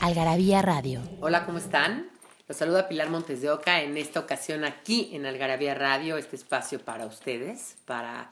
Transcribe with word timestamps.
Algarabía 0.00 0.62
Radio. 0.62 1.00
Hola, 1.20 1.44
¿cómo 1.44 1.58
están? 1.58 2.08
Los 2.46 2.56
saluda 2.56 2.88
Pilar 2.88 3.10
Montes 3.10 3.42
de 3.42 3.50
Oca 3.50 3.82
en 3.82 3.96
esta 3.96 4.20
ocasión 4.20 4.64
aquí 4.64 5.10
en 5.12 5.26
Algarabía 5.26 5.74
Radio, 5.74 6.16
este 6.16 6.36
espacio 6.36 6.78
para 6.78 7.04
ustedes, 7.04 7.76
para 7.84 8.30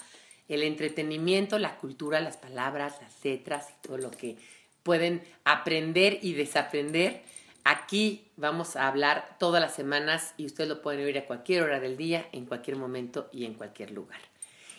el 0.49 0.63
entretenimiento, 0.63 1.59
la 1.59 1.77
cultura, 1.77 2.21
las 2.21 2.37
palabras, 2.37 2.95
las 3.03 3.13
letras 3.25 3.69
y 3.71 3.87
todo 3.87 3.99
lo 3.99 4.13
que 4.13 4.37
pueden 4.85 5.25
aprender 5.45 6.21
y 6.23 6.35
desaprender. 6.35 7.23
Aquí 7.65 8.29
vamos 8.37 8.77
a 8.77 8.87
hablar 8.87 9.37
todas 9.41 9.61
las 9.61 9.75
semanas 9.75 10.35
y 10.37 10.47
ustedes 10.47 10.69
lo 10.69 10.83
pueden 10.83 11.05
oír 11.05 11.19
a 11.19 11.27
cualquier 11.27 11.65
hora 11.65 11.81
del 11.81 11.97
día, 11.97 12.29
en 12.31 12.47
cualquier 12.47 12.77
momento 12.77 13.29
y 13.33 13.45
en 13.45 13.55
cualquier 13.55 13.91
lugar. 13.91 14.21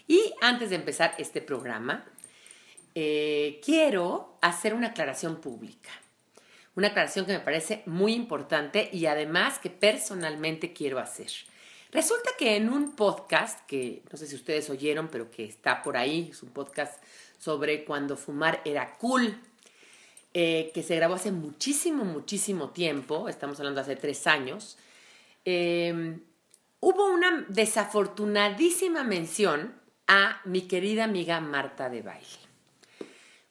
Y 0.08 0.34
antes 0.42 0.70
de 0.70 0.78
empezar 0.78 1.16
este 1.18 1.42
programa, 1.42 2.06
eh, 2.96 3.60
quiero 3.62 4.38
hacer 4.42 4.74
una 4.74 4.88
aclaración 4.88 5.42
pública 5.42 5.90
una 6.78 6.90
aclaración 6.90 7.26
que 7.26 7.34
me 7.34 7.40
parece 7.40 7.82
muy 7.88 8.14
importante 8.14 8.88
y 8.94 9.08
además 9.08 9.58
que 9.58 9.72
personalmente 9.72 10.74
quiero 10.74 11.00
hacer. 11.00 11.32
Resulta 11.92 12.30
que 12.38 12.56
en 12.56 12.70
un 12.70 12.96
podcast, 12.96 13.66
que 13.66 14.04
no 14.12 14.18
sé 14.18 14.28
si 14.28 14.36
ustedes 14.36 14.70
oyeron, 14.70 15.08
pero 15.08 15.32
que 15.32 15.44
está 15.44 15.82
por 15.82 15.98
ahí, 15.98 16.30
es 16.32 16.44
un 16.44 16.50
podcast 16.50 17.02
sobre 17.40 17.84
cuando 17.84 18.16
fumar 18.16 18.62
era 18.64 18.96
cool, 19.00 19.40
eh, 20.36 20.70
que 20.72 20.84
se 20.84 20.96
grabó 20.96 21.16
hace 21.16 21.32
muchísimo, 21.32 22.06
muchísimo 22.06 22.70
tiempo, 22.70 23.28
estamos 23.28 23.60
hablando 23.60 23.82
hace 23.82 23.96
tres 23.96 24.28
años, 24.28 24.78
em, 25.46 26.22
hubo 26.80 27.12
una 27.12 27.44
desafortunadísima 27.50 29.04
mención 29.04 29.74
a 30.06 30.42
mi 30.46 30.68
querida 30.68 31.06
amiga 31.06 31.40
Marta 31.40 31.90
de 31.90 32.04
Baile. 32.04 32.48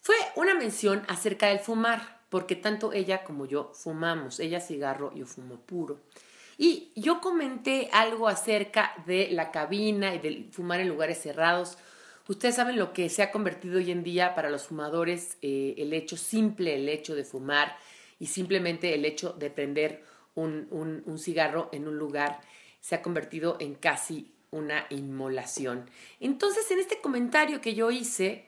Fue 0.01 0.15
una 0.37 0.55
mención 0.55 1.03
acerca 1.09 1.49
del 1.49 1.59
fumar 1.59 2.16
porque 2.29 2.57
tanto 2.57 2.93
ella 2.93 3.25
como 3.25 3.47
yo 3.47 3.73
fumamos, 3.75 4.41
ella 4.41 4.61
cigarro, 4.61 5.15
yo 5.15 5.27
fumo 5.27 5.61
puro. 5.61 6.01
Y 6.59 6.93
yo 6.97 7.21
comenté 7.21 7.91
algo 7.93 8.29
acerca 8.29 8.95
de 9.07 9.29
la 9.31 9.51
cabina 9.51 10.15
y 10.15 10.19
de 10.19 10.49
fumar 10.51 10.81
en 10.81 10.89
lugares 10.89 11.21
cerrados. 11.21 11.77
Ustedes 12.29 12.57
saben 12.57 12.77
lo 12.77 12.93
que 12.93 13.09
se 13.09 13.23
ha 13.23 13.31
convertido 13.31 13.79
hoy 13.79 13.91
en 13.91 14.03
día 14.03 14.35
para 14.35 14.51
los 14.51 14.65
fumadores, 14.65 15.37
eh, 15.43 15.75
el 15.79 15.93
hecho 15.93 16.17
simple, 16.17 16.75
el 16.75 16.89
hecho 16.89 17.15
de 17.15 17.25
fumar 17.25 17.77
y 18.19 18.27
simplemente 18.27 18.95
el 18.95 19.05
hecho 19.05 19.33
de 19.33 19.51
prender 19.51 20.03
un, 20.35 20.69
un 20.71 21.19
cigarro 21.19 21.69
en 21.73 21.89
un 21.89 21.99
lugar 21.99 22.41
se 22.81 22.95
ha 22.95 23.03
convertido 23.03 23.57
en 23.61 23.75
casi 23.75 24.33
una 24.51 24.87
inmolación. 24.91 25.91
Entonces, 26.21 26.71
en 26.71 26.79
este 26.79 27.01
comentario 27.01 27.61
que 27.61 27.75
yo 27.75 27.91
hice, 27.91 28.47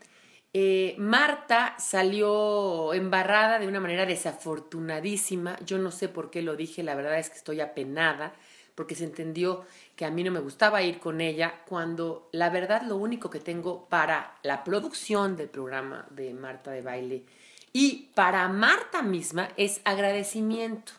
eh, 0.55 0.95
Marta 0.99 1.77
salió 1.79 2.95
embarrada 2.95 3.59
de 3.59 3.69
una 3.69 3.81
manera 3.81 4.07
desafortunadísima. 4.07 5.59
Yo 5.65 5.79
no 5.79 5.91
sé 5.91 6.09
por 6.09 6.31
qué 6.31 6.43
lo 6.43 6.57
dije, 6.57 6.83
la 6.83 6.95
verdad 6.95 7.19
es 7.19 7.31
que 7.31 7.37
estoy 7.37 7.61
apenada 7.61 8.33
porque 8.75 8.95
se 8.95 9.05
entendió 9.05 9.67
que 9.97 10.05
a 10.05 10.11
mí 10.11 10.23
no 10.23 10.31
me 10.31 10.39
gustaba 10.39 10.83
ir 10.83 11.01
con 11.01 11.21
ella 11.21 11.63
cuando 11.67 12.29
la 12.33 12.49
verdad 12.49 12.83
lo 12.83 12.97
único 12.97 13.29
que 13.29 13.41
tengo 13.41 13.89
para 13.89 14.37
la 14.45 14.63
producción 14.63 15.37
del 15.37 15.49
programa 15.49 16.07
de 16.11 16.33
Marta 16.33 16.71
de 16.71 16.83
baile 16.83 17.25
y 17.73 18.11
para 18.15 18.49
Marta 18.49 19.03
misma 19.03 19.51
es 19.57 19.81
agradecimiento. 19.85 20.93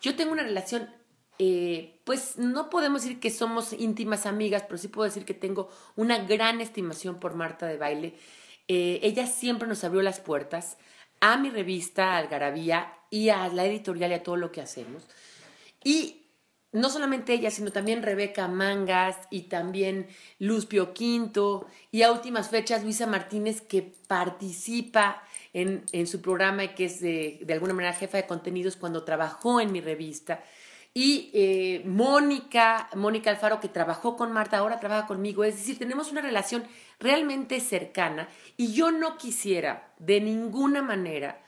Yo 0.00 0.14
tengo 0.14 0.32
una 0.32 0.44
relación, 0.44 0.88
eh, 1.40 1.98
pues 2.04 2.38
no 2.38 2.70
podemos 2.70 3.02
decir 3.02 3.18
que 3.18 3.30
somos 3.30 3.72
íntimas 3.72 4.24
amigas, 4.24 4.62
pero 4.62 4.78
sí 4.78 4.86
puedo 4.86 5.06
decir 5.06 5.24
que 5.24 5.34
tengo 5.34 5.68
una 5.96 6.18
gran 6.18 6.60
estimación 6.60 7.18
por 7.18 7.34
Marta 7.34 7.66
de 7.66 7.76
baile 7.76 8.14
eh, 8.68 9.00
ella 9.02 9.26
siempre 9.26 9.68
nos 9.68 9.84
abrió 9.84 10.02
las 10.02 10.20
puertas 10.20 10.76
a 11.20 11.36
mi 11.36 11.50
revista 11.50 12.16
Algarabía 12.16 12.92
y 13.10 13.28
a 13.28 13.48
la 13.48 13.64
editorial 13.64 14.10
y 14.10 14.14
a 14.14 14.22
todo 14.22 14.36
lo 14.36 14.52
que 14.52 14.60
hacemos. 14.60 15.04
Y 15.82 16.26
no 16.72 16.90
solamente 16.90 17.32
ella, 17.32 17.50
sino 17.50 17.70
también 17.70 18.02
Rebeca 18.02 18.48
Mangas 18.48 19.16
y 19.30 19.42
también 19.42 20.08
Luz 20.38 20.66
Pio 20.66 20.92
Quinto 20.92 21.66
y 21.90 22.02
a 22.02 22.12
últimas 22.12 22.50
fechas 22.50 22.82
Luisa 22.82 23.06
Martínez 23.06 23.60
que 23.62 23.94
participa 24.06 25.22
en, 25.54 26.06
su 26.06 26.20
programa 26.20 26.64
y 26.64 26.68
que 26.74 26.84
es 26.84 27.00
de, 27.00 27.38
de 27.42 27.52
alguna 27.54 27.72
manera 27.72 27.94
jefa 27.94 28.18
de 28.18 28.26
contenidos 28.26 28.76
cuando 28.76 29.04
trabajó 29.04 29.60
en 29.60 29.72
mi 29.72 29.80
revista. 29.80 30.42
Y 30.98 31.30
eh, 31.34 31.82
Mónica, 31.84 32.88
Mónica 32.94 33.28
Alfaro, 33.28 33.60
que 33.60 33.68
trabajó 33.68 34.16
con 34.16 34.32
Marta, 34.32 34.56
ahora 34.56 34.80
trabaja 34.80 35.06
conmigo. 35.06 35.44
Es 35.44 35.56
decir, 35.56 35.78
tenemos 35.78 36.10
una 36.10 36.22
relación 36.22 36.64
realmente 36.98 37.60
cercana 37.60 38.28
y 38.56 38.72
yo 38.72 38.90
no 38.90 39.18
quisiera 39.18 39.92
de 39.98 40.20
ninguna 40.20 40.82
manera 40.82 41.42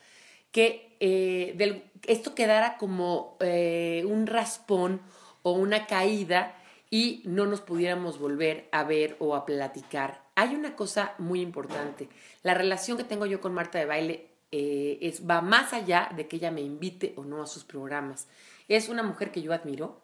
que 0.52 0.96
eh, 1.00 1.82
esto 2.06 2.34
quedara 2.34 2.76
como 2.76 3.36
eh, 3.40 4.04
un 4.06 4.26
raspón 4.26 5.00
o 5.42 5.52
una 5.52 5.86
caída 5.86 6.54
y 6.90 7.22
no 7.24 7.46
nos 7.46 7.60
pudiéramos 7.60 8.18
volver 8.18 8.68
a 8.72 8.84
ver 8.84 9.16
o 9.18 9.34
a 9.34 9.44
platicar. 9.44 10.22
Hay 10.34 10.54
una 10.54 10.74
cosa 10.74 11.14
muy 11.18 11.40
importante. 11.40 12.08
La 12.42 12.54
relación 12.54 12.96
que 12.96 13.04
tengo 13.04 13.26
yo 13.26 13.40
con 13.40 13.52
Marta 13.52 13.78
de 13.78 13.84
baile 13.84 14.26
es, 14.50 15.28
va 15.28 15.42
más 15.42 15.74
allá 15.74 16.08
de 16.16 16.26
que 16.26 16.36
ella 16.36 16.50
me 16.50 16.62
invite 16.62 17.12
o 17.16 17.24
no 17.24 17.42
a 17.42 17.46
sus 17.46 17.64
programas 17.64 18.28
es 18.68 18.88
una 18.88 19.02
mujer 19.02 19.32
que 19.32 19.42
yo 19.42 19.52
admiro. 19.52 20.00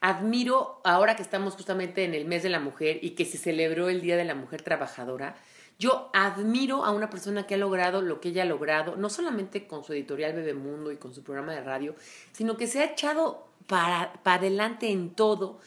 Admiro 0.00 0.80
ahora 0.84 1.16
que 1.16 1.22
estamos 1.22 1.54
justamente 1.54 2.04
en 2.04 2.14
el 2.14 2.24
mes 2.24 2.42
de 2.42 2.50
la 2.50 2.60
mujer 2.60 3.00
y 3.02 3.10
que 3.10 3.24
se 3.24 3.36
celebró 3.36 3.88
el 3.88 4.00
Día 4.00 4.16
de 4.16 4.24
la 4.24 4.34
Mujer 4.34 4.62
Trabajadora. 4.62 5.36
Yo 5.78 6.10
admiro 6.12 6.84
a 6.84 6.90
una 6.90 7.10
persona 7.10 7.46
que 7.46 7.54
ha 7.54 7.58
logrado 7.58 8.02
lo 8.02 8.20
que 8.20 8.30
ella 8.30 8.42
ha 8.42 8.46
logrado, 8.46 8.96
no 8.96 9.10
solamente 9.10 9.66
con 9.66 9.84
su 9.84 9.92
editorial 9.92 10.34
Bebemundo 10.34 10.92
y 10.92 10.96
con 10.96 11.14
su 11.14 11.22
programa 11.22 11.52
de 11.52 11.62
radio, 11.62 11.94
sino 12.32 12.56
que 12.56 12.66
se 12.66 12.80
ha 12.80 12.84
echado 12.84 13.48
para, 13.66 14.12
para 14.22 14.38
adelante 14.38 14.90
en 14.90 15.10
todo, 15.10 15.60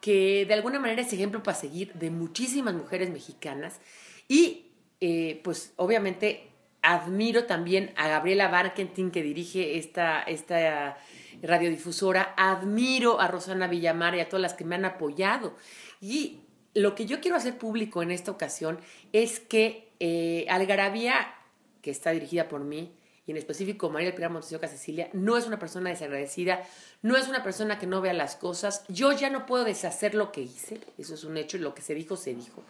que 0.00 0.46
de 0.46 0.54
alguna 0.54 0.78
manera 0.78 1.02
es 1.02 1.12
ejemplo 1.12 1.42
para 1.42 1.56
seguir 1.56 1.92
de 1.94 2.10
muchísimas 2.10 2.74
mujeres 2.74 3.10
mexicanas. 3.10 3.80
Y 4.26 4.66
eh, 5.00 5.40
pues 5.44 5.72
obviamente 5.76 6.50
admiro 6.82 7.44
también 7.44 7.92
a 7.96 8.08
Gabriela 8.08 8.48
Barkentin 8.48 9.10
que 9.10 9.22
dirige 9.22 9.78
esta, 9.78 10.22
esta 10.22 10.98
radiodifusora, 11.42 12.34
admiro 12.36 13.20
a 13.20 13.28
Rosana 13.28 13.66
Villamar 13.66 14.14
y 14.14 14.20
a 14.20 14.28
todas 14.28 14.42
las 14.42 14.54
que 14.54 14.64
me 14.64 14.74
han 14.74 14.84
apoyado. 14.84 15.54
Y 16.00 16.40
lo 16.74 16.94
que 16.94 17.06
yo 17.06 17.20
quiero 17.20 17.36
hacer 17.36 17.58
público 17.58 18.02
en 18.02 18.10
esta 18.10 18.30
ocasión 18.30 18.78
es 19.12 19.40
que 19.40 19.90
eh, 20.00 20.46
Algarabía, 20.48 21.34
que 21.82 21.90
está 21.90 22.10
dirigida 22.10 22.48
por 22.48 22.60
mí, 22.60 22.92
y 23.26 23.32
en 23.32 23.36
específico 23.36 23.90
María 23.90 24.14
Pilar 24.14 24.30
Montesioca 24.30 24.68
Cecilia, 24.68 25.10
no 25.12 25.36
es 25.36 25.46
una 25.46 25.58
persona 25.58 25.90
desagradecida, 25.90 26.62
no 27.02 27.16
es 27.16 27.28
una 27.28 27.42
persona 27.42 27.78
que 27.78 27.86
no 27.86 28.00
vea 28.00 28.14
las 28.14 28.36
cosas. 28.36 28.84
Yo 28.88 29.12
ya 29.12 29.28
no 29.28 29.44
puedo 29.44 29.64
deshacer 29.64 30.14
lo 30.14 30.32
que 30.32 30.40
hice, 30.40 30.80
eso 30.96 31.14
es 31.14 31.24
un 31.24 31.36
hecho, 31.36 31.58
lo 31.58 31.74
que 31.74 31.82
se 31.82 31.94
dijo, 31.94 32.16
se 32.16 32.34
dijo. 32.34 32.62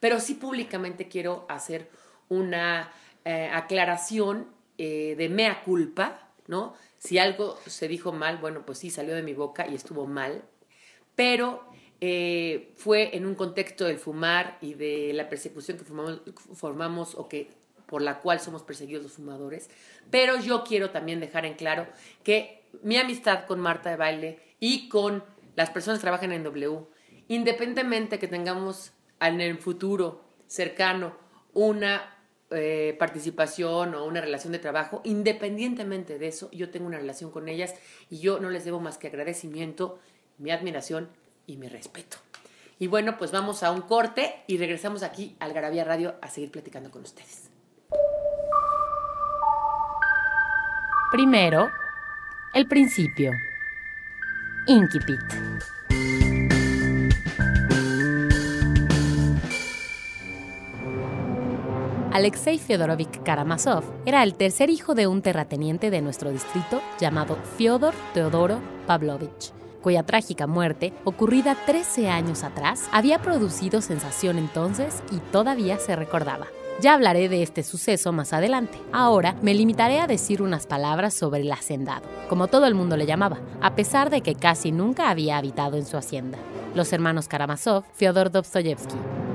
Pero 0.00 0.18
sí 0.18 0.34
públicamente 0.34 1.08
quiero 1.08 1.44
hacer 1.50 1.90
una 2.30 2.90
eh, 3.26 3.50
aclaración 3.52 4.46
eh, 4.78 5.16
de 5.18 5.28
mea 5.28 5.62
culpa, 5.62 6.30
¿no? 6.46 6.74
Si 7.06 7.20
algo 7.20 7.56
se 7.66 7.86
dijo 7.86 8.10
mal, 8.10 8.38
bueno, 8.38 8.66
pues 8.66 8.78
sí, 8.78 8.90
salió 8.90 9.14
de 9.14 9.22
mi 9.22 9.32
boca 9.32 9.64
y 9.68 9.76
estuvo 9.76 10.08
mal, 10.08 10.42
pero 11.14 11.62
eh, 12.00 12.72
fue 12.74 13.16
en 13.16 13.26
un 13.26 13.36
contexto 13.36 13.84
del 13.84 13.98
fumar 13.98 14.58
y 14.60 14.74
de 14.74 15.12
la 15.12 15.28
persecución 15.28 15.78
que 15.78 15.84
formamos, 15.84 16.20
formamos 16.54 17.14
o 17.14 17.28
que 17.28 17.52
por 17.86 18.02
la 18.02 18.18
cual 18.18 18.40
somos 18.40 18.64
perseguidos 18.64 19.04
los 19.04 19.12
fumadores. 19.12 19.70
Pero 20.10 20.40
yo 20.40 20.64
quiero 20.64 20.90
también 20.90 21.20
dejar 21.20 21.46
en 21.46 21.54
claro 21.54 21.86
que 22.24 22.64
mi 22.82 22.96
amistad 22.96 23.46
con 23.46 23.60
Marta 23.60 23.90
de 23.90 23.96
Baile 23.96 24.40
y 24.58 24.88
con 24.88 25.22
las 25.54 25.70
personas 25.70 26.00
que 26.00 26.06
trabajan 26.06 26.32
en 26.32 26.42
W, 26.42 26.88
independientemente 27.28 28.18
que 28.18 28.26
tengamos 28.26 28.90
en 29.20 29.40
el 29.40 29.58
futuro 29.58 30.24
cercano 30.48 31.16
una 31.54 32.15
eh, 32.50 32.94
participación 32.98 33.94
o 33.94 34.04
una 34.04 34.20
relación 34.20 34.52
de 34.52 34.58
trabajo, 34.58 35.00
independientemente 35.04 36.18
de 36.18 36.28
eso, 36.28 36.48
yo 36.52 36.70
tengo 36.70 36.86
una 36.86 36.98
relación 36.98 37.30
con 37.30 37.48
ellas 37.48 37.74
y 38.08 38.20
yo 38.20 38.38
no 38.38 38.50
les 38.50 38.64
debo 38.64 38.78
más 38.78 38.98
que 38.98 39.08
agradecimiento, 39.08 39.98
mi 40.38 40.50
admiración 40.50 41.08
y 41.46 41.56
mi 41.56 41.68
respeto. 41.68 42.18
Y 42.78 42.88
bueno, 42.88 43.16
pues 43.16 43.32
vamos 43.32 43.62
a 43.62 43.70
un 43.70 43.82
corte 43.82 44.44
y 44.46 44.58
regresamos 44.58 45.02
aquí 45.02 45.34
al 45.40 45.54
Garabía 45.54 45.84
Radio 45.84 46.14
a 46.20 46.28
seguir 46.28 46.50
platicando 46.50 46.90
con 46.90 47.02
ustedes. 47.02 47.50
Primero, 51.10 51.68
el 52.54 52.66
principio. 52.68 53.32
Incipit. 54.66 55.20
Alexei 62.16 62.58
Fyodorovich 62.58 63.22
Karamazov 63.24 63.84
era 64.06 64.22
el 64.22 64.36
tercer 64.36 64.70
hijo 64.70 64.94
de 64.94 65.06
un 65.06 65.20
terrateniente 65.20 65.90
de 65.90 66.00
nuestro 66.00 66.30
distrito 66.30 66.80
llamado 66.98 67.36
Fyodor 67.58 67.92
Teodoro 68.14 68.58
Pavlovich, 68.86 69.52
cuya 69.82 70.02
trágica 70.02 70.46
muerte, 70.46 70.94
ocurrida 71.04 71.54
13 71.66 72.08
años 72.08 72.42
atrás, 72.42 72.88
había 72.90 73.20
producido 73.20 73.82
sensación 73.82 74.38
entonces 74.38 75.02
y 75.12 75.18
todavía 75.30 75.78
se 75.78 75.94
recordaba. 75.94 76.46
Ya 76.80 76.94
hablaré 76.94 77.28
de 77.28 77.42
este 77.42 77.62
suceso 77.62 78.12
más 78.12 78.32
adelante. 78.32 78.78
Ahora 78.92 79.36
me 79.42 79.52
limitaré 79.52 80.00
a 80.00 80.06
decir 80.06 80.40
unas 80.40 80.66
palabras 80.66 81.12
sobre 81.12 81.42
el 81.42 81.52
hacendado, 81.52 82.08
como 82.30 82.46
todo 82.46 82.64
el 82.64 82.74
mundo 82.74 82.96
le 82.96 83.04
llamaba, 83.04 83.40
a 83.60 83.74
pesar 83.74 84.08
de 84.08 84.22
que 84.22 84.34
casi 84.34 84.72
nunca 84.72 85.10
había 85.10 85.36
habitado 85.36 85.76
en 85.76 85.84
su 85.84 85.98
hacienda. 85.98 86.38
Los 86.74 86.94
hermanos 86.94 87.28
Karamazov, 87.28 87.84
Fyodor 87.92 88.30
Dostoyevsky. 88.30 89.25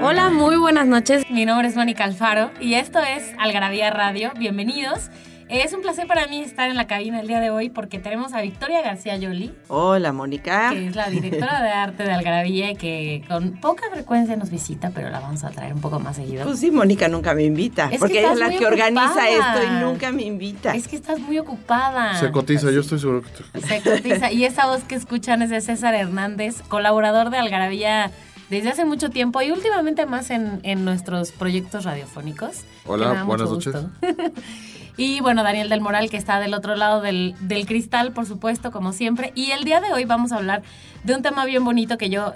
Hola, 0.00 0.30
muy 0.30 0.56
buenas 0.56 0.86
noches. 0.86 1.28
Mi 1.30 1.44
nombre 1.44 1.66
es 1.66 1.74
Mónica 1.76 2.04
Alfaro 2.04 2.50
y 2.60 2.74
esto 2.74 3.00
es 3.00 3.32
Algarabía 3.38 3.90
Radio. 3.90 4.32
Bienvenidos. 4.38 5.10
Es 5.48 5.72
un 5.72 5.80
placer 5.80 6.06
para 6.06 6.26
mí 6.26 6.42
estar 6.42 6.68
en 6.68 6.76
la 6.76 6.86
cabina 6.86 7.20
el 7.20 7.26
día 7.26 7.40
de 7.40 7.48
hoy 7.48 7.70
porque 7.70 7.98
tenemos 7.98 8.34
a 8.34 8.42
Victoria 8.42 8.82
García 8.82 9.16
Yoli. 9.16 9.54
Hola, 9.68 10.12
Mónica. 10.12 10.70
Que 10.70 10.88
es 10.88 10.94
la 10.94 11.08
directora 11.08 11.62
de 11.62 11.70
arte 11.70 12.02
de 12.02 12.12
Algarabía 12.12 12.70
y 12.72 12.76
que 12.76 13.24
con 13.26 13.58
poca 13.58 13.84
frecuencia 13.90 14.36
nos 14.36 14.50
visita, 14.50 14.90
pero 14.94 15.08
la 15.08 15.20
vamos 15.20 15.44
a 15.44 15.50
traer 15.50 15.72
un 15.72 15.80
poco 15.80 16.00
más 16.00 16.16
seguido. 16.16 16.44
Pues 16.44 16.60
sí, 16.60 16.70
Mónica 16.70 17.08
nunca 17.08 17.32
me 17.32 17.44
invita. 17.44 17.90
porque 17.98 18.18
ella 18.18 18.34
es 18.34 18.38
la 18.38 18.50
que 18.50 18.66
organiza 18.66 19.26
esto 19.28 19.64
y 19.66 19.82
nunca 19.82 20.12
me 20.12 20.22
invita. 20.22 20.74
Es 20.74 20.86
que 20.86 20.96
estás 20.96 21.18
muy 21.18 21.38
ocupada. 21.38 22.14
Se 22.20 22.30
cotiza, 22.30 22.70
yo 22.70 22.82
estoy 22.82 22.98
seguro 22.98 23.22
que 23.22 23.60
Se 23.62 23.80
cotiza. 23.80 24.30
Y 24.30 24.44
esa 24.44 24.66
voz 24.66 24.84
que 24.84 24.96
escuchan 24.96 25.40
es 25.40 25.48
de 25.48 25.62
César 25.62 25.94
Hernández, 25.94 26.60
colaborador 26.68 27.30
de 27.30 27.38
Algarabía 27.38 28.10
desde 28.50 28.70
hace 28.70 28.84
mucho 28.84 29.10
tiempo 29.10 29.42
y 29.42 29.50
últimamente 29.50 30.06
más 30.06 30.30
en, 30.30 30.60
en 30.62 30.84
nuestros 30.84 31.32
proyectos 31.32 31.84
radiofónicos. 31.84 32.64
Hola, 32.86 33.24
buenas 33.24 33.50
noches. 33.50 33.74
Y 34.98 35.20
bueno, 35.20 35.44
Daniel 35.44 35.68
del 35.68 35.80
Moral, 35.80 36.10
que 36.10 36.16
está 36.16 36.40
del 36.40 36.54
otro 36.54 36.74
lado 36.74 37.00
del, 37.00 37.36
del, 37.38 37.66
cristal, 37.66 38.10
por 38.10 38.26
supuesto, 38.26 38.72
como 38.72 38.92
siempre. 38.92 39.30
Y 39.36 39.52
el 39.52 39.62
día 39.62 39.80
de 39.80 39.92
hoy 39.92 40.04
vamos 40.04 40.32
a 40.32 40.36
hablar 40.38 40.62
de 41.04 41.14
un 41.14 41.22
tema 41.22 41.44
bien 41.44 41.64
bonito 41.64 41.96
que 41.98 42.10
yo 42.10 42.32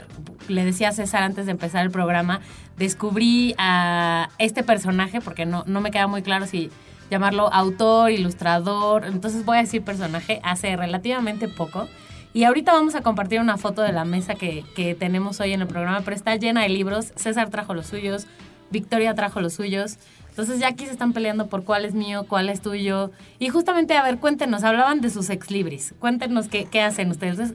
le 0.47 0.65
decía 0.65 0.91
a 0.91 0.93
César 0.93 1.25
antes 1.25 1.47
de 1.47 1.51
empezar 1.51 1.85
el 1.85 1.91
programa. 1.91 2.41
Descubrí 2.77 3.57
a 3.59 4.29
este 4.39 4.63
personaje, 4.63 5.21
porque 5.21 5.45
no, 5.45 5.65
no 5.67 5.81
me 5.81 5.91
queda 5.91 6.07
muy 6.07 6.23
claro 6.23 6.47
si 6.47 6.71
llamarlo 7.11 7.53
autor, 7.53 8.13
ilustrador. 8.13 9.07
Entonces 9.07 9.45
voy 9.45 9.59
a 9.59 9.63
decir 9.63 9.83
personaje 9.83 10.41
hace 10.45 10.77
relativamente 10.77 11.49
poco. 11.49 11.89
Y 12.35 12.45
ahorita 12.45 12.73
vamos 12.73 12.95
a 12.95 13.03
compartir 13.03 13.41
una 13.41 13.59
foto 13.59 13.83
de 13.83 13.93
la 13.93 14.05
mesa 14.05 14.35
que, 14.35 14.65
que 14.75 14.95
tenemos 14.95 15.41
hoy 15.41 15.53
en 15.53 15.61
el 15.61 15.67
programa, 15.67 16.01
pero 16.03 16.17
está 16.17 16.35
llena 16.37 16.63
de 16.63 16.71
libros. 16.71 17.13
César 17.15 17.51
trajo 17.51 17.75
los 17.75 17.87
suyos, 17.87 18.27
Victoria 18.71 19.15
trajo 19.15 19.41
los 19.41 19.53
suyos. 19.53 19.99
Entonces 20.31 20.59
ya 20.59 20.69
aquí 20.69 20.87
se 20.87 20.93
están 20.93 21.13
peleando 21.13 21.49
por 21.49 21.63
cuál 21.65 21.85
es 21.85 21.93
mío, 21.93 22.25
cuál 22.27 22.49
es 22.49 22.63
tuyo. 22.63 23.11
Y 23.39 23.51
justamente, 23.51 23.95
a 23.95 24.03
ver, 24.03 24.17
cuéntenos, 24.17 24.65
hablaban 24.65 25.03
de 25.03 25.11
sus 25.11 25.29
ex 25.29 25.51
libris. 25.51 25.95
Cuéntenos 25.99 26.49
qué, 26.49 26.65
qué 26.65 26.81
hacen 26.81 27.11
ustedes. 27.11 27.53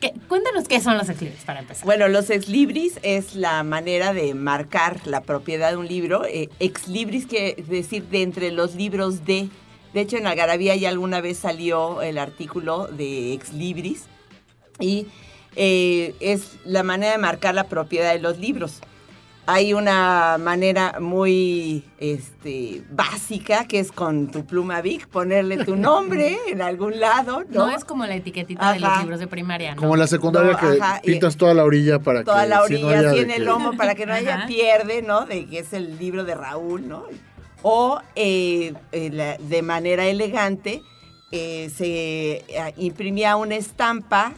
¿qué, 0.00 0.14
cuéntenos 0.26 0.66
qué 0.66 0.80
son 0.80 0.96
los 0.96 1.06
ex 1.10 1.20
libris 1.20 1.44
para 1.44 1.60
empezar. 1.60 1.84
Bueno, 1.84 2.08
los 2.08 2.30
ex 2.30 2.48
libris 2.48 2.98
es 3.02 3.34
la 3.34 3.62
manera 3.62 4.14
de 4.14 4.32
marcar 4.32 5.06
la 5.06 5.20
propiedad 5.20 5.72
de 5.72 5.76
un 5.76 5.86
libro. 5.86 6.24
Eh, 6.24 6.48
ex 6.60 6.88
libris 6.88 7.26
quiere 7.26 7.62
decir 7.62 8.04
de 8.04 8.22
entre 8.22 8.52
los 8.52 8.74
libros 8.74 9.26
de. 9.26 9.50
De 9.92 10.00
hecho, 10.00 10.16
en 10.16 10.26
Algarabía 10.26 10.74
ya 10.76 10.88
alguna 10.88 11.20
vez 11.20 11.36
salió 11.36 12.00
el 12.00 12.16
artículo 12.16 12.86
de 12.86 13.34
ex 13.34 13.52
libris 13.52 14.06
y 14.80 15.06
eh, 15.56 16.14
es 16.20 16.58
la 16.64 16.82
manera 16.82 17.12
de 17.12 17.18
marcar 17.18 17.54
la 17.54 17.64
propiedad 17.64 18.12
de 18.12 18.20
los 18.20 18.38
libros 18.38 18.80
hay 19.46 19.74
una 19.74 20.38
manera 20.38 20.98
muy 21.00 21.84
este, 21.98 22.82
básica 22.90 23.66
que 23.66 23.78
es 23.78 23.92
con 23.92 24.30
tu 24.30 24.46
pluma 24.46 24.80
Vic 24.80 25.06
ponerle 25.08 25.64
tu 25.64 25.76
nombre 25.76 26.38
en 26.48 26.62
algún 26.62 26.98
lado. 26.98 27.44
No, 27.50 27.66
no 27.66 27.76
es 27.76 27.84
como 27.84 28.06
la 28.06 28.14
etiquetita 28.14 28.72
de 28.72 28.80
los 28.80 28.98
libros 29.00 29.20
de 29.20 29.26
primaria. 29.26 29.74
¿no? 29.74 29.80
Como 29.82 29.96
la 29.96 30.06
secundaria 30.06 30.56
que 30.56 30.78
pintas 31.04 31.36
toda 31.36 31.52
la 31.52 31.64
orilla 31.64 31.98
para 31.98 32.20
que. 32.20 32.24
Toda 32.24 32.46
la 32.46 32.62
orilla, 32.62 33.10
así 33.10 33.18
en 33.18 33.30
el 33.30 33.44
lomo 33.44 33.76
para 33.76 33.94
que 33.94 34.06
no 34.06 34.14
haya 34.14 34.46
pierde, 34.46 35.02
¿no? 35.02 35.26
De 35.26 35.46
que 35.46 35.58
es 35.58 35.72
el 35.72 35.98
libro 35.98 36.24
de 36.24 36.34
Raúl, 36.34 36.88
¿no? 36.88 37.04
O 37.62 38.00
eh, 38.14 38.74
eh, 38.92 39.38
de 39.38 39.62
manera 39.62 40.06
elegante 40.06 40.82
eh, 41.32 41.70
se 41.74 42.44
imprimía 42.76 43.36
una 43.36 43.56
estampa 43.56 44.32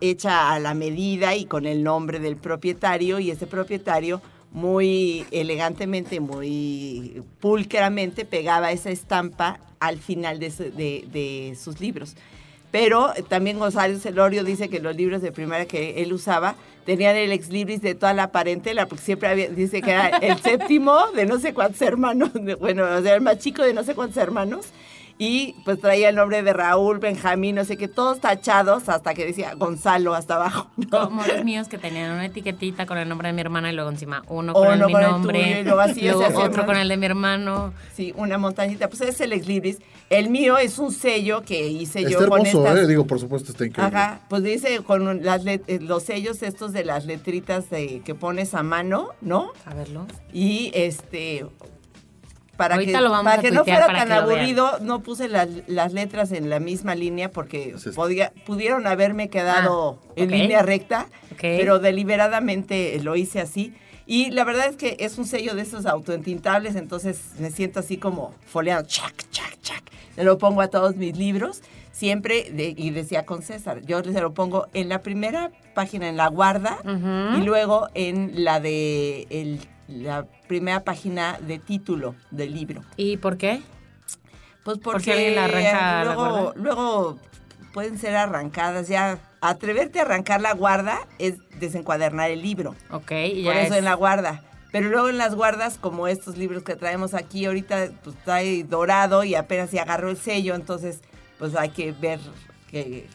hecha 0.00 0.52
a 0.52 0.58
la 0.60 0.74
medida 0.74 1.34
y 1.34 1.44
con 1.44 1.66
el 1.66 1.82
nombre 1.82 2.18
del 2.18 2.36
propietario 2.36 3.18
y 3.18 3.30
ese 3.30 3.46
propietario 3.46 4.20
muy 4.52 5.26
elegantemente, 5.32 6.20
muy 6.20 7.22
pulcramente 7.40 8.24
pegaba 8.24 8.72
esa 8.72 8.90
estampa 8.90 9.60
al 9.80 9.98
final 9.98 10.38
de, 10.38 11.56
sus 11.60 11.80
libros. 11.80 12.16
Pero 12.70 13.12
también 13.28 13.58
González 13.58 14.02
Celorio 14.02 14.44
dice 14.44 14.68
que 14.68 14.80
los 14.80 14.96
libros 14.96 15.22
de 15.22 15.32
primaria 15.32 15.66
que 15.66 16.02
él 16.02 16.12
usaba 16.12 16.56
tenían 16.84 17.16
el 17.16 17.32
ex 17.32 17.48
libris 17.48 17.82
de 17.82 17.94
toda 17.94 18.12
la 18.12 18.32
parentela, 18.32 18.86
porque 18.86 19.04
siempre 19.04 19.28
había, 19.28 19.48
dice 19.48 19.82
que 19.82 19.90
era 19.90 20.08
el 20.08 20.38
séptimo 20.42 20.96
de 21.14 21.26
no 21.26 21.38
sé 21.38 21.52
cuántos 21.52 21.82
hermanos, 21.82 22.30
bueno, 22.60 22.84
o 22.84 23.02
sea, 23.02 23.14
el 23.14 23.20
más 23.20 23.38
chico 23.38 23.62
de 23.62 23.74
no 23.74 23.82
sé 23.82 23.94
cuántos 23.94 24.16
hermanos, 24.18 24.68
y 25.18 25.54
pues 25.64 25.80
traía 25.80 26.10
el 26.10 26.16
nombre 26.16 26.42
de 26.42 26.52
Raúl, 26.52 26.98
Benjamín, 26.98 27.54
no 27.54 27.64
sé 27.64 27.76
qué, 27.76 27.88
todos 27.88 28.20
tachados 28.20 28.88
hasta 28.88 29.14
que 29.14 29.24
decía 29.24 29.54
Gonzalo 29.54 30.14
hasta 30.14 30.34
abajo. 30.34 30.70
Como 30.90 31.24
los 31.24 31.44
míos 31.44 31.68
que 31.68 31.78
tenían 31.78 32.12
una 32.12 32.26
etiquetita 32.26 32.84
con 32.84 32.98
el 32.98 33.08
nombre 33.08 33.28
de 33.28 33.32
mi 33.32 33.40
hermana 33.40 33.72
y 33.72 33.74
luego 33.74 33.90
encima 33.90 34.22
uno 34.28 34.52
con 34.52 34.72
el, 34.72 34.86
mi 34.86 34.92
nombre, 34.92 35.60
y 35.60 35.64
luego, 35.64 36.40
otro 36.40 36.66
con 36.66 36.76
el 36.76 36.88
de 36.88 36.96
mi 36.96 37.06
hermano. 37.06 37.72
Sí, 37.94 38.12
una 38.16 38.36
montañita, 38.36 38.88
pues 38.88 39.00
es 39.02 39.20
el 39.20 39.32
ex 39.32 39.46
libris. 39.46 39.78
El 40.10 40.28
mío 40.28 40.58
es 40.58 40.78
un 40.78 40.92
sello 40.92 41.42
que 41.42 41.66
hice 41.66 42.02
yo 42.08 42.28
con 42.28 42.46
hermoso, 42.46 42.76
eh, 42.76 42.86
digo, 42.86 43.06
por 43.06 43.18
supuesto 43.18 43.52
está 43.52 43.64
increíble. 43.64 43.96
Ajá, 43.96 44.20
pues 44.28 44.42
dice 44.42 44.80
con 44.80 45.24
las 45.24 45.44
eh, 45.46 45.60
los 45.80 46.02
sellos 46.02 46.42
estos 46.42 46.72
de 46.72 46.84
las 46.84 47.06
letritas 47.06 47.70
de, 47.70 48.02
que 48.04 48.14
pones 48.14 48.54
a 48.54 48.62
mano, 48.62 49.10
¿no? 49.20 49.52
A 49.64 49.74
verlo. 49.74 50.06
Y 50.32 50.70
este 50.74 51.46
para 52.56 52.78
que, 52.78 52.92
para 52.92 53.40
que 53.40 53.50
no 53.50 53.64
fuera 53.64 53.86
tan 53.86 54.12
aburrido, 54.12 54.78
no 54.80 55.02
puse 55.02 55.28
las, 55.28 55.92
letras 55.92 56.32
en 56.32 56.50
la 56.50 56.60
misma 56.60 56.94
línea 56.94 57.30
porque 57.30 57.74
podía, 57.94 58.32
pudieron 58.44 58.86
haberme 58.86 59.28
quedado 59.28 59.98
ah, 60.02 60.12
en 60.16 60.30
línea 60.30 60.62
recta, 60.62 61.06
pero 61.40 61.78
deliberadamente 61.78 62.98
lo 63.02 63.16
hice 63.16 63.40
así. 63.40 63.74
Y 64.06 64.30
la 64.30 64.44
verdad 64.44 64.68
es 64.68 64.76
que 64.76 64.96
es 65.00 65.18
un 65.18 65.26
sello 65.26 65.54
de 65.54 65.62
esos 65.62 65.84
autoentintables, 65.84 66.76
entonces 66.76 67.20
me 67.40 67.50
siento 67.50 67.80
así 67.80 67.96
como 67.96 68.34
foleado, 68.46 68.84
chac, 68.86 69.14
chac, 69.30 69.58
chac. 69.62 69.82
Le 70.16 70.24
lo 70.24 70.38
pongo 70.38 70.60
a 70.62 70.68
todos 70.68 70.96
mis 70.96 71.16
libros, 71.16 71.62
siempre, 71.90 72.52
y 72.76 72.90
decía 72.90 73.26
con 73.26 73.42
César, 73.42 73.82
yo 73.84 74.02
se 74.02 74.20
lo 74.20 74.32
pongo 74.32 74.68
en 74.74 74.88
la 74.88 75.02
primera 75.02 75.50
página, 75.74 76.08
en 76.08 76.16
la 76.16 76.28
guarda, 76.28 76.78
y 76.84 77.42
luego 77.42 77.88
en 77.94 78.44
la 78.44 78.60
de 78.60 79.26
el 79.30 79.60
la 79.88 80.26
primera 80.48 80.84
página 80.84 81.38
de 81.40 81.58
título 81.58 82.14
del 82.30 82.54
libro. 82.54 82.82
¿Y 82.96 83.16
por 83.16 83.36
qué? 83.36 83.62
Pues 84.64 84.78
porque, 84.78 85.30
la 85.34 85.44
arranca 85.44 86.04
luego, 86.04 86.52
luego 86.56 87.18
pueden 87.72 87.98
ser 87.98 88.16
arrancadas 88.16 88.88
ya. 88.88 89.18
Atreverte 89.40 90.00
a 90.00 90.02
arrancar 90.02 90.40
la 90.40 90.54
guarda 90.54 90.98
es 91.18 91.34
desencuadernar 91.60 92.30
el 92.30 92.42
libro. 92.42 92.74
Ok, 92.90 93.12
ya 93.34 93.52
Por 93.52 93.56
eso 93.56 93.74
en 93.74 93.84
la 93.84 93.94
guarda. 93.94 94.42
Pero 94.72 94.88
luego 94.88 95.08
en 95.08 95.18
las 95.18 95.34
guardas, 95.34 95.78
como 95.78 96.08
estos 96.08 96.36
libros 96.36 96.64
que 96.64 96.74
traemos 96.74 97.14
aquí, 97.14 97.44
ahorita 97.44 97.90
pues 98.02 98.16
está 98.16 98.40
dorado 98.66 99.22
y 99.22 99.34
apenas 99.36 99.70
se 99.70 99.78
agarró 99.78 100.10
el 100.10 100.16
sello, 100.16 100.54
entonces 100.54 101.00
pues 101.38 101.54
hay 101.54 101.68
que 101.68 101.92
ver 101.92 102.18
que, 102.70 103.06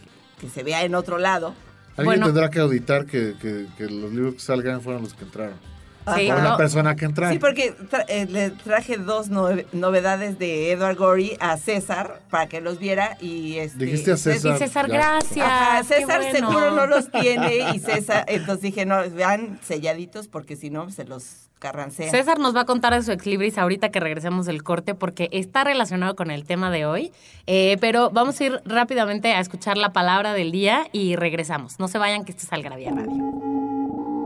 se 0.52 0.64
vea 0.64 0.84
en 0.84 0.96
otro 0.96 1.18
lado. 1.18 1.54
Alguien 1.98 2.22
tendrá 2.22 2.50
que 2.50 2.60
auditar 2.60 3.06
que, 3.06 3.36
que 3.42 3.90
los 3.90 4.12
libros 4.14 4.36
que 4.36 4.40
salgan 4.40 4.82
fueron 4.82 5.04
los 5.04 5.14
que 5.14 5.26
entraron. 5.26 5.71
Sí, 6.16 6.28
la 6.28 6.58
persona 6.58 6.96
que 6.96 7.06
entra. 7.06 7.32
Sí, 7.32 7.40
porque 7.40 7.76
eh, 8.08 8.26
le 8.30 8.50
traje 8.50 8.98
dos 8.98 9.30
novedades 9.30 10.40
de 10.40 10.72
Edward 10.72 10.98
Gorey 10.98 11.38
a 11.40 11.58
César 11.58 12.22
para 12.30 12.48
que 12.48 12.60
los 12.60 12.80
viera 12.80 13.18
y 13.20 13.58
este, 13.58 13.86
dijiste 13.86 14.12
a 14.12 14.18
César. 14.18 14.58
César, 14.58 14.88
gracias. 14.88 15.88
César 15.88 16.24
seguro 16.32 16.72
no 16.72 16.88
los 16.88 17.12
tiene 17.12 17.72
y 17.76 17.80
César, 17.80 18.26
entonces 18.28 18.62
dije, 18.62 18.86
no, 18.86 19.08
vean 19.12 19.60
selladitos 19.62 20.28
porque 20.28 20.56
si 20.56 20.70
no 20.70 20.90
se 20.90 21.06
los 21.06 21.50
carrancean. 21.60 22.10
César 22.10 22.40
nos 22.40 22.56
va 22.56 22.62
a 22.62 22.66
contar 22.66 22.94
de 22.94 23.04
su 23.04 23.12
ex 23.12 23.26
libris 23.28 23.58
ahorita 23.60 23.90
que 23.90 24.00
regresemos 24.00 24.48
del 24.48 24.64
corte 24.64 24.96
porque 24.96 25.30
está 25.32 25.64
relacionado 25.64 26.16
con 26.16 26.32
el 26.32 26.46
tema 26.46 26.72
de 26.72 26.86
hoy. 26.86 27.12
Eh, 27.46 27.78
pero 27.80 28.10
vamos 28.10 28.40
a 28.42 28.44
ir 28.44 28.62
rápidamente 28.66 29.34
a 29.34 29.40
escuchar 29.40 29.78
la 29.78 29.94
palabra 29.94 30.34
del 30.34 30.52
día 30.52 30.88
y 30.92 31.16
regresamos. 31.16 31.80
No 31.80 31.88
se 31.88 32.00
vayan 32.00 32.26
que 32.26 32.32
esto 32.32 32.46
es 32.46 32.54
Algravia 32.54 32.92
Radio 32.92 33.61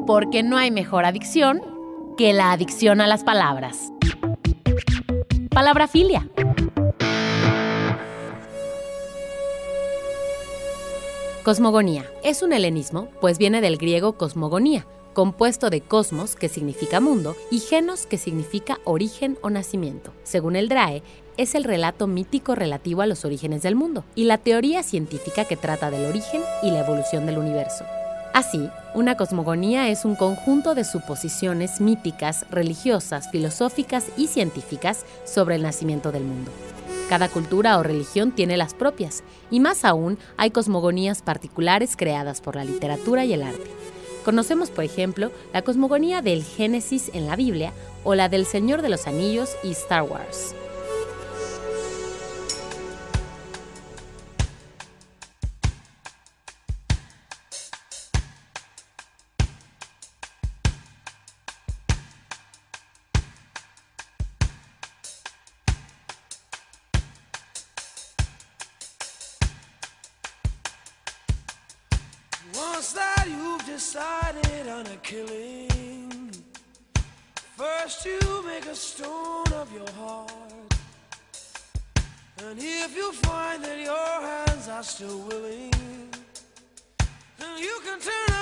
porque 0.06 0.44
no 0.44 0.58
hay 0.58 0.72
mejor 0.72 1.06
adicción 1.06 1.62
que 2.18 2.34
la 2.34 2.52
adicción 2.52 3.02
a 3.02 3.08
las 3.08 3.24
palabras. 3.24 3.92
Palabrafilia. 5.50 6.30
Cosmogonía. 11.44 12.06
Es 12.24 12.42
un 12.42 12.54
helenismo, 12.54 13.10
pues 13.22 13.38
viene 13.38 13.62
del 13.62 13.78
griego 13.78 14.14
cosmogonía, 14.14 14.86
compuesto 15.14 15.70
de 15.70 15.82
cosmos, 15.82 16.36
que 16.36 16.50
significa 16.50 17.00
mundo, 17.00 17.36
y 17.52 17.60
genos, 17.60 18.06
que 18.06 18.18
significa 18.18 18.80
origen 18.84 19.38
o 19.42 19.50
nacimiento. 19.50 20.12
Según 20.24 20.56
el 20.56 20.70
DRAE, 20.70 21.04
es 21.38 21.54
el 21.54 21.64
relato 21.64 22.08
mítico 22.08 22.56
relativo 22.56 23.02
a 23.02 23.08
los 23.08 23.26
orígenes 23.26 23.62
del 23.62 23.76
mundo 23.76 24.06
y 24.16 24.24
la 24.24 24.38
teoría 24.38 24.84
científica 24.84 25.46
que 25.46 25.58
trata 25.58 25.92
del 25.92 26.06
origen 26.06 26.42
y 26.64 26.72
la 26.72 26.80
evolución 26.80 27.26
del 27.26 27.38
universo. 27.38 27.86
Así, 28.36 28.70
una 28.94 29.16
cosmogonía 29.16 29.88
es 29.88 30.04
un 30.04 30.18
conjunto 30.18 30.76
de 30.76 30.84
suposiciones 30.84 31.80
míticas, 31.80 32.46
religiosas, 32.52 33.30
filosóficas 33.32 34.08
y 34.18 34.28
científicas 34.28 35.06
sobre 35.24 35.56
el 35.56 35.62
nacimiento 35.62 36.12
del 36.12 36.26
mundo. 36.26 36.52
Cada 37.08 37.30
cultura 37.30 37.78
o 37.78 37.84
religión 37.84 38.34
tiene 38.34 38.58
las 38.58 38.74
propias, 38.74 39.24
y 39.50 39.62
más 39.62 39.86
aún 39.86 40.18
hay 40.36 40.52
cosmogonías 40.52 41.22
particulares 41.22 41.96
creadas 41.96 42.42
por 42.42 42.58
la 42.58 42.66
literatura 42.66 43.24
y 43.24 43.32
el 43.32 43.42
arte. 43.42 43.72
Conocemos, 44.26 44.70
por 44.70 44.84
ejemplo, 44.84 45.32
la 45.54 45.62
cosmogonía 45.62 46.22
del 46.22 46.44
Génesis 46.44 47.12
en 47.14 47.28
la 47.28 47.38
Biblia 47.38 47.72
o 48.04 48.16
la 48.16 48.28
del 48.28 48.46
Señor 48.46 48.82
de 48.82 48.90
los 48.90 49.08
Anillos 49.08 49.56
y 49.64 49.72
Star 49.72 50.04
Wars. 50.04 50.54
still 84.86 85.18
willing, 85.28 85.72
then 87.40 87.58
you 87.58 87.80
can 87.84 88.00
turn. 88.00 88.35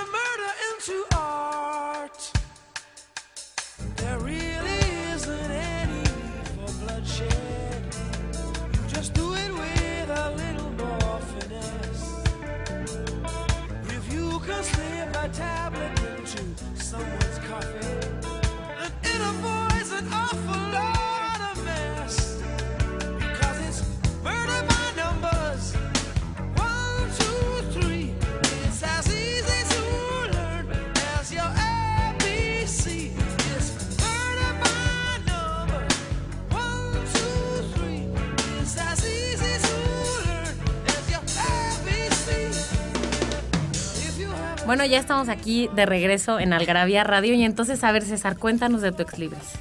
Bueno, 44.65 44.85
ya 44.85 44.97
estamos 44.97 45.27
aquí 45.27 45.69
de 45.75 45.85
regreso 45.85 46.39
en 46.39 46.53
Algarabía 46.53 47.03
Radio 47.03 47.33
y 47.33 47.43
entonces, 47.43 47.83
a 47.83 47.91
ver, 47.91 48.03
César, 48.03 48.37
cuéntanos 48.37 48.81
de 48.81 48.93
tu 48.93 49.01
ex 49.01 49.19
libris. 49.19 49.59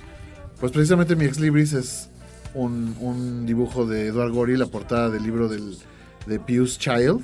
Pues 0.61 0.71
precisamente 0.71 1.17
mi 1.17 1.25
ex 1.25 1.41
libris 1.41 1.73
es 1.73 2.09
un, 2.55 3.45
dibujo 3.45 3.85
de 3.85 4.07
Edward 4.07 4.31
Gorey, 4.31 4.57
la 4.57 4.67
portada 4.67 5.11
del 5.11 5.25
libro 5.25 5.49
del, 5.49 5.77
de 6.27 6.39
Pius 6.39 6.79
Child, 6.79 7.21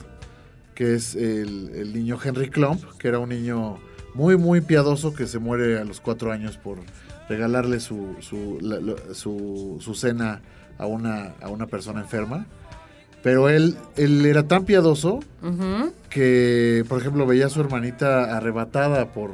que 0.75 0.97
es 0.97 1.15
el, 1.15 1.93
niño 1.93 2.19
Henry 2.23 2.51
Klump, 2.51 2.83
que 2.99 3.07
era 3.07 3.21
un 3.21 3.29
niño 3.29 3.79
muy, 4.13 4.37
muy 4.37 4.61
piadoso 4.61 5.15
que 5.15 5.29
se 5.29 5.39
muere 5.39 5.79
a 5.79 5.85
los 5.85 6.01
cuatro 6.01 6.33
años 6.33 6.57
por 6.57 6.81
regalarle 7.29 7.79
su, 7.79 8.17
su, 8.21 9.79
su, 9.81 9.95
cena 9.95 10.41
a 10.79 10.87
una, 10.87 11.35
a 11.41 11.49
una 11.49 11.67
persona 11.67 12.01
enferma. 12.01 12.45
Pero 13.23 13.49
él, 13.49 13.77
él 13.97 14.25
era 14.27 14.47
tan 14.47 14.65
piadoso 14.65 15.21
que, 16.09 16.85
por 16.89 17.01
ejemplo, 17.01 17.27
veía 17.27 17.47
a 17.47 17.51
su 17.51 17.61
hermanita 17.61 18.37
arrebatada 18.37 19.13
por 19.13 19.31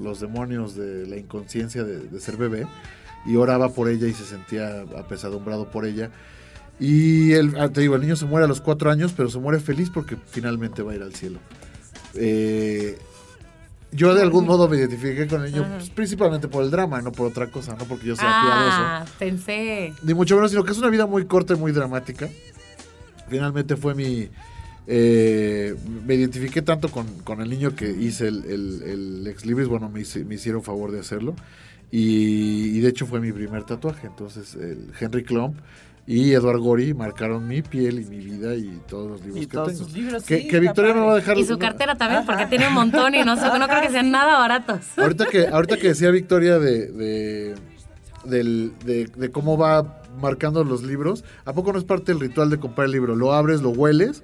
los 0.00 0.20
demonios 0.20 0.74
de 0.76 1.06
la 1.06 1.16
inconsciencia 1.16 1.84
de, 1.84 2.20
ser 2.20 2.36
bebé 2.36 2.66
y 3.26 3.36
oraba 3.36 3.70
por 3.70 3.88
ella 3.88 4.06
y 4.06 4.12
se 4.12 4.24
sentía 4.24 4.84
apesadumbrado 4.96 5.70
por 5.70 5.84
ella. 5.84 6.10
Y 6.78 7.32
el, 7.32 7.56
ah, 7.58 7.68
te 7.68 7.80
digo, 7.80 7.94
el 7.94 8.02
niño 8.02 8.16
se 8.16 8.26
muere 8.26 8.44
a 8.44 8.48
los 8.48 8.60
cuatro 8.60 8.90
años, 8.90 9.12
pero 9.16 9.28
se 9.28 9.38
muere 9.38 9.60
feliz 9.60 9.90
porque 9.90 10.16
finalmente 10.26 10.82
va 10.82 10.92
a 10.92 10.94
ir 10.96 11.02
al 11.02 11.14
cielo. 11.14 11.38
Eh, 12.14 12.98
yo 13.92 14.14
de 14.14 14.22
algún 14.22 14.44
modo 14.44 14.68
me 14.68 14.76
identifiqué 14.76 15.26
con 15.28 15.44
el 15.44 15.52
niño, 15.52 15.66
pues, 15.76 15.90
principalmente 15.90 16.48
por 16.48 16.64
el 16.64 16.70
drama, 16.70 17.00
no 17.00 17.12
por 17.12 17.28
otra 17.28 17.48
cosa, 17.48 17.76
no 17.78 17.84
porque 17.84 18.06
yo 18.06 18.16
sea 18.16 18.26
ah, 18.28 19.04
piadoso. 19.04 19.14
pensé. 19.18 19.92
Ni 20.02 20.14
mucho 20.14 20.34
menos, 20.34 20.50
sino 20.50 20.64
que 20.64 20.72
es 20.72 20.78
una 20.78 20.90
vida 20.90 21.06
muy 21.06 21.26
corta 21.26 21.54
y 21.54 21.56
muy 21.56 21.70
dramática 21.70 22.28
finalmente 23.28 23.76
fue 23.76 23.94
mi... 23.94 24.28
Eh, 24.86 25.74
me 26.04 26.14
identifiqué 26.14 26.60
tanto 26.60 26.90
con, 26.90 27.40
el 27.40 27.48
niño 27.48 27.74
que 27.74 27.90
hice 27.90 28.28
el, 28.28 28.44
el, 28.44 29.26
ex 29.26 29.46
libris, 29.46 29.66
bueno, 29.66 29.88
me, 29.88 30.02
me, 30.24 30.34
hicieron 30.34 30.62
favor 30.62 30.92
de 30.92 31.00
hacerlo. 31.00 31.34
Y, 31.90 32.80
de 32.80 32.88
hecho 32.88 33.06
fue 33.06 33.20
mi 33.20 33.32
primer 33.32 33.64
tatuaje. 33.64 34.06
Entonces, 34.06 34.54
el 34.56 34.92
Henry 35.00 35.24
Klump 35.24 35.56
y 36.06 36.32
Edward 36.32 36.58
Gori 36.58 36.92
marcaron 36.92 37.48
mi 37.48 37.62
piel 37.62 38.00
y 38.00 38.04
mi 38.04 38.18
vida 38.18 38.54
y 38.56 38.78
todos 38.88 39.10
los 39.10 39.20
libros 39.24 39.46
que 39.46 39.72
tengo. 39.72 39.88
libros, 39.94 40.24
que, 40.24 40.60
Victoria 40.60 40.92
me 40.92 41.00
va 41.00 41.12
a 41.12 41.16
dejar. 41.16 41.38
Y 41.38 41.44
su 41.44 41.58
cartera 41.58 41.94
también, 41.94 42.26
porque 42.26 42.46
tiene 42.46 42.68
un 42.68 42.74
montón 42.74 43.14
y 43.14 43.22
no, 43.22 43.36
sé, 43.36 43.46
no 43.58 43.66
creo 43.66 43.80
que 43.80 43.90
sean 43.90 44.10
nada 44.10 44.38
baratos. 44.38 44.80
Ahorita 44.98 45.26
que, 45.26 45.46
ahorita 45.46 45.78
que 45.78 45.88
decía 45.88 46.10
Victoria 46.10 46.58
de, 46.58 47.54
de, 48.24 49.06
de 49.06 49.30
cómo 49.30 49.56
va 49.56 50.02
marcando 50.20 50.64
los 50.64 50.82
libros, 50.82 51.24
¿a 51.44 51.52
poco 51.52 51.72
no 51.72 51.78
es 51.78 51.84
parte 51.84 52.12
del 52.12 52.20
ritual 52.20 52.50
de 52.50 52.58
comprar 52.58 52.86
el 52.86 52.92
libro? 52.92 53.14
Lo 53.16 53.32
abres, 53.32 53.62
lo 53.62 53.70
hueles 53.70 54.22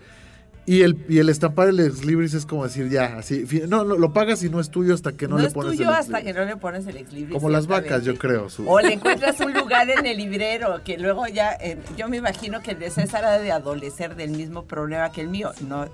y 0.66 0.82
el, 0.82 1.04
y 1.09 1.18
el 1.18 1.28
estampar 1.28 1.68
el 1.68 1.80
ex 1.80 2.04
libris 2.04 2.35
es 2.35 2.47
como 2.47 2.64
decir 2.64 2.88
ya, 2.90 3.16
así, 3.18 3.44
no, 3.66 3.82
lo 3.82 4.12
pagas 4.12 4.42
y 4.44 4.50
no 4.50 4.61
es 4.61 4.70
tuyo 4.70 4.94
hasta 4.94 5.12
que 5.12 5.26
no, 5.26 5.38
le 5.38 5.50
pones 5.50 5.73
el 5.73 5.78
tuyo 5.78 5.90
hasta 5.90 6.23
que 6.23 6.32
no 6.32 6.44
le 6.44 6.56
pones 6.56 6.87
el 6.87 6.97
ex 6.97 7.12
libris. 7.12 7.35
Como 7.35 7.49
las 7.49 7.66
vacas, 7.66 8.04
yo 8.04 8.16
creo. 8.16 8.47
O 8.66 8.80
le 8.80 8.92
encuentras 8.92 9.40
un 9.40 9.52
lugar 9.52 9.88
en 9.90 10.06
el 10.06 10.16
librero 10.16 10.80
que 10.85 10.99
luego 10.99 11.26
ya, 11.26 11.54
eh, 11.54 11.78
yo 11.97 12.09
me 12.09 12.18
imagino 12.18 12.62
que 12.62 12.73
el 12.73 12.78
de 12.78 12.90
César 12.90 13.25
ha 13.25 13.38
de 13.38 13.50
adolecer 13.50 14.14
del 14.16 14.30
mismo 14.30 14.64
problema 14.64 15.11
que 15.11 15.23
el 15.23 15.28
mío. 15.28 15.50
No, 15.66 15.88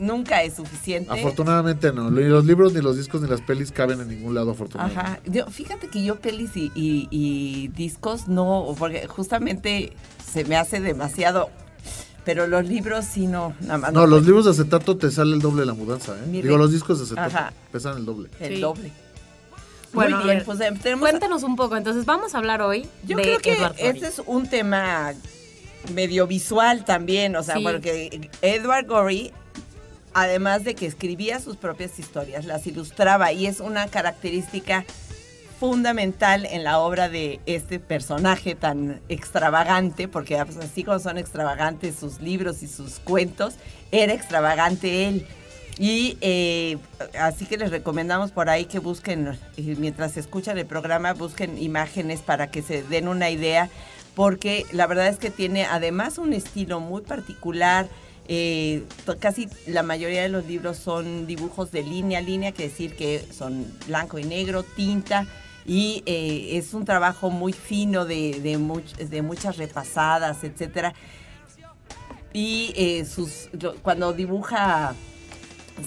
nunca 0.00 0.42
es 0.42 0.54
suficiente. 0.54 1.12
Afortunadamente 1.12 1.92
no. 1.92 2.10
Ni 2.10 2.24
los 2.24 2.44
libros, 2.44 2.72
ni 2.72 2.80
los 2.80 2.96
discos, 2.96 3.20
ni 3.20 3.28
las 3.28 3.40
pelis 3.42 3.70
caben 3.70 4.00
en 4.00 4.08
ningún 4.08 4.34
lado, 4.34 4.50
afortunadamente. 4.50 5.40
Ajá. 5.40 5.50
fíjate 5.50 5.88
que 5.88 6.02
yo 6.02 6.16
pelis 6.16 6.50
y, 6.54 7.68
discos 7.76 8.26
no, 8.26 8.74
porque 8.78 9.06
justamente 9.06 9.92
se 10.32 10.44
me 10.44 10.56
hace 10.56 10.80
demasiado. 10.80 11.50
Pero 12.24 12.46
los 12.46 12.66
libros 12.66 13.06
sí 13.06 13.26
no, 13.26 13.54
nada 13.60 13.78
más. 13.78 13.92
No, 13.92 14.06
los 14.06 14.26
libros 14.26 14.44
de 14.44 14.50
acetato 14.50 14.96
te 14.96 15.10
sale 15.10 15.34
el 15.34 15.40
doble 15.40 15.60
de 15.60 15.66
la 15.66 15.74
mudanza, 15.74 16.14
¿eh? 16.16 16.28
Digo, 16.28 16.58
los 16.58 16.70
discos 16.70 16.98
de 16.98 17.04
acetato 17.04 17.54
pesan 17.72 17.96
el 17.96 18.04
doble. 18.04 18.28
El 18.40 18.60
doble. 18.60 18.92
Bueno, 19.92 20.18
Muy 20.18 20.26
bien, 20.26 20.42
pues 20.44 20.60
em, 20.60 20.76
cuéntanos 21.00 21.42
un 21.42 21.56
poco. 21.56 21.76
Entonces, 21.76 22.04
vamos 22.04 22.34
a 22.34 22.38
hablar 22.38 22.62
hoy 22.62 22.86
Yo 23.04 23.16
creo 23.16 23.38
que 23.38 23.56
este 23.78 24.06
es 24.06 24.22
un 24.24 24.48
tema 24.48 25.14
medio 25.94 26.26
visual 26.26 26.84
también, 26.84 27.34
o 27.36 27.42
sea, 27.42 27.56
porque 27.60 28.30
Edward 28.42 28.86
Gorey 28.86 29.32
además 30.14 30.64
de 30.64 30.74
que 30.74 30.86
escribía 30.86 31.40
sus 31.40 31.56
propias 31.56 31.98
historias, 31.98 32.44
las 32.44 32.66
ilustraba 32.66 33.32
y 33.32 33.46
es 33.46 33.60
una 33.60 33.88
característica 33.88 34.84
fundamental 35.60 36.46
en 36.46 36.64
la 36.64 36.78
obra 36.78 37.10
de 37.10 37.38
este 37.44 37.78
personaje 37.78 38.54
tan 38.54 39.02
extravagante, 39.10 40.08
porque 40.08 40.42
pues, 40.44 40.56
así 40.56 40.84
como 40.84 40.98
son 40.98 41.18
extravagantes 41.18 41.96
sus 41.96 42.20
libros 42.20 42.62
y 42.62 42.66
sus 42.66 42.98
cuentos, 42.98 43.56
era 43.92 44.14
extravagante 44.14 45.06
él. 45.06 45.26
Y 45.78 46.16
eh, 46.22 46.78
así 47.18 47.44
que 47.46 47.58
les 47.58 47.70
recomendamos 47.70 48.32
por 48.32 48.48
ahí 48.48 48.64
que 48.64 48.78
busquen, 48.78 49.38
mientras 49.78 50.16
escuchan 50.16 50.56
el 50.58 50.66
programa, 50.66 51.12
busquen 51.12 51.58
imágenes 51.58 52.20
para 52.20 52.50
que 52.50 52.62
se 52.62 52.82
den 52.82 53.06
una 53.06 53.30
idea, 53.30 53.68
porque 54.14 54.64
la 54.72 54.86
verdad 54.86 55.08
es 55.08 55.18
que 55.18 55.30
tiene 55.30 55.66
además 55.66 56.18
un 56.18 56.32
estilo 56.32 56.80
muy 56.80 57.02
particular, 57.02 57.88
eh, 58.32 58.84
casi 59.18 59.48
la 59.66 59.82
mayoría 59.82 60.22
de 60.22 60.28
los 60.28 60.46
libros 60.46 60.76
son 60.76 61.26
dibujos 61.26 61.72
de 61.72 61.82
línea 61.82 62.20
a 62.20 62.22
línea, 62.22 62.52
que 62.52 62.62
decir 62.62 62.94
que 62.94 63.26
son 63.32 63.66
blanco 63.88 64.20
y 64.20 64.24
negro, 64.24 64.62
tinta. 64.62 65.26
y 65.66 66.04
eh, 66.06 66.56
es 66.56 66.72
un 66.72 66.84
trabajo 66.84 67.30
muy 67.30 67.52
fino 67.52 68.04
de, 68.04 68.38
de, 68.40 69.22
muchas 69.22 69.56
repasadas, 69.56 70.44
etcétera. 70.44 70.94
Y 72.32 72.72
eh, 72.76 73.04
sus, 73.04 73.48
cuando 73.82 74.12
dibuja 74.12 74.94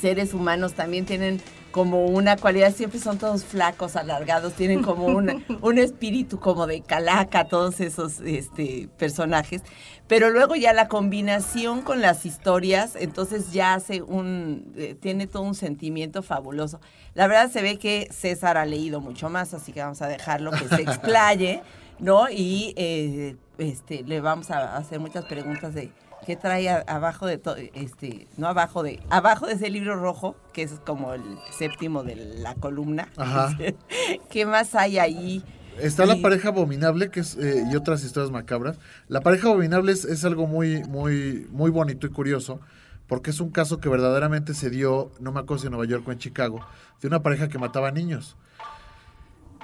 seres 0.01 0.33
humanos 0.33 0.73
también 0.73 1.05
tienen 1.05 1.41
como 1.73 2.05
una 2.05 2.37
cualidad, 2.37 2.71
siempre 2.71 2.99
son 2.99 3.17
todos 3.17 3.43
flacos, 3.43 3.95
alargados, 3.95 4.53
tienen 4.53 4.83
como 4.83 5.07
un, 5.07 5.43
un 5.61 5.77
espíritu 5.79 6.39
como 6.39 6.67
de 6.67 6.81
calaca, 6.81 7.45
todos 7.49 7.81
esos 7.81 8.21
este, 8.21 8.87
personajes. 8.97 9.63
Pero 10.07 10.29
luego 10.29 10.55
ya 10.55 10.71
la 10.71 10.87
combinación 10.87 11.81
con 11.81 11.99
las 11.99 12.27
historias, 12.27 12.95
entonces 12.95 13.51
ya 13.51 13.73
hace 13.73 14.03
un, 14.03 14.71
eh, 14.77 14.95
tiene 14.99 15.25
todo 15.25 15.41
un 15.41 15.55
sentimiento 15.55 16.21
fabuloso. 16.21 16.79
La 17.15 17.27
verdad 17.27 17.49
se 17.49 17.63
ve 17.63 17.79
que 17.79 18.07
César 18.11 18.57
ha 18.57 18.65
leído 18.65 19.01
mucho 19.01 19.29
más, 19.29 19.55
así 19.55 19.73
que 19.73 19.81
vamos 19.81 20.01
a 20.03 20.07
dejarlo 20.07 20.51
que 20.51 20.67
se 20.67 20.81
explaye, 20.83 21.63
¿no? 21.97 22.29
Y 22.29 22.75
eh, 22.77 23.35
este, 23.57 24.03
le 24.03 24.21
vamos 24.21 24.51
a 24.51 24.77
hacer 24.77 24.99
muchas 24.99 25.25
preguntas 25.25 25.73
de 25.73 25.89
que 26.25 26.35
trae 26.35 26.69
abajo 26.69 27.25
de 27.25 27.37
todo, 27.37 27.55
este, 27.57 28.27
no 28.37 28.47
abajo 28.47 28.83
de, 28.83 28.99
abajo 29.09 29.47
de 29.47 29.53
ese 29.53 29.69
libro 29.69 29.95
rojo, 29.95 30.35
que 30.53 30.63
es 30.63 30.73
como 30.85 31.13
el 31.13 31.23
séptimo 31.51 32.03
de 32.03 32.15
la 32.15 32.55
columna. 32.55 33.09
Ajá. 33.17 33.57
¿Qué 34.29 34.45
más 34.45 34.75
hay 34.75 34.99
ahí? 34.99 35.43
Está 35.79 36.05
la 36.05 36.17
pareja 36.17 36.49
abominable, 36.49 37.09
que 37.09 37.21
es, 37.21 37.35
eh, 37.35 37.63
y 37.71 37.75
otras 37.75 38.03
historias 38.03 38.31
macabras. 38.31 38.77
La 39.07 39.21
pareja 39.21 39.47
abominable 39.47 39.91
es, 39.91 40.23
algo 40.23 40.45
muy, 40.45 40.83
muy, 40.83 41.47
muy 41.51 41.71
bonito 41.71 42.05
y 42.05 42.11
curioso, 42.11 42.59
porque 43.07 43.31
es 43.31 43.39
un 43.39 43.49
caso 43.49 43.79
que 43.79 43.89
verdaderamente 43.89 44.53
se 44.53 44.69
dio, 44.69 45.11
no 45.19 45.31
me 45.31 45.39
acuerdo 45.39 45.61
si 45.61 45.67
en 45.67 45.71
Nueva 45.71 45.89
York 45.89 46.07
o 46.07 46.11
en 46.11 46.19
Chicago, 46.19 46.59
de 47.01 47.07
una 47.07 47.23
pareja 47.23 47.49
que 47.49 47.57
mataba 47.57 47.91
niños. 47.91 48.37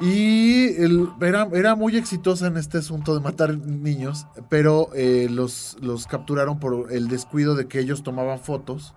Y 0.01 0.75
era, 1.21 1.75
muy 1.75 1.97
exitosa 1.97 2.47
en 2.47 2.55
este 2.55 2.77
asunto 2.77 3.13
de 3.13 3.19
matar 3.19 3.57
niños, 3.57 4.27
pero 4.49 4.89
eh, 4.93 5.27
los, 5.29 5.75
los 5.81 6.07
capturaron 6.07 6.59
por 6.59 6.93
el 6.93 7.09
descuido 7.09 7.53
de 7.55 7.67
que 7.67 7.79
ellos 7.79 8.01
tomaban 8.01 8.39
fotos 8.39 8.93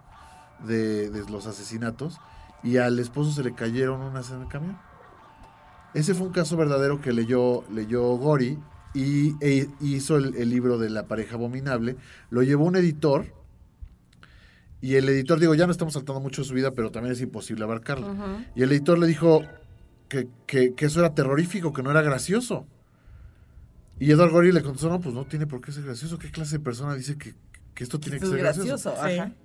de, 0.66 1.11
los 1.28 1.47
asesinatos 1.47 2.18
y 2.62 2.76
al 2.76 2.99
esposo 2.99 3.32
se 3.32 3.42
le 3.42 3.54
cayeron 3.54 4.00
unas 4.00 4.30
en 4.30 4.42
el 4.42 4.49
camión. 4.49 4.78
Ese 5.94 6.14
fue 6.14 6.28
un 6.28 6.32
caso 6.32 6.56
verdadero 6.56 7.00
que 7.00 7.12
leyó, 7.12 7.64
leyó 7.71 8.02
Gori 8.16 8.59
y 8.94 9.35
e 9.44 9.68
hizo 9.80 10.16
el, 10.16 10.49
libro 10.49 10.78
de 10.78 10.88
la 10.88 11.06
pareja 11.06 11.35
abominable. 11.35 11.97
Lo 12.30 12.42
llevó 12.42 12.64
un 12.64 12.76
editor 12.76 13.26
y 14.80 14.94
el 14.94 15.09
editor, 15.09 15.38
digo, 15.38 15.54
ya 15.54 15.66
no 15.66 15.73
estamos 15.73 15.94
saltando 15.94 16.21
mucho 16.21 16.42
de 16.42 16.49
su 16.49 16.54
vida, 16.54 16.73
pero 16.73 16.90
también 16.90 17.12
es 17.12 17.21
imposible 17.21 17.64
abarcarlo. 17.64 18.16
Y 18.54 18.62
el 18.62 18.73
editor 18.73 18.99
le 18.99 19.06
dijo, 19.06 19.42
que, 20.47 20.75
eso 20.78 21.00
era 21.00 21.14
terrorífico, 21.14 21.73
que 21.73 21.83
no 21.83 21.90
era 21.90 22.02
gracioso. 22.02 22.66
Y 23.99 24.11
Edward 24.11 24.31
Gorey 24.31 24.52
le 24.52 24.62
contestó, 24.62 24.88
no, 24.88 25.00
pues 25.00 25.14
no 25.14 25.25
tiene 25.25 25.47
por 25.47 25.61
qué 25.61 25.73
ser 25.73 25.85
gracioso. 25.85 26.19
¿Qué 26.19 26.31
clase 26.31 26.59
de 26.59 26.64
persona 26.64 26.95
dice 26.95 27.16
que, 27.16 27.35
esto 27.76 27.99
tiene 27.99 28.21
que 28.21 28.26
ser 28.26 28.38
gracioso? 28.38 28.95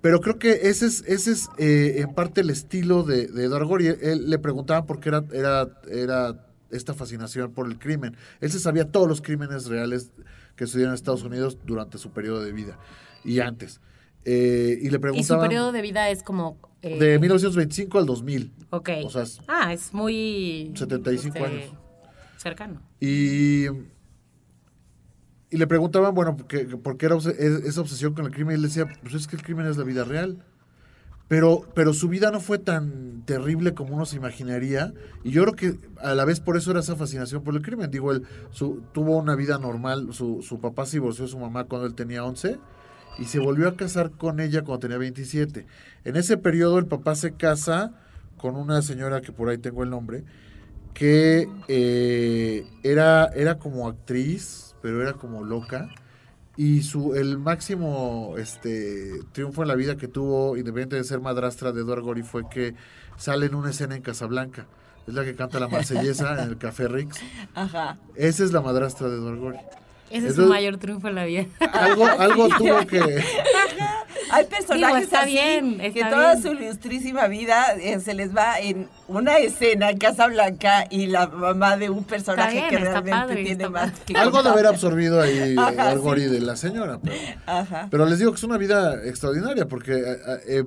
Pero 0.00 0.20
creo 0.20 0.38
que 0.38 0.68
ese 0.68 0.86
es, 0.86 1.02
ese 1.06 1.32
es 1.32 1.48
eh, 1.58 1.96
en 1.98 2.14
parte 2.14 2.42
el 2.42 2.50
estilo 2.50 3.02
de, 3.02 3.26
de 3.26 3.44
Edward 3.44 3.66
Gorey. 3.66 3.86
Él, 4.00 4.30
le 4.30 4.38
preguntaba 4.38 4.86
por 4.86 5.00
qué 5.00 5.08
era, 5.08 5.24
era, 5.32 5.68
era 5.90 6.46
esta 6.70 6.94
fascinación 6.94 7.52
por 7.52 7.66
el 7.66 7.78
crimen. 7.78 8.16
Él 8.40 8.50
se 8.50 8.60
sabía 8.60 8.90
todos 8.90 9.08
los 9.08 9.22
crímenes 9.22 9.66
reales 9.66 10.10
que 10.56 10.66
sucedieron 10.66 10.92
en 10.92 10.96
Estados 10.96 11.22
Unidos 11.22 11.58
durante 11.64 11.98
su 11.98 12.10
periodo 12.10 12.42
de 12.42 12.52
vida 12.52 12.78
y 13.24 13.40
antes. 13.40 13.80
Eh, 14.24 14.78
y 14.82 14.90
le 14.90 14.98
preguntaba... 14.98 15.20
¿Y 15.20 15.24
su 15.24 15.48
periodo 15.48 15.72
de 15.72 15.82
vida 15.82 16.10
es 16.10 16.22
como 16.22 16.58
eh, 16.82 16.98
de 16.98 17.18
1925 17.18 17.98
al 17.98 18.06
2000. 18.06 18.52
Ok. 18.70 18.90
ah, 19.48 19.72
es 19.72 19.92
muy... 19.92 20.72
75 20.74 21.36
este, 21.36 21.48
años. 21.48 21.70
Cercano. 22.36 22.80
Y, 23.00 23.66
y 25.50 25.56
le 25.56 25.66
preguntaban, 25.66 26.14
bueno, 26.14 26.36
¿por 26.36 26.46
qué, 26.96 27.06
era 27.06 27.16
esa 27.16 27.80
obsesión 27.80 28.14
con 28.14 28.26
el 28.26 28.32
crimen? 28.32 28.52
Y 28.52 28.54
él 28.56 28.62
decía, 28.62 28.86
pues 29.02 29.14
es 29.14 29.26
que 29.26 29.36
el 29.36 29.42
crimen 29.42 29.66
es 29.66 29.76
la 29.76 29.84
vida 29.84 30.04
real. 30.04 30.44
Pero, 31.26 31.68
pero 31.74 31.92
su 31.92 32.08
vida 32.08 32.30
no 32.30 32.40
fue 32.40 32.58
tan 32.58 33.22
terrible 33.26 33.74
como 33.74 33.94
uno 33.94 34.06
se 34.06 34.16
imaginaría. 34.16 34.94
Y 35.24 35.30
yo 35.30 35.42
creo 35.42 35.54
que 35.54 35.90
a 36.00 36.14
la 36.14 36.24
vez 36.24 36.40
por 36.40 36.56
eso 36.56 36.70
era 36.70 36.80
esa 36.80 36.96
fascinación 36.96 37.42
por 37.42 37.54
el 37.54 37.60
crimen. 37.60 37.90
Digo, 37.90 38.12
él 38.12 38.22
su, 38.50 38.82
tuvo 38.92 39.18
una 39.18 39.34
vida 39.34 39.58
normal. 39.58 40.08
Su, 40.12 40.42
su 40.42 40.58
papá 40.58 40.86
se 40.86 40.96
divorció 40.96 41.24
de 41.24 41.30
su 41.30 41.38
mamá 41.38 41.64
cuando 41.64 41.86
él 41.86 41.94
tenía 41.94 42.24
11 42.24 42.58
y 43.18 43.24
se 43.24 43.38
volvió 43.38 43.68
a 43.68 43.76
casar 43.76 44.12
con 44.12 44.40
ella 44.40 44.62
cuando 44.62 44.80
tenía 44.80 44.98
27. 44.98 45.66
En 46.04 46.16
ese 46.16 46.36
periodo 46.36 46.78
el 46.78 46.86
papá 46.86 47.14
se 47.14 47.32
casa 47.32 47.92
con 48.36 48.56
una 48.56 48.80
señora 48.82 49.20
que 49.20 49.32
por 49.32 49.48
ahí 49.48 49.58
tengo 49.58 49.82
el 49.82 49.90
nombre, 49.90 50.24
que 50.94 51.48
eh, 51.66 52.66
era, 52.82 53.26
era 53.34 53.58
como 53.58 53.88
actriz, 53.88 54.74
pero 54.80 55.02
era 55.02 55.14
como 55.14 55.44
loca. 55.44 55.88
Y 56.56 56.82
su, 56.82 57.14
el 57.14 57.38
máximo 57.38 58.34
este, 58.36 59.20
triunfo 59.32 59.62
en 59.62 59.68
la 59.68 59.76
vida 59.76 59.96
que 59.96 60.08
tuvo, 60.08 60.56
independiente 60.56 60.96
de 60.96 61.04
ser 61.04 61.20
madrastra 61.20 61.70
de 61.72 61.82
Eduardo 61.82 62.04
Gori, 62.04 62.22
fue 62.22 62.48
que 62.48 62.74
sale 63.16 63.46
en 63.46 63.54
una 63.54 63.70
escena 63.70 63.94
en 63.94 64.02
Casablanca. 64.02 64.66
Es 65.06 65.14
la 65.14 65.24
que 65.24 65.34
canta 65.34 65.60
la 65.60 65.68
marsellesa 65.68 66.42
en 66.42 66.50
el 66.50 66.58
Café 66.58 66.88
Rix. 66.88 67.18
Ajá. 67.54 67.98
Esa 68.14 68.44
es 68.44 68.52
la 68.52 68.60
madrastra 68.60 69.08
de 69.08 69.16
Eduardo 69.16 69.40
Gori. 69.40 69.58
Ese 70.10 70.28
es 70.28 70.34
su 70.36 70.46
mayor 70.46 70.78
triunfo 70.78 71.08
en 71.08 71.14
la 71.14 71.24
vida. 71.24 71.46
Algo, 71.72 72.06
algo 72.18 72.48
tuvo 72.48 72.86
que... 72.86 73.22
Hay 74.30 74.44
personajes 74.44 75.04
está 75.04 75.24
bien, 75.24 75.78
que 75.78 76.04
toda 76.04 76.40
su 76.40 76.48
ilustrísima 76.48 77.28
vida 77.28 77.74
eh, 77.80 77.98
se 78.00 78.14
les 78.14 78.36
va 78.36 78.58
en 78.58 78.88
una 79.06 79.38
escena 79.38 79.90
en 79.90 79.98
Casa 79.98 80.26
Blanca 80.26 80.86
y 80.90 81.06
la 81.06 81.28
mamá 81.28 81.76
de 81.76 81.88
un 81.88 82.04
personaje 82.04 82.64
que 82.68 82.78
realmente 82.78 83.42
tiene 83.42 83.68
más 83.68 83.92
que 84.00 84.14
Algo 84.14 84.42
de 84.42 84.50
haber 84.50 84.66
absorbido 84.66 85.20
ahí 85.20 85.56
algo 85.78 86.14
de 86.14 86.40
la 86.40 86.56
señora. 86.56 86.98
Pero, 87.02 87.88
pero, 87.90 88.06
les 88.06 88.18
digo 88.18 88.32
que 88.32 88.36
es 88.36 88.44
una 88.44 88.58
vida 88.58 89.02
extraordinaria 89.06 89.66
porque 89.66 89.92
eh, 89.94 90.18
eh, 90.46 90.64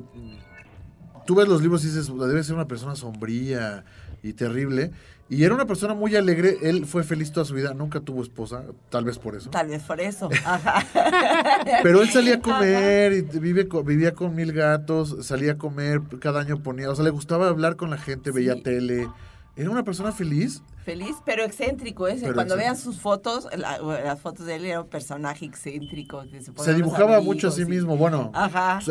tú 1.26 1.36
ves 1.36 1.48
los 1.48 1.62
libros 1.62 1.84
y 1.84 1.88
dices, 1.88 2.08
debe 2.08 2.44
ser 2.44 2.56
una 2.56 2.68
persona 2.68 2.96
sombría 2.96 3.84
y 4.24 4.34
terrible. 4.34 4.92
Y 5.32 5.46
era 5.46 5.56
una 5.56 5.66
persona 5.66 5.94
muy 5.94 6.14
alegre, 6.18 6.58
él 6.62 6.86
fue 6.86 7.06
feliz 7.06 7.32
toda 7.32 7.46
su 7.46 7.54
vida, 7.54 7.74
nunca 7.74 8.02
tuvo 8.02 8.22
esposa, 8.22 8.66
tal 8.90 9.06
vez 9.06 9.18
por 9.18 9.34
eso. 9.34 9.50
Tal 9.50 9.70
vez 9.70 9.82
por 9.82 10.02
eso. 10.02 10.28
Pero 11.84 12.02
él 12.02 12.10
salía 12.10 12.36
a 12.36 12.42
comer 12.42 13.14
y 13.14 13.22
vive, 13.40 13.66
vivía 13.86 14.14
con 14.14 14.36
mil 14.36 14.52
gatos, 14.52 15.26
salía 15.26 15.54
a 15.54 15.58
comer, 15.58 16.02
cada 16.20 16.42
año 16.42 16.62
ponía, 16.62 16.92
o 16.92 16.96
sea, 16.96 17.06
le 17.06 17.12
gustaba 17.12 17.48
hablar 17.48 17.78
con 17.78 17.90
la 17.92 17.98
gente, 17.98 18.32
veía 18.32 18.62
tele. 18.62 19.08
Era 19.56 19.70
una 19.70 19.84
persona 19.84 20.12
feliz 20.12 20.62
Feliz, 20.84 21.18
pero 21.26 21.44
excéntrico. 21.44 22.08
¿eh? 22.08 22.20
Cuando 22.34 22.58
vean 22.58 22.76
sus 22.76 23.00
fotos, 23.00 23.48
las 23.56 24.20
fotos 24.20 24.46
de 24.48 24.56
él 24.56 24.66
era 24.66 24.82
un 24.82 24.88
personaje 24.88 25.46
excéntrico. 25.46 26.24
se, 26.58 26.74
dibujaba 26.74 27.22
mucho 27.22 27.50
a 27.50 27.52
sí 27.52 27.66
mismo. 27.66 27.98
Bueno, 27.98 28.32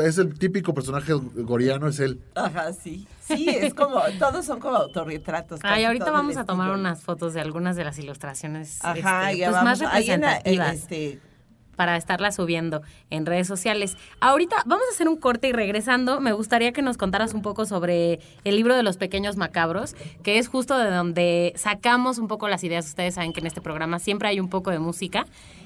es 0.02 0.18
el 0.18 0.38
típico 0.38 0.72
personaje 0.72 1.12
goriano, 1.12 1.88
es 1.88 1.98
él. 1.98 2.20
Ajá, 2.34 2.72
sí. 2.72 3.06
Sí, 3.20 3.48
es 3.48 3.74
como, 3.74 4.00
todos 4.18 4.44
son 4.44 4.60
como 4.60 4.76
autorretratos. 4.76 5.60
Ay, 5.62 5.84
ahorita 5.84 6.10
vamos 6.10 6.36
a 6.36 6.44
tomar 6.44 6.70
unas 6.72 7.02
fotos 7.02 7.34
de 7.34 7.40
algunas 7.40 7.76
de 7.76 7.84
las 7.84 7.98
ilustraciones 7.98 8.78
Ajá, 8.84 9.30
este, 9.30 9.48
pues, 9.48 9.62
más 9.62 9.78
representativas. 9.78 10.74
Este, 10.74 11.20
para 11.80 11.96
estarla 11.96 12.30
subiendo 12.30 12.82
en 13.08 13.24
redes 13.24 13.46
sociales. 13.46 13.96
Ahorita 14.20 14.56
vamos 14.66 14.84
a 14.90 14.92
hacer 14.92 15.08
un 15.08 15.16
corte 15.16 15.48
y 15.48 15.52
regresando, 15.52 16.20
me 16.20 16.32
gustaría 16.32 16.72
que 16.72 16.82
nos 16.82 16.98
contaras 16.98 17.32
un 17.32 17.40
poco 17.40 17.64
sobre 17.64 18.20
el 18.44 18.56
libro 18.56 18.76
de 18.76 18.82
los 18.82 18.98
pequeños 18.98 19.38
macabros, 19.38 19.96
que 20.22 20.36
es 20.36 20.46
justo 20.46 20.76
de 20.76 20.90
donde 20.90 21.54
sacamos 21.56 22.18
un 22.18 22.28
poco 22.28 22.48
las 22.48 22.64
ideas. 22.64 22.84
Ustedes 22.84 23.14
saben 23.14 23.32
que 23.32 23.40
en 23.40 23.46
este 23.46 23.62
programa 23.62 23.98
siempre 23.98 24.28
hay 24.28 24.40
un 24.40 24.50
poco 24.50 24.70
de 24.70 24.78
música 24.78 25.24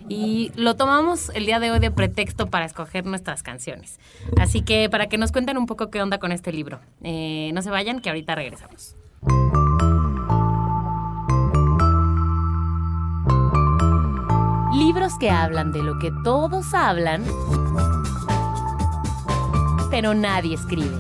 y 0.09 0.53
lo 0.55 0.77
tomamos 0.77 1.33
el 1.35 1.47
día 1.47 1.59
de 1.59 1.73
hoy 1.73 1.81
de 1.81 1.91
pretexto 1.91 2.47
para 2.47 2.65
escoger 2.65 3.05
nuestras 3.07 3.43
canciones. 3.43 3.99
Así 4.39 4.63
que 4.63 4.89
para 4.89 5.09
que 5.09 5.19
nos 5.19 5.33
cuenten 5.33 5.59
un 5.59 5.67
poco 5.67 5.91
qué 5.91 6.01
onda 6.01 6.19
con 6.19 6.31
este 6.31 6.53
libro. 6.53 6.79
Eh, 7.03 7.51
no 7.55 7.61
se 7.61 7.71
vayan, 7.71 7.99
que 7.99 8.11
ahorita 8.11 8.37
regresamos. 8.37 8.95
Libros 14.95 15.19
que 15.19 15.29
hablan 15.29 15.73
de 15.73 15.83
lo 15.83 15.99
que 15.99 16.13
todos 16.23 16.73
hablan, 16.73 17.25
pero 19.91 20.15
nadie 20.15 20.55
escribe. 20.55 20.95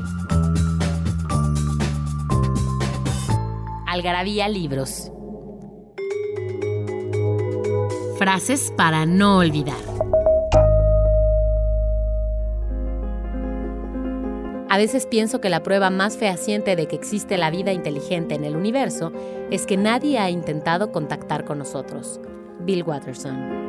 Algarabía 3.87 4.48
Libros. 4.48 5.12
Frases 8.18 8.72
para 8.76 9.07
no 9.07 9.38
olvidar. 9.38 9.78
A 14.70 14.76
veces 14.76 15.07
pienso 15.07 15.40
que 15.40 15.50
la 15.50 15.62
prueba 15.62 15.90
más 15.90 16.16
fehaciente 16.16 16.74
de 16.74 16.88
que 16.88 16.96
existe 16.96 17.38
la 17.38 17.52
vida 17.52 17.72
inteligente 17.72 18.35
en 18.35 18.42
el 18.42 18.57
universo 18.57 19.12
es 19.52 19.66
que 19.66 19.76
nadie 19.76 20.18
ha 20.18 20.30
intentado 20.30 20.90
contactar 20.90 21.44
con 21.44 21.59
nosotros. 21.59 22.20
Bill 22.59 22.83
Watterson. 22.83 23.63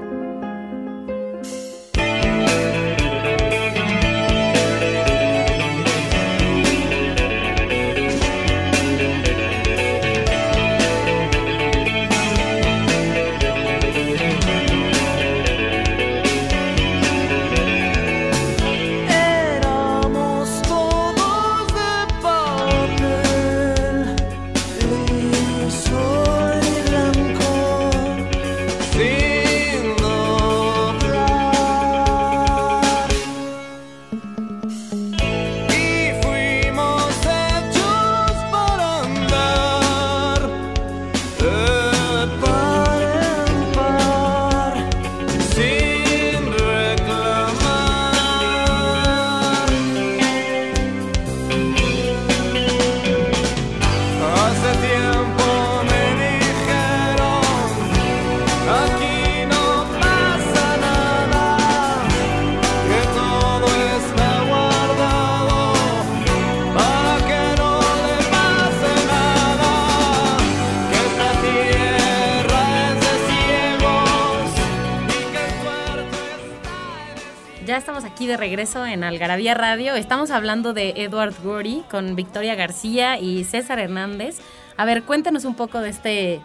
Regreso 78.55 78.85
en 78.85 79.03
Algarabía 79.03 79.53
Radio. 79.53 79.95
Estamos 79.95 80.31
hablando 80.31 80.71
de 80.71 80.91
Edward 80.95 81.33
Gorey 81.43 81.83
con 81.91 82.15
Victoria 82.15 82.55
García 82.55 83.19
y 83.19 83.43
César 83.43 83.79
Hernández. 83.79 84.37
A 84.77 84.85
ver, 84.85 85.03
cuéntanos 85.03 85.43
un 85.43 85.55
poco 85.55 85.81
de 85.81 85.89
este, 85.89 86.39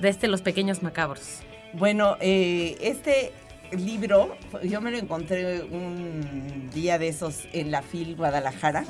de 0.00 0.08
este 0.08 0.28
Los 0.28 0.40
Pequeños 0.40 0.82
Macabros. 0.82 1.40
Bueno, 1.74 2.16
eh, 2.20 2.78
este 2.80 3.34
libro, 3.70 4.34
yo 4.62 4.80
me 4.80 4.90
lo 4.90 4.96
encontré 4.96 5.62
un 5.62 6.70
día 6.72 6.98
de 6.98 7.08
esos 7.08 7.40
en 7.52 7.70
la 7.70 7.82
FIL 7.82 8.16
Guadalajara, 8.16 8.86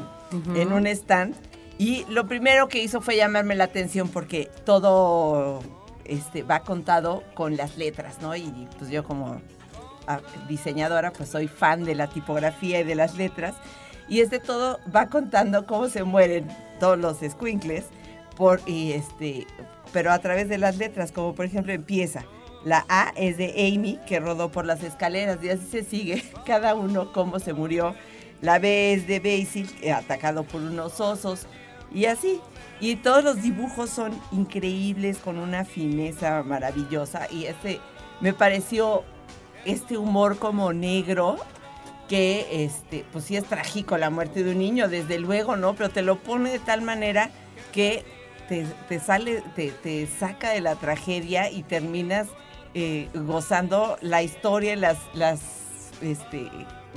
en 0.55 0.73
un 0.73 0.87
stand, 0.87 1.35
y 1.79 2.05
lo 2.11 2.29
primero 2.29 2.69
que 2.69 2.81
hizo 2.81 3.01
fue 3.01 3.17
llamarme 3.17 3.57
la 3.57 3.65
atención 3.65 4.09
porque 4.09 4.49
todo 4.65 5.59
este, 6.05 6.45
va 6.45 6.61
contado 6.61 7.25
con 7.35 7.57
las 7.57 7.77
letras, 7.77 8.23
¿no? 8.23 8.37
Y 8.37 8.69
pues 8.79 8.89
yo 8.89 9.03
como 9.03 9.41
diseñadora, 10.49 11.13
pues 11.13 11.29
soy 11.29 11.49
fan 11.49 11.85
de 11.85 11.95
la 11.95 12.09
tipografía 12.09 12.81
y 12.81 12.85
de 12.85 12.95
las 12.95 13.17
letras, 13.17 13.55
y 14.09 14.21
este 14.21 14.39
todo 14.39 14.79
va 14.95 15.07
contando 15.07 15.67
cómo 15.67 15.89
se 15.89 16.05
mueren 16.05 16.49
todos 16.81 16.99
los 16.99 17.19
squinkles, 17.19 17.87
por, 18.37 18.61
y 18.67 18.93
este, 18.93 19.47
pero 19.93 20.11
a 20.13 20.19
través 20.19 20.49
de 20.49 20.59
las 20.59 20.77
letras, 20.77 21.13
como 21.13 21.35
por 21.35 21.45
ejemplo 21.45 21.73
empieza 21.73 22.25
la 22.65 22.85
A 22.89 23.13
es 23.17 23.37
de 23.39 23.73
Amy, 23.75 23.99
que 24.07 24.21
rodó 24.21 24.51
por 24.51 24.65
las 24.65 24.83
escaleras, 24.83 25.39
y 25.43 25.51
así 25.51 25.67
se 25.67 25.85
sigue, 25.85 26.23
cada 26.47 26.75
uno 26.75 27.13
cómo 27.13 27.39
se 27.39 27.53
murió. 27.53 27.95
La 28.41 28.59
B 28.59 28.95
es 28.95 29.07
de 29.07 29.21
Basil, 29.21 29.69
atacado 29.93 30.45
por 30.45 30.61
unos 30.61 31.01
osos, 31.01 31.47
y 31.93 32.07
así. 32.07 32.41
Y 32.81 32.97
todos 32.97 33.23
los 33.23 33.43
dibujos 33.43 33.91
son 33.91 34.13
increíbles, 34.33 35.19
con 35.19 35.39
una 35.39 35.65
fineza 35.65 36.43
maravillosa. 36.43 37.29
Y 37.31 37.45
este 37.45 37.81
me 38.21 38.33
pareció 38.33 39.05
este 39.65 39.97
humor 39.97 40.39
como 40.39 40.73
negro, 40.73 41.37
que 42.09 42.65
este, 42.65 43.05
pues 43.13 43.25
sí 43.25 43.37
es 43.37 43.45
trágico 43.45 43.97
la 43.97 44.11
muerte 44.11 44.45
de 44.45 44.53
un 44.53 44.59
niño, 44.59 44.89
desde 44.89 45.19
luego, 45.19 45.57
¿no? 45.57 45.75
Pero 45.75 45.91
te 45.91 46.03
lo 46.03 46.19
pone 46.19 46.51
de 46.51 46.59
tal 46.59 46.83
manera 46.83 47.31
que 47.73 48.05
te, 48.49 49.01
sale, 49.01 49.43
te, 49.55 49.71
te, 49.71 50.07
saca 50.07 50.51
de 50.51 50.61
la 50.61 50.75
tragedia 50.75 51.51
y 51.51 51.63
terminas 51.63 52.29
eh, 52.75 53.09
gozando 53.15 53.97
la 54.03 54.23
historia, 54.23 54.77
las, 54.77 54.99
las, 55.15 55.41
este, 56.03 56.51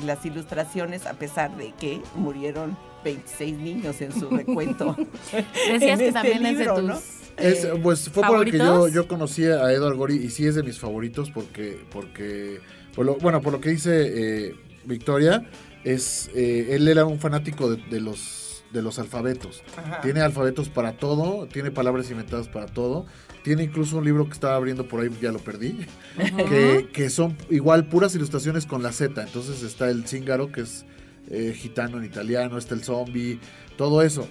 las 0.06 0.25
ilustraciones, 0.25 1.06
a 1.06 1.13
pesar 1.13 1.56
de 1.56 1.71
que 1.73 2.01
murieron 2.15 2.78
26 3.04 3.58
niños 3.58 4.01
en 4.01 4.12
su 4.12 4.30
recuento. 4.30 4.95
Decías 5.71 5.80
que 5.80 6.08
este 6.08 6.12
también 6.12 6.45
es 6.45 6.58
de 6.58 6.65
tus... 6.65 7.24
Eh, 7.37 7.79
pues 7.83 8.09
fue 8.09 8.23
por 8.23 8.45
el 8.45 8.51
que 8.51 8.57
yo, 8.57 8.87
yo 8.87 9.07
conocí 9.07 9.45
a 9.45 9.71
Edward 9.71 9.95
Gori 9.95 10.15
y 10.15 10.29
sí 10.29 10.47
es 10.47 10.55
de 10.55 10.63
mis 10.63 10.79
favoritos 10.79 11.31
porque, 11.31 11.79
porque 11.91 12.61
bueno, 12.95 13.41
por 13.41 13.51
lo 13.51 13.59
que 13.59 13.69
dice 13.69 14.47
eh, 14.47 14.55
Victoria, 14.85 15.45
es 15.83 16.29
él 16.33 16.87
era 16.87 17.05
un 17.05 17.19
fanático 17.19 17.75
de, 17.75 17.99
los 17.99 18.63
de 18.71 18.81
los 18.81 18.99
alfabetos. 18.99 19.63
Tiene 20.01 20.21
alfabetos 20.21 20.69
para 20.69 20.93
todo, 20.97 21.47
tiene 21.47 21.71
palabras 21.71 22.09
inventadas 22.09 22.47
para 22.47 22.67
todo. 22.67 23.05
Tiene 23.45 23.61
incluso 23.61 23.97
un 23.97 24.05
libro 24.05 24.25
que 24.25 24.33
estaba 24.33 24.55
abriendo 24.55 24.87
por 24.87 25.01
ahí, 25.01 25.09
ya 25.21 25.31
lo 25.31 25.37
perdí, 25.37 25.85
que, 26.91 27.09
son 27.11 27.37
igual 27.51 27.85
puras 27.85 28.15
ilustraciones 28.15 28.65
con 28.65 28.81
la 28.81 28.91
Z. 28.91 29.21
Entonces 29.21 29.61
está 29.61 29.87
el 29.91 30.07
cíngaro, 30.07 30.51
que 30.51 30.61
es 30.61 30.83
eh, 31.29 31.53
gitano 31.55 31.99
en 31.99 32.05
italiano, 32.05 32.57
está 32.57 32.73
el 32.73 32.83
zombie, 32.83 33.39
todo 33.77 34.01
eso. 34.01 34.27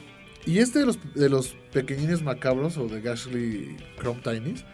Y 0.47 0.59
este 0.59 0.81
de 0.81 0.87
los, 0.87 0.99
de 1.15 1.29
los 1.29 1.57
pequeñines 1.73 2.23
macabros, 2.23 2.77
o 2.77 2.87
de 2.87 3.01
Gashley 3.01 3.77
Chrome 3.99 4.21
Tinies, 4.23 4.65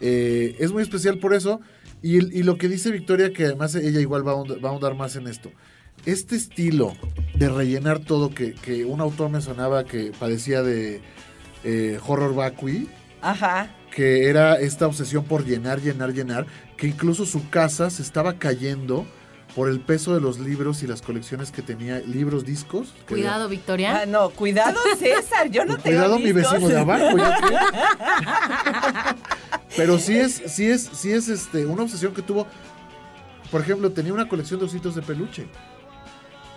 eh, 0.00 0.56
es 0.58 0.72
muy 0.72 0.82
especial 0.82 1.18
por 1.18 1.34
eso. 1.34 1.60
Y, 2.02 2.42
lo 2.42 2.58
que 2.58 2.68
dice 2.68 2.90
Victoria, 2.90 3.32
que 3.32 3.44
además 3.44 3.74
ella 3.74 4.00
igual 4.00 4.26
va 4.26 4.32
a, 4.32 4.36
va 4.36 4.68
a 4.68 4.72
ahondar 4.72 4.94
más 4.94 5.16
en 5.16 5.26
esto. 5.26 5.50
Este 6.04 6.36
estilo 6.36 6.94
de 7.34 7.48
rellenar 7.48 8.00
todo, 8.00 8.34
que, 8.34 8.52
que 8.52 8.84
un 8.84 9.00
autor 9.00 9.30
me 9.30 9.40
sonaba 9.40 9.84
que 9.84 10.12
padecía 10.18 10.62
de 10.62 11.00
eh, 11.64 11.98
horror 12.06 12.34
vacui, 12.34 12.88
Ajá. 13.22 13.70
Que 13.90 14.28
era 14.28 14.60
esta 14.60 14.86
obsesión 14.86 15.24
por 15.24 15.46
llenar, 15.46 15.80
llenar, 15.80 16.12
llenar, 16.12 16.46
que 16.76 16.88
incluso 16.88 17.24
su 17.24 17.48
casa 17.48 17.88
se 17.88 18.02
estaba 18.02 18.38
cayendo 18.38 19.06
por 19.54 19.68
el 19.68 19.80
peso 19.80 20.14
de 20.14 20.20
los 20.20 20.40
libros 20.40 20.82
y 20.82 20.86
las 20.86 21.00
colecciones 21.00 21.52
que 21.52 21.62
tenía, 21.62 22.00
libros, 22.00 22.44
discos. 22.44 22.92
Cuidado, 23.08 23.48
Victoria. 23.48 24.02
Ah, 24.02 24.06
no, 24.06 24.30
cuidado, 24.30 24.78
César, 24.98 25.50
yo 25.50 25.64
no 25.64 25.76
tengo 25.76 25.82
Cuidado, 25.82 26.18
mi 26.18 26.32
vecino 26.32 26.68
de 26.68 26.78
abajo. 26.78 27.16
Pero 29.76 29.98
sí 29.98 30.16
es, 30.16 30.42
sí 30.46 30.66
es, 30.66 30.90
sí 30.92 31.12
es 31.12 31.28
este, 31.28 31.66
una 31.66 31.82
obsesión 31.82 32.14
que 32.14 32.22
tuvo. 32.22 32.46
Por 33.50 33.60
ejemplo, 33.60 33.92
tenía 33.92 34.12
una 34.12 34.28
colección 34.28 34.58
de 34.58 34.66
ositos 34.66 34.96
de 34.96 35.02
peluche. 35.02 35.46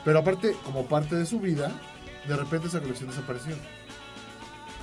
Pero 0.04 0.20
aparte, 0.20 0.56
como 0.64 0.86
parte 0.86 1.16
de 1.16 1.26
su 1.26 1.40
vida, 1.40 1.72
de 2.28 2.36
repente 2.36 2.68
esa 2.68 2.80
colección 2.80 3.10
desapareció. 3.10 3.56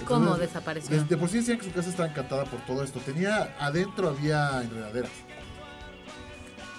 ¿Cómo 0.07 0.37
desapareció? 0.37 1.03
De, 1.05 1.17
por 1.17 1.29
sí 1.29 1.39
decían 1.39 1.59
que 1.59 1.65
su 1.65 1.73
casa 1.73 1.89
estaba 1.89 2.09
encantada 2.09 2.45
por 2.45 2.61
todo 2.61 2.85
esto. 2.85 3.01
Tenía, 3.01 3.57
adentro 3.59 4.09
había 4.09 4.63
enredaderas. 4.63 5.11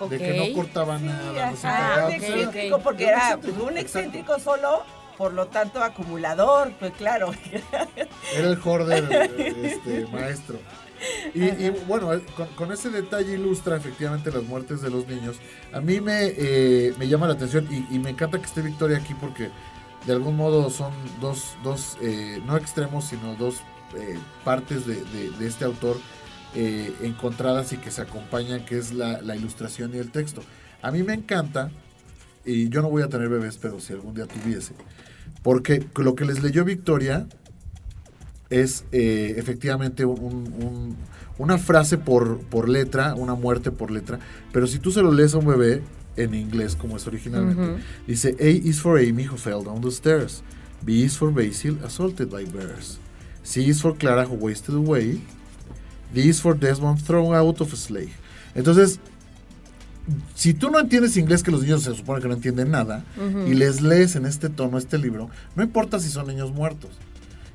De 0.10 0.18
que 0.18 0.34
no 0.34 0.54
cortaban 0.54 1.06
nada. 1.06 1.54
Ah, 1.64 2.10
excéntrico, 2.12 2.80
porque 2.80 3.06
era 3.06 3.40
un 3.66 3.78
excéntrico 3.78 4.40
solo, 4.40 4.84
por 5.18 5.34
lo 5.34 5.48
tanto 5.48 5.82
acumulador, 5.82 6.74
pues 6.80 6.92
claro. 6.94 7.32
Era 8.36 8.50
el 8.50 8.60
hoarder 8.64 9.32
este, 9.64 10.06
maestro. 10.08 10.60
Y, 11.34 11.70
bueno, 11.88 12.14
eh, 12.14 12.22
con, 12.56 12.72
ese 12.72 12.90
detalle 12.90 13.34
ilustra 13.34 13.76
efectivamente 13.78 14.32
las 14.32 14.44
muertes 14.44 14.82
de 14.82 14.90
los 14.90 15.08
niños. 15.08 15.38
A 15.74 15.82
mí 15.82 16.02
me, 16.02 16.34
eh, 16.38 16.94
me 16.98 17.08
llama 17.08 17.28
la 17.28 17.34
atención 17.34 17.68
y, 17.70 17.96
y, 17.96 18.00
me 18.00 18.12
encanta 18.12 18.40
que 18.40 18.46
esté 18.46 18.62
Victoria 18.62 18.98
aquí 18.98 19.14
porque 19.14 19.52
de 20.06 20.14
algún 20.14 20.36
modo 20.36 20.70
son 20.70 20.94
dos, 21.20 21.58
dos 21.64 21.98
eh, 22.02 22.42
no 22.46 22.58
extremos, 22.58 23.06
sino 23.06 23.36
dos 23.36 23.62
eh, 23.96 24.18
partes 24.44 24.86
de, 24.86 25.04
este 25.46 25.66
autor 25.66 25.98
eh, 26.56 26.94
encontradas 27.02 27.74
y 27.74 27.78
que 27.78 27.92
se 27.92 28.02
acompañan, 28.02 28.66
que 28.66 28.78
es 28.78 28.94
la, 28.94 29.36
ilustración 29.36 29.94
y 29.94 29.98
el 29.98 30.12
texto. 30.12 30.42
A 30.82 30.92
mí 30.92 31.04
me 31.04 31.14
encanta, 31.14 31.72
y 32.46 32.70
yo 32.70 32.82
no 32.82 32.90
voy 32.90 33.04
a 33.04 33.10
tener 33.10 33.30
bebés, 33.30 33.58
pero 33.58 33.80
si 33.80 33.94
algún 33.94 34.14
día 34.14 34.26
tuviese, 34.26 34.74
porque 35.44 35.86
lo 35.96 36.16
que 36.16 36.26
les 36.26 36.44
leyó 36.44 36.64
Victoria 36.64 37.28
es 38.50 38.86
efectivamente 38.92 40.06
una 40.06 41.58
frase 41.58 41.98
por, 41.98 42.40
por 42.40 42.70
letra, 42.70 43.16
una 43.16 43.34
muerte 43.34 43.72
por 43.72 43.92
letra, 43.92 44.20
pero 44.52 44.68
si 44.68 44.80
tú 44.80 44.92
se 44.92 45.02
lo 45.02 45.12
lees 45.12 45.34
a 45.34 45.40
un 45.40 45.48
bebé, 45.48 45.82
en 46.18 46.34
inglés 46.34 46.76
como 46.76 46.98
es 46.98 47.08
originalmente. 47.08 47.84
Dice, 48.08 48.36
A 48.40 48.48
is 48.48 48.80
for 48.80 48.98
Amy 48.98 49.26
who 49.26 49.38
fell 49.38 49.64
down 49.64 49.82
the 49.82 49.92
stairs. 49.92 50.44
B 50.84 51.04
is 51.04 51.18
for 51.18 51.32
Basil 51.32 51.78
assaulted 51.84 52.30
by 52.30 52.46
bears. 52.46 53.00
C 53.44 53.68
is 53.68 53.82
for 53.82 53.96
Clara 53.96 54.26
who 54.26 54.36
wasted 54.36 54.76
away. 54.76 55.22
D 56.16 56.30
is 56.30 56.42
for 56.42 56.58
Desmond 56.58 57.04
thrown 57.04 57.36
out 57.36 57.60
of 57.62 57.74
a 57.74 57.76
sleigh. 57.76 58.10
Entonces, 58.56 59.00
si 60.34 60.54
tú 60.54 60.72
no 60.72 60.80
entiendes 60.80 61.18
inglés, 61.18 61.44
que 61.44 61.52
los 61.52 61.62
niños 61.62 61.84
se 61.84 61.94
supone 61.94 62.22
que 62.22 62.28
no 62.28 62.34
entienden 62.34 62.72
nada, 62.72 63.04
y 63.48 63.54
les 63.54 63.82
lees 63.82 64.16
en 64.16 64.26
este 64.26 64.50
tono 64.50 64.78
este 64.78 64.98
libro, 64.98 65.30
no 65.56 65.64
importa 65.64 66.00
si 66.00 66.10
son 66.10 66.28
niños 66.28 66.52
muertos. 66.54 66.92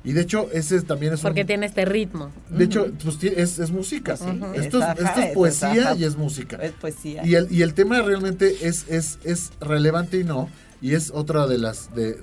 Y 0.03 0.13
de 0.13 0.21
hecho, 0.21 0.49
ese 0.51 0.81
también 0.81 1.13
es 1.13 1.21
Porque 1.21 1.45
tiene 1.45 1.67
este 1.67 1.85
ritmo. 1.85 2.31
De 2.49 2.63
hecho, 2.63 2.91
pues, 3.03 3.23
es, 3.23 3.71
música. 3.71 4.13
esto, 4.13 4.81
es, 4.81 5.33
poesía 5.33 5.95
y 5.95 6.03
es 6.05 6.17
música. 6.17 6.57
Es 6.57 6.71
poesía. 6.71 7.25
Y 7.25 7.35
el, 7.35 7.51
y 7.51 7.61
el 7.61 7.75
tema 7.75 8.01
realmente 8.01 8.67
es, 8.67 8.85
es, 8.89 9.19
es 9.23 9.51
relevante 9.59 10.19
y 10.19 10.23
no. 10.23 10.49
Y 10.81 10.95
es 10.95 11.11
otra 11.11 11.45
de 11.45 11.59
las, 11.59 11.93
de, 11.93 12.17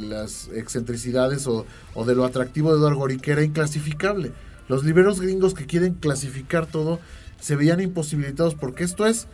las 0.00 0.50
excentricidades 0.54 1.46
o, 1.46 1.64
de 2.04 2.14
lo 2.14 2.26
atractivo 2.26 2.72
de 2.72 2.78
Edward 2.78 2.96
Gorey, 2.96 3.16
que 3.16 3.32
era 3.32 3.42
inclasificable. 3.42 4.32
Los 4.68 4.84
libreros 4.84 5.20
gringos 5.20 5.54
que 5.54 5.66
quieren 5.66 5.94
clasificar 5.94 6.66
todo 6.66 7.00
se 7.40 7.56
veían 7.56 7.80
imposibilitados 7.80 8.54
porque 8.54 8.84
esto 8.84 9.06
es 9.06 9.26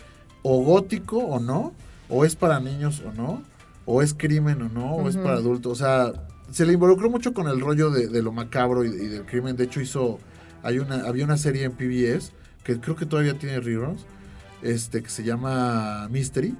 o 0.42 0.62
gótico 0.62 1.18
o 1.18 1.40
no, 1.40 1.74
o 2.08 2.24
es 2.24 2.36
para 2.36 2.60
niños 2.60 3.02
o 3.04 3.12
no, 3.12 3.42
o 3.86 4.02
es 4.02 4.14
crimen 4.14 4.62
o 4.62 4.68
no, 4.68 4.94
o 4.96 5.08
es 5.08 5.16
para 5.16 5.34
adultos. 5.34 5.72
O 5.72 5.74
sea, 5.84 6.12
se 6.50 6.66
le 6.66 6.74
involucró 6.74 7.10
mucho 7.10 7.34
con 7.34 7.48
el 7.48 7.60
rollo 7.60 7.90
de, 7.90 8.22
lo 8.22 8.32
macabro 8.32 8.84
y, 8.84 8.90
del 8.90 9.24
crimen. 9.24 9.56
De 9.56 9.64
hecho, 9.64 9.80
hizo. 9.80 10.18
Hay 10.62 10.78
una, 10.78 11.06
había 11.06 11.24
una 11.24 11.36
serie 11.36 11.64
en 11.64 11.72
PBS 11.72 12.32
que 12.62 12.80
creo 12.80 12.96
que 12.96 13.04
todavía 13.04 13.38
tiene 13.38 13.60
reruns, 13.60 14.06
este, 14.62 15.02
que 15.02 15.10
se 15.10 15.24
llama 15.24 16.08
Mystery. 16.10 16.54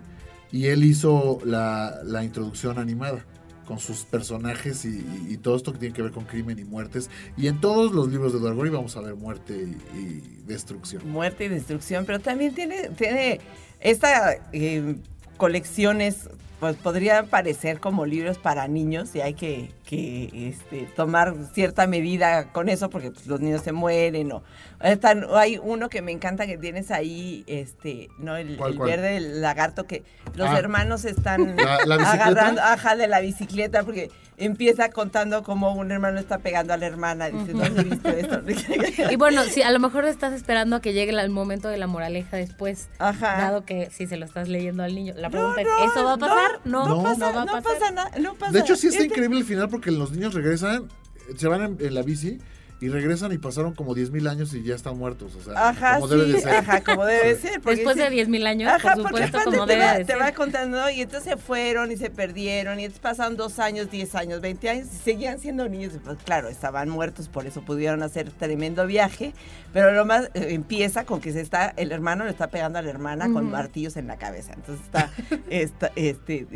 Y 0.52 0.66
él 0.66 0.84
hizo 0.84 1.40
la, 1.44 2.22
introducción 2.22 2.78
animada 2.78 3.24
con 3.66 3.78
sus 3.78 4.04
personajes 4.04 4.84
y, 4.84 5.36
todo 5.38 5.56
esto 5.56 5.72
que 5.72 5.78
tiene 5.78 5.94
que 5.94 6.02
ver 6.02 6.12
con 6.12 6.24
crimen 6.24 6.58
y 6.58 6.64
muertes. 6.64 7.10
Y 7.36 7.48
en 7.48 7.60
todos 7.60 7.92
los 7.92 8.08
libros 8.08 8.32
de 8.32 8.38
Edward 8.38 8.70
vamos 8.70 8.96
a 8.96 9.00
ver 9.00 9.14
muerte 9.14 9.54
y, 9.94 10.42
destrucción. 10.46 11.08
Muerte 11.10 11.44
y 11.44 11.48
destrucción, 11.48 12.04
pero 12.04 12.20
también 12.20 12.54
tiene, 12.54 12.90
tiene 12.90 13.40
esta 13.80 14.36
eh, 14.52 14.96
colecciones, 15.36 16.28
pues 16.64 16.76
podrían 16.76 17.26
parecer 17.26 17.78
como 17.78 18.06
libros 18.06 18.38
para 18.38 18.66
niños 18.68 19.14
y 19.14 19.20
hay 19.20 19.34
que 19.34 19.70
que 19.84 20.30
este, 20.48 20.88
tomar 20.96 21.34
cierta 21.52 21.86
medida 21.86 22.52
con 22.52 22.70
eso 22.70 22.88
porque 22.88 23.10
pues, 23.10 23.26
los 23.26 23.38
niños 23.40 23.60
se 23.60 23.72
mueren 23.72 24.32
o 24.32 24.42
están, 24.80 25.26
hay 25.34 25.58
uno 25.62 25.90
que 25.90 26.00
me 26.00 26.10
encanta 26.10 26.46
que 26.46 26.56
tienes 26.56 26.90
ahí 26.90 27.44
este 27.46 28.08
no 28.18 28.38
el, 28.38 28.56
¿Cuál, 28.56 28.72
el 28.72 28.78
cuál? 28.78 28.88
verde 28.88 29.16
el 29.18 29.42
lagarto 29.42 29.86
que 29.86 30.04
los 30.36 30.48
Ah. 30.48 30.58
hermanos 30.58 31.04
están 31.04 31.54
¿La- 31.56 31.84
la 31.84 31.98
bicicleta? 31.98 32.12
agarrando 32.12 32.62
ajá 32.62 32.96
de 32.96 33.08
la 33.08 33.20
bicicleta 33.20 33.82
porque 33.82 34.10
empieza 34.36 34.90
contando 34.90 35.42
cómo 35.42 35.72
un 35.74 35.90
hermano 35.92 36.18
está 36.18 36.38
pegando 36.38 36.72
a 36.72 36.76
la 36.76 36.86
hermana 36.86 37.28
dice 37.30 37.52
¿dónde 37.52 37.84
viste 37.84 38.20
esto? 38.20 38.40
Y 39.12 39.16
bueno, 39.16 39.44
si 39.44 39.62
a 39.62 39.70
lo 39.70 39.78
mejor 39.78 40.04
estás 40.06 40.32
esperando 40.32 40.76
a 40.76 40.80
que 40.80 40.92
llegue 40.92 41.10
el 41.12 41.30
momento 41.30 41.68
de 41.68 41.78
la 41.78 41.86
moraleja 41.86 42.36
después, 42.36 42.88
Ajá. 42.98 43.36
dado 43.38 43.64
que 43.64 43.90
si 43.90 44.06
se 44.06 44.16
lo 44.16 44.24
estás 44.24 44.48
leyendo 44.48 44.82
al 44.82 44.94
niño. 44.94 45.14
La 45.16 45.28
No, 45.28 45.32
pregunta 45.32 45.62
no, 45.62 45.84
es, 45.84 45.90
¿eso 45.92 46.04
va 46.04 46.12
a 46.14 46.18
pasar? 46.18 46.60
No, 46.64 46.86
no, 46.88 46.96
no, 46.96 47.02
pasa, 47.04 47.30
va 47.30 47.42
a 47.42 47.44
no 47.44 47.52
pasar. 47.52 47.72
pasa 47.78 47.90
nada, 47.92 48.10
no 48.18 48.34
pasa 48.34 48.52
De 48.52 48.58
hecho, 48.60 48.76
sí 48.76 48.88
está 48.88 49.02
Este- 49.02 49.12
increíble 49.14 49.38
el 49.38 49.44
final 49.44 49.68
porque 49.68 49.90
los 49.90 50.10
niños 50.12 50.34
regresan, 50.34 50.88
se 51.36 51.46
van 51.48 51.62
en, 51.62 51.76
en 51.80 51.94
la 51.94 52.02
bici 52.02 52.38
y 52.84 52.88
regresan 52.90 53.32
y 53.32 53.38
pasaron 53.38 53.74
como 53.74 53.94
10.000 53.94 54.28
años 54.28 54.52
y 54.52 54.62
ya 54.62 54.74
están 54.74 54.98
muertos. 54.98 55.34
O 55.36 55.40
sea, 55.40 55.70
Ajá, 55.70 55.94
como 55.96 56.08
debe 56.08 56.26
sí, 56.26 56.32
de 56.32 56.40
ser. 56.40 56.54
ajá, 56.56 56.80
como 56.82 57.04
debe 57.06 57.34
ser. 57.36 57.60
porque 57.62 57.76
Después 57.76 57.96
de 57.96 58.08
sí- 58.10 58.14
10.000 58.16 58.46
años, 58.46 58.72
Ajá, 58.72 58.94
por 58.94 59.04
supuesto, 59.06 59.38
como 59.44 59.66
te 59.66 59.72
debe 59.72 59.84
va, 59.84 59.92
de 59.94 60.04
te 60.04 60.12
ser. 60.12 60.20
va 60.22 60.32
contando, 60.32 60.80
¿no? 60.82 60.90
y 60.90 61.00
entonces 61.00 61.30
se 61.32 61.36
fueron 61.38 61.90
y 61.92 61.96
se 61.96 62.10
perdieron, 62.10 62.78
y 62.78 62.84
entonces 62.84 63.00
pasaron 63.00 63.36
dos 63.36 63.58
años, 63.58 63.90
diez 63.90 64.14
años, 64.14 64.40
20 64.42 64.68
años, 64.68 64.88
y 64.92 64.96
seguían 64.96 65.38
siendo 65.40 65.68
niños, 65.68 65.92
y 65.94 65.98
pues 65.98 66.18
claro, 66.24 66.48
estaban 66.48 66.88
muertos, 66.90 67.28
por 67.28 67.46
eso 67.46 67.62
pudieron 67.62 68.02
hacer 68.02 68.30
tremendo 68.30 68.86
viaje, 68.86 69.32
pero 69.72 69.92
lo 69.92 70.04
más, 70.04 70.26
eh, 70.34 70.48
empieza 70.50 71.04
con 71.04 71.20
que 71.20 71.32
se 71.32 71.40
está, 71.40 71.72
el 71.76 71.90
hermano 71.90 72.24
le 72.24 72.30
está 72.30 72.48
pegando 72.48 72.78
a 72.78 72.82
la 72.82 72.90
hermana 72.90 73.32
con 73.32 73.50
martillos 73.50 73.96
en 73.96 74.06
la 74.06 74.16
cabeza, 74.18 74.52
entonces 74.52 74.84
está, 74.84 75.10
está, 75.48 75.90
este, 75.96 76.46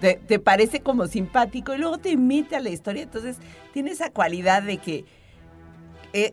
te, 0.00 0.20
te 0.26 0.38
parece 0.38 0.80
como 0.80 1.06
simpático, 1.08 1.74
y 1.74 1.78
luego 1.78 1.98
te 1.98 2.16
mete 2.16 2.56
a 2.56 2.60
la 2.60 2.70
historia, 2.70 3.02
entonces 3.02 3.36
tiene 3.72 3.90
esa 3.90 4.10
cualidad 4.10 4.62
de 4.62 4.78
que 4.78 5.04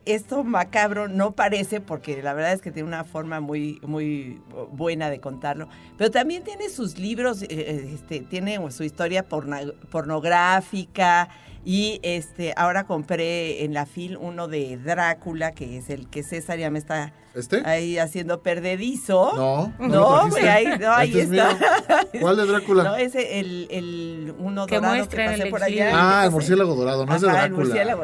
esto 0.05 0.43
macabro 0.43 1.07
no 1.07 1.31
parece 1.31 1.81
porque 1.81 2.21
la 2.21 2.33
verdad 2.33 2.53
es 2.53 2.61
que 2.61 2.71
tiene 2.71 2.87
una 2.87 3.03
forma 3.03 3.39
muy 3.39 3.79
muy 3.81 4.39
buena 4.71 5.09
de 5.09 5.19
contarlo, 5.19 5.67
pero 5.97 6.11
también 6.11 6.43
tiene 6.43 6.69
sus 6.69 6.99
libros, 6.99 7.41
eh, 7.41 7.47
eh, 7.49 7.91
este, 7.95 8.19
tiene 8.21 8.59
su 8.71 8.83
historia 8.83 9.25
pornográfica 9.25 11.29
y 11.63 11.99
este 12.03 12.53
ahora 12.57 12.85
compré 12.85 13.63
en 13.63 13.73
la 13.73 13.85
FIL 13.85 14.17
uno 14.17 14.47
de 14.47 14.77
Drácula 14.77 15.51
que 15.51 15.77
es 15.77 15.89
el 15.89 16.09
que 16.09 16.23
César 16.23 16.57
ya 16.57 16.69
me 16.71 16.79
está 16.79 17.13
¿Este? 17.35 17.61
ahí 17.65 17.97
haciendo 17.97 18.41
perdedizo. 18.41 19.31
No, 19.35 19.73
no, 19.79 20.27
No, 20.27 20.35
ahí, 20.35 20.65
no, 20.79 20.91
ahí 20.91 21.09
Este 21.09 21.21
es 21.21 21.31
está. 21.31 22.05
¿Cuál 22.19 22.37
de 22.37 22.45
Drácula? 22.45 22.83
No, 22.83 22.95
ese 22.95 23.39
el, 23.39 23.67
el 23.71 24.33
uno 24.39 24.65
Que 24.65 24.75
dorado 24.77 25.07
que 25.07 25.17
pasé 25.17 25.43
el 25.43 25.49
por 25.49 25.63
allá. 25.63 25.91
ah, 25.93 26.25
el 26.25 26.31
murciélago 26.31 26.75
dorado, 26.75 27.05
no 27.05 27.15
es 27.15 27.21
de 27.21 27.29
Ajá, 27.29 27.45
el 27.45 27.51
Drácula. 27.51 27.65
murciélago. 27.67 28.03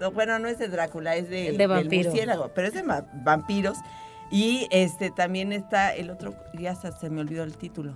No, 0.00 0.10
Bueno, 0.12 0.38
no 0.38 0.48
es 0.48 0.58
de 0.58 0.68
Drácula, 0.68 1.16
es 1.16 1.28
de, 1.28 1.48
El 1.48 1.58
de 1.58 1.66
del 1.68 1.84
murciélago, 1.90 2.50
pero 2.54 2.68
es 2.68 2.74
de 2.74 2.82
vampiros. 3.24 3.76
Y 4.30 4.66
este 4.70 5.10
también 5.10 5.52
está 5.52 5.94
el 5.94 6.08
otro, 6.08 6.34
ya 6.54 6.70
hasta 6.70 6.92
se 6.92 7.10
me 7.10 7.20
olvidó 7.20 7.42
el 7.42 7.56
título. 7.58 7.92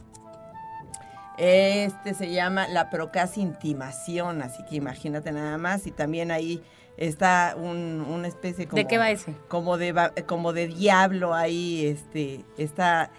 Este 1.38 2.14
se 2.14 2.30
llama 2.32 2.66
La 2.68 2.88
Procas 2.90 3.36
Intimación, 3.38 4.42
así 4.42 4.62
que 4.68 4.76
imagínate 4.76 5.32
nada 5.32 5.58
más. 5.58 5.86
Y 5.86 5.90
también 5.90 6.30
ahí 6.30 6.62
está 6.96 7.54
un- 7.58 8.04
una 8.08 8.26
especie 8.28 8.66
como... 8.66 8.80
¿De 8.82 8.86
qué 8.88 8.96
va 8.98 9.10
ese? 9.10 9.34
Como 9.48 9.76
de, 9.76 9.92
va- 9.92 10.12
como 10.26 10.52
de 10.52 10.66
diablo 10.68 11.34
ahí, 11.34 11.86
este, 11.86 12.44
está... 12.56 13.10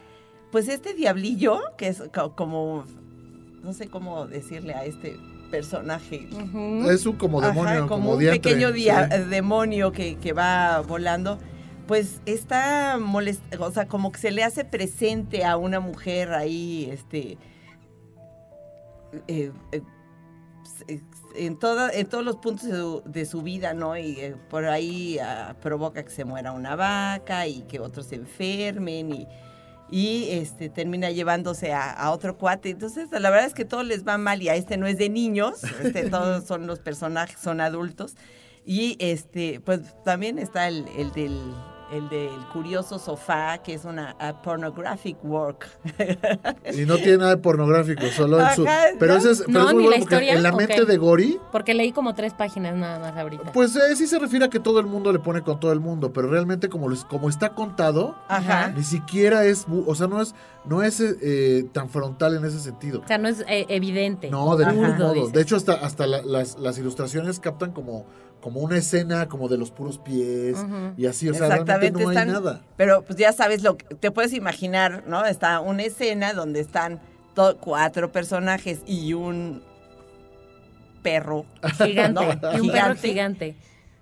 Pues 0.51 0.67
este 0.69 0.93
diablillo, 0.93 1.59
que 1.77 1.87
es 1.89 2.03
co- 2.13 2.35
como... 2.35 2.85
No 3.63 3.73
sé 3.73 3.87
cómo 3.89 4.27
decirle 4.27 4.73
a 4.73 4.85
este 4.85 5.17
personaje. 5.51 6.27
Es 6.89 7.05
un 7.05 7.15
como 7.17 7.39
Ajá, 7.39 7.49
demonio, 7.49 7.87
como, 7.87 8.13
un 8.13 8.19
diantre, 8.19 8.39
pequeño 8.41 8.71
dia- 8.71 9.09
sí. 9.11 9.29
demonio 9.29 9.91
que, 9.91 10.15
que 10.15 10.33
va 10.33 10.81
volando, 10.81 11.37
pues 11.85 12.21
está 12.25 12.97
molest 12.99 13.41
o 13.59 13.71
sea, 13.71 13.87
como 13.87 14.11
que 14.11 14.19
se 14.19 14.31
le 14.31 14.43
hace 14.43 14.65
presente 14.65 15.45
a 15.45 15.55
una 15.57 15.79
mujer 15.79 16.33
ahí, 16.33 16.89
este, 16.91 17.37
eh, 19.27 19.51
eh, 19.71 19.81
en, 21.35 21.57
toda, 21.57 21.91
en 21.91 22.07
todos 22.07 22.25
los 22.25 22.37
puntos 22.37 22.65
de 22.65 22.75
su, 22.75 23.03
de 23.05 23.25
su 23.25 23.41
vida, 23.41 23.73
¿no? 23.73 23.97
Y 23.97 24.19
eh, 24.19 24.35
por 24.49 24.65
ahí 24.65 25.17
ah, 25.19 25.55
provoca 25.61 26.03
que 26.03 26.09
se 26.09 26.25
muera 26.25 26.51
una 26.51 26.75
vaca 26.75 27.47
y 27.47 27.61
que 27.63 27.79
otros 27.79 28.07
se 28.07 28.15
enfermen 28.15 29.13
y, 29.13 29.27
y 29.89 30.29
este, 30.31 30.69
termina 30.69 31.11
llevándose 31.11 31.73
a, 31.73 31.91
a 31.91 32.11
otro 32.11 32.37
cuate. 32.37 32.69
Entonces, 32.69 33.09
la 33.11 33.29
verdad 33.29 33.47
es 33.47 33.53
que 33.53 33.65
todo 33.65 33.83
les 33.83 34.05
va 34.05 34.17
mal 34.17 34.41
y 34.41 34.49
a 34.49 34.55
este 34.55 34.77
no 34.77 34.87
es 34.87 34.97
de 34.97 35.09
niños, 35.09 35.63
este, 35.83 36.09
todos 36.09 36.45
son 36.45 36.67
los 36.67 36.79
personajes, 36.79 37.39
son 37.39 37.61
adultos. 37.61 38.15
Y 38.65 38.97
este, 38.99 39.61
pues 39.61 39.81
también 40.03 40.39
está 40.39 40.67
el, 40.67 40.85
el 40.97 41.11
del 41.13 41.39
el 41.91 42.09
del 42.09 42.29
curioso 42.53 42.99
sofá, 42.99 43.59
que 43.59 43.73
es 43.73 43.85
una 43.85 44.15
a 44.19 44.41
pornographic 44.41 45.17
work. 45.23 45.67
Y 46.73 46.85
no 46.85 46.97
tiene 46.97 47.17
nada 47.19 47.29
de 47.31 47.37
pornográfico, 47.37 48.05
solo 48.07 48.39
en 48.41 48.55
su... 48.55 48.65
Pero 48.99 49.13
¿no? 49.13 49.19
ese 49.19 49.31
es, 49.31 49.43
pero 49.45 49.59
No, 49.59 49.67
es 49.69 49.73
muy 49.73 49.83
ni 49.83 49.89
la 49.89 49.95
bueno 49.95 50.03
historia, 50.03 50.33
en 50.33 50.43
la 50.43 50.49
¿o 50.53 50.57
mente 50.57 50.85
de 50.85 50.97
Gori, 50.97 51.39
Porque 51.51 51.73
leí 51.73 51.91
como 51.91 52.13
tres 52.13 52.33
páginas 52.33 52.75
nada 52.75 52.99
más 52.99 53.15
ahorita. 53.17 53.51
pues 53.53 53.75
eh, 53.75 53.95
sí 53.95 54.05
se 54.07 54.19
refiere 54.19 54.45
a 54.45 54.49
que 54.49 54.59
todo 54.59 54.79
el 54.79 54.85
mundo 54.85 55.11
le 55.13 55.19
pone 55.19 55.41
con 55.41 55.59
todo 55.59 55.71
el 55.71 55.79
mundo, 55.79 56.11
pero 56.13 56.27
realmente 56.29 56.69
como, 56.69 56.87
como 57.09 57.29
está 57.29 57.49
contado, 57.55 58.15
Ajá. 58.27 58.69
ni 58.75 58.83
siquiera 58.83 59.45
es, 59.45 59.65
o 59.85 59.95
sea, 59.95 60.07
no 60.07 60.21
es, 60.21 60.35
no 60.65 60.83
es 60.83 60.99
eh, 60.99 61.65
tan 61.71 61.89
frontal 61.89 62.35
en 62.35 62.43
ese 62.45 62.59
sentido. 62.59 63.01
O 63.03 63.07
sea, 63.07 63.17
no 63.17 63.27
es 63.29 63.41
eh, 63.47 63.65
evidente. 63.69 64.29
No, 64.29 64.55
de 64.57 64.65
ningún 64.67 64.97
modo. 64.97 65.29
De 65.29 65.41
hecho, 65.41 65.55
hasta, 65.55 65.73
hasta 65.73 66.05
la- 66.05 66.21
las, 66.21 66.59
las 66.59 66.77
ilustraciones 66.77 67.39
captan 67.39 67.71
como, 67.71 68.05
como 68.41 68.61
una 68.61 68.77
escena 68.77 69.27
como 69.27 69.47
de 69.49 69.57
los 69.57 69.71
puros 69.71 69.97
pies 69.97 70.57
y 70.97 71.05
así, 71.05 71.27
o 71.29 71.33
sea, 71.33 71.47
realmente 71.49 71.91
no 71.91 71.99
hay 72.09 72.15
están- 72.15 72.27
nada. 72.31 72.61
Pero 72.77 73.01
pues 73.03 73.17
ya 73.19 73.33
sabes 73.33 73.63
lo 73.63 73.77
que 73.77 73.95
te 73.95 74.11
puedes 74.11 74.33
imaginar, 74.33 75.03
¿no? 75.07 75.25
Está 75.25 75.59
una 75.59 75.83
escena 75.83 76.33
donde 76.33 76.59
están 76.59 76.99
cuatro 77.59 78.11
personajes 78.11 78.79
y 78.85 79.13
un 79.13 79.61
perro 81.03 81.45
Gigante. 81.77 82.13
¿no? 82.13 82.23
Y 82.23 82.31
un 82.33 82.39
perro 82.39 82.61
Gigante. 82.63 83.07
gigante. 83.07 83.55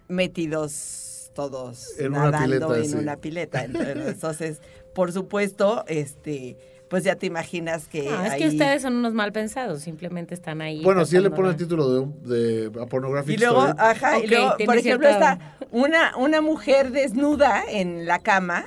metidos 0.08 1.32
todos 1.36 2.00
En 2.00 2.14
una 2.14 2.32
nadando 2.32 2.70
pileta, 2.70 2.78
en 2.86 2.92
sí. 2.92 2.96
una 2.98 3.18
pileta. 3.18 3.64
Entonces, 3.66 4.62
por 4.94 5.12
supuesto, 5.12 5.84
este, 5.88 6.58
pues 6.90 7.04
ya 7.04 7.16
te 7.16 7.26
imaginas 7.26 7.88
que 7.88 8.04
No, 8.04 8.24
es 8.26 8.34
que 8.36 8.44
ahí- 8.44 8.50
ustedes 8.50 8.82
son 8.84 8.96
unos 8.96 9.14
mal 9.14 9.32
pensados, 9.32 9.82
simplemente 9.82 10.34
están 10.34 10.62
ahí. 10.62 10.84
Bueno, 10.84 11.06
si 11.06 11.16
él 11.16 11.24
le 11.24 11.32
pone 11.32 11.50
el 11.50 11.56
título 11.56 11.90
de, 11.92 12.00
un- 12.00 12.24
de 12.24 12.72
a 12.82 12.86
Pornographic 12.86 13.34
Y 13.34 13.38
luego, 13.38 13.66
Story, 13.68 13.80
ajá, 13.82 14.20
y 14.20 14.28
luego, 14.28 14.54
por 14.66 14.78
ejemplo, 14.78 15.10
está 15.10 15.58
una, 15.72 16.16
una 16.18 16.42
mujer 16.42 16.92
desnuda 16.92 17.64
en 17.68 18.06
la 18.06 18.20
cama 18.20 18.66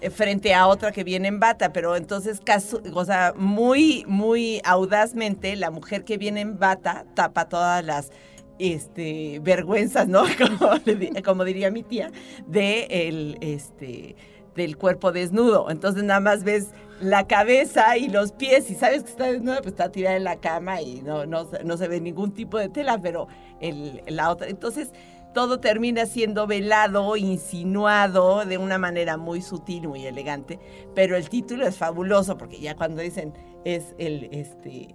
eh, 0.00 0.10
frente 0.10 0.52
a 0.54 0.66
otra 0.66 0.92
que 0.92 1.04
viene 1.04 1.26
en 1.28 1.40
bata, 1.40 1.72
pero 1.72 1.96
entonces, 1.96 2.40
casu- 2.42 2.82
o 2.94 3.04
sea, 3.04 3.32
muy, 3.36 4.04
muy 4.06 4.60
audazmente, 4.64 5.56
la 5.56 5.70
mujer 5.70 6.04
que 6.04 6.18
viene 6.18 6.42
en 6.42 6.58
bata 6.58 7.04
tapa 7.14 7.48
todas 7.48 7.82
las 7.84 8.10
este, 8.58 9.40
vergüenzas, 9.42 10.08
¿no? 10.08 10.24
Como, 10.38 10.72
le 10.84 10.94
di- 10.94 11.22
como 11.22 11.44
diría 11.44 11.70
mi 11.70 11.82
tía, 11.82 12.10
de 12.46 12.86
el, 12.90 13.38
este, 13.40 14.16
del 14.54 14.76
cuerpo 14.76 15.12
desnudo. 15.12 15.70
Entonces 15.70 16.04
nada 16.04 16.20
más 16.20 16.44
ves 16.44 16.68
la 17.00 17.26
cabeza 17.26 17.96
y 17.98 18.08
los 18.08 18.32
pies 18.32 18.70
y 18.70 18.74
sabes 18.74 19.02
que 19.02 19.10
está 19.10 19.30
desnuda, 19.30 19.58
pues 19.58 19.68
está 19.68 19.90
tirada 19.90 20.16
en 20.16 20.24
la 20.24 20.36
cama 20.36 20.80
y 20.80 21.02
no, 21.02 21.26
no, 21.26 21.48
no 21.64 21.76
se 21.76 21.88
ve 21.88 22.00
ningún 22.00 22.32
tipo 22.32 22.58
de 22.58 22.68
tela, 22.68 22.98
pero 23.00 23.28
el, 23.60 24.02
la 24.06 24.30
otra. 24.30 24.48
Entonces 24.48 24.90
todo 25.34 25.60
termina 25.60 26.06
siendo 26.06 26.46
velado, 26.46 27.14
insinuado 27.16 28.46
de 28.46 28.56
una 28.56 28.78
manera 28.78 29.18
muy 29.18 29.42
sutil, 29.42 29.86
muy 29.88 30.06
elegante, 30.06 30.58
pero 30.94 31.16
el 31.16 31.28
título 31.28 31.66
es 31.66 31.76
fabuloso 31.76 32.38
porque 32.38 32.58
ya 32.58 32.74
cuando 32.74 33.02
dicen 33.02 33.34
es 33.64 33.94
el, 33.98 34.28
este, 34.32 34.94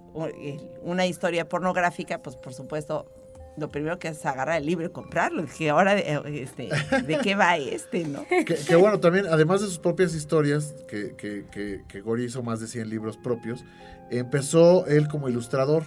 una 0.82 1.06
historia 1.06 1.48
pornográfica, 1.48 2.22
pues 2.22 2.36
por 2.36 2.54
supuesto 2.54 3.06
lo 3.56 3.68
primero 3.68 3.98
que 3.98 4.08
es 4.08 4.24
agarrar 4.24 4.58
el 4.58 4.66
libro 4.66 4.86
y 4.86 4.90
comprarlo. 4.90 5.42
Dije, 5.42 5.70
ahora, 5.70 5.98
eh, 5.98 6.20
este, 6.42 6.68
¿de 7.02 7.18
qué 7.22 7.34
va 7.34 7.56
este, 7.56 8.04
no? 8.04 8.24
que, 8.28 8.44
que 8.44 8.76
bueno, 8.76 9.00
también, 9.00 9.26
además 9.26 9.60
de 9.60 9.66
sus 9.66 9.78
propias 9.78 10.14
historias, 10.14 10.74
que, 10.88 11.14
que, 11.16 11.44
que, 11.50 11.84
que 11.86 12.00
Gori 12.00 12.24
hizo 12.24 12.42
más 12.42 12.60
de 12.60 12.66
100 12.66 12.88
libros 12.88 13.16
propios, 13.16 13.64
empezó 14.10 14.86
él 14.86 15.08
como 15.08 15.28
ilustrador. 15.28 15.84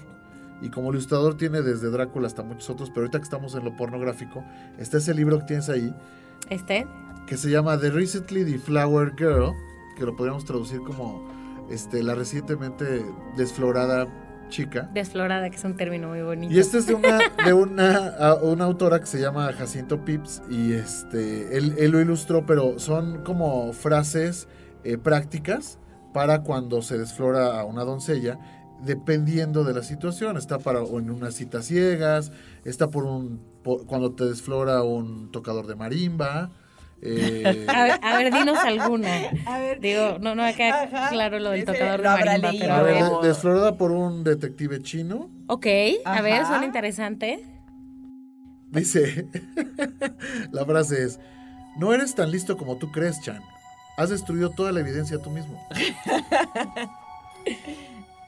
Y 0.62 0.70
como 0.70 0.92
ilustrador 0.92 1.36
tiene 1.36 1.62
desde 1.62 1.90
Drácula 1.90 2.28
hasta 2.28 2.42
muchos 2.42 2.70
otros, 2.70 2.90
pero 2.90 3.02
ahorita 3.02 3.18
que 3.20 3.26
estamos 3.26 3.56
en 3.56 3.66
lo 3.66 3.76
pornográfico, 3.76 4.44
está 4.80 5.00
ese 5.00 5.14
libro 5.14 5.40
que 5.40 5.46
tienes 5.46 5.68
ahí, 5.68 5.94
¿Este? 6.50 6.88
que 7.28 7.36
se 7.36 7.50
llama 7.50 7.78
The 7.78 7.90
Recently 7.90 8.46
Deflowered 8.46 9.16
Girl, 9.18 9.54
que 9.98 10.06
lo 10.06 10.16
podríamos 10.16 10.46
traducir 10.46 10.80
como 10.80 11.28
este, 11.70 12.04
la 12.04 12.16
recientemente 12.16 13.06
desflorada 13.36 14.08
chica. 14.56 14.90
Desflorada, 14.94 15.50
que 15.50 15.58
es 15.58 15.64
un 15.64 15.76
término 15.76 16.08
muy 16.10 16.22
bonito. 16.22 16.54
Y 16.54 16.60
este 16.60 16.78
es 16.78 16.88
de 16.88 16.94
una, 16.96 17.20
de 17.46 17.54
una, 17.54 18.64
autora 18.64 19.00
que 19.00 19.06
se 19.06 19.20
llama 19.20 19.52
Jacinto 19.54 20.06
Pips 20.06 20.42
y 20.50 20.74
este, 20.74 21.58
él, 21.58 21.76
él 21.78 21.92
lo 21.92 22.00
ilustró, 22.00 22.46
pero 22.46 22.80
son 22.80 23.24
como 23.24 23.74
frases 23.74 24.48
eh, 24.84 24.98
prácticas 24.98 25.78
para 26.14 26.42
cuando 26.44 26.82
se 26.82 26.98
desflora 26.98 27.60
a 27.60 27.66
una 27.66 27.84
doncella. 27.84 28.40
dependiendo 28.84 29.64
de 29.64 29.74
la 29.74 29.84
situación. 29.84 30.38
Está 30.38 30.60
para 30.60 30.82
o 30.82 31.00
en 31.00 31.10
unas 31.10 31.34
citas 31.34 31.66
ciegas, 31.66 32.32
está 32.64 32.90
por 32.90 33.06
un 33.06 33.40
por- 33.64 33.86
cuando 33.86 34.12
te 34.14 34.26
desflora 34.26 34.84
un 34.84 35.32
tocador 35.32 35.66
de 35.68 35.76
marimba. 35.76 36.52
Eh, 37.02 37.66
A 37.68 37.84
ver, 37.84 38.00
a 38.02 38.18
ver, 38.18 38.34
dinos 38.34 38.58
alguna. 38.60 39.10
A 39.46 39.60
ver. 39.60 39.80
Digo, 39.80 40.18
no, 40.20 40.34
no 40.36 40.44
me 40.44 40.54
queda 40.56 40.84
Ajá. 40.84 41.10
claro 41.10 41.40
lo 41.40 41.52
del 41.52 41.62
Ese 41.64 41.72
tocador 41.74 42.02
de 42.02 42.10
marimba, 42.10 42.52
pero 42.60 42.74
a 42.74 42.82
ver, 42.82 42.94
ver. 43.04 43.04
de- 43.22 43.28
desflorada 43.28 43.78
por 43.78 43.92
un 43.92 44.24
detective 44.24 44.82
chino. 44.82 45.30
Ok, 45.48 45.68
a 46.06 46.22
ver, 46.22 46.46
suena 46.46 46.66
interesante. 46.66 47.44
Dice, 48.72 49.28
la 50.52 50.66
frase 50.66 51.04
es, 51.04 51.20
no 51.78 51.94
eres 51.94 52.16
tan 52.16 52.32
listo 52.32 52.58
como 52.58 52.78
tú 52.78 52.92
crees, 52.92 53.22
Chan. 53.22 53.42
Has 53.98 54.10
destruido 54.10 54.50
toda 54.50 54.72
la 54.72 54.80
evidencia 54.82 55.20
tú 55.20 55.30
mismo. 55.30 55.62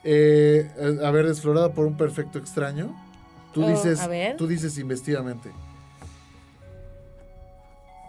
Eh, 0.04 0.70
a 1.04 1.10
ver, 1.10 1.26
desflorada 1.26 1.72
por 1.72 1.84
un 1.84 1.96
perfecto 1.96 2.38
extraño. 2.38 2.94
Tú 3.52 3.64
Oh, 3.64 3.68
dices, 3.68 3.98
a 4.00 4.06
ver. 4.06 4.36
tú 4.36 4.46
dices 4.46 4.78
investigadamente. 4.78 5.50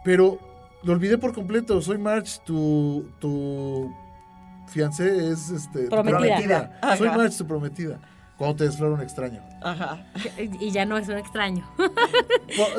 Pero 0.06 0.40
lo 0.84 0.94
olvidé 0.94 1.18
por 1.18 1.34
completo. 1.34 1.82
Soy 1.82 1.98
March, 1.98 2.42
tu, 2.46 3.10
tu 3.20 3.94
fiancé 4.68 5.32
es 5.32 5.50
este, 5.50 5.84
tu 5.84 5.90
Prometida. 5.90 6.20
Prometida. 6.20 6.98
Soy. 6.98 7.08
March, 7.10 7.38
tu 7.38 7.48
prometida. 7.48 8.00
Cuando 8.38 8.56
te 8.56 8.64
desflora 8.64 8.94
un 8.96 9.02
extraño. 9.02 9.42
Ajá. 9.62 10.06
Y 10.38 10.72
ya 10.72 10.86
no 10.86 10.98
es 10.98 11.10
un 11.10 11.18
extraño. 11.18 11.70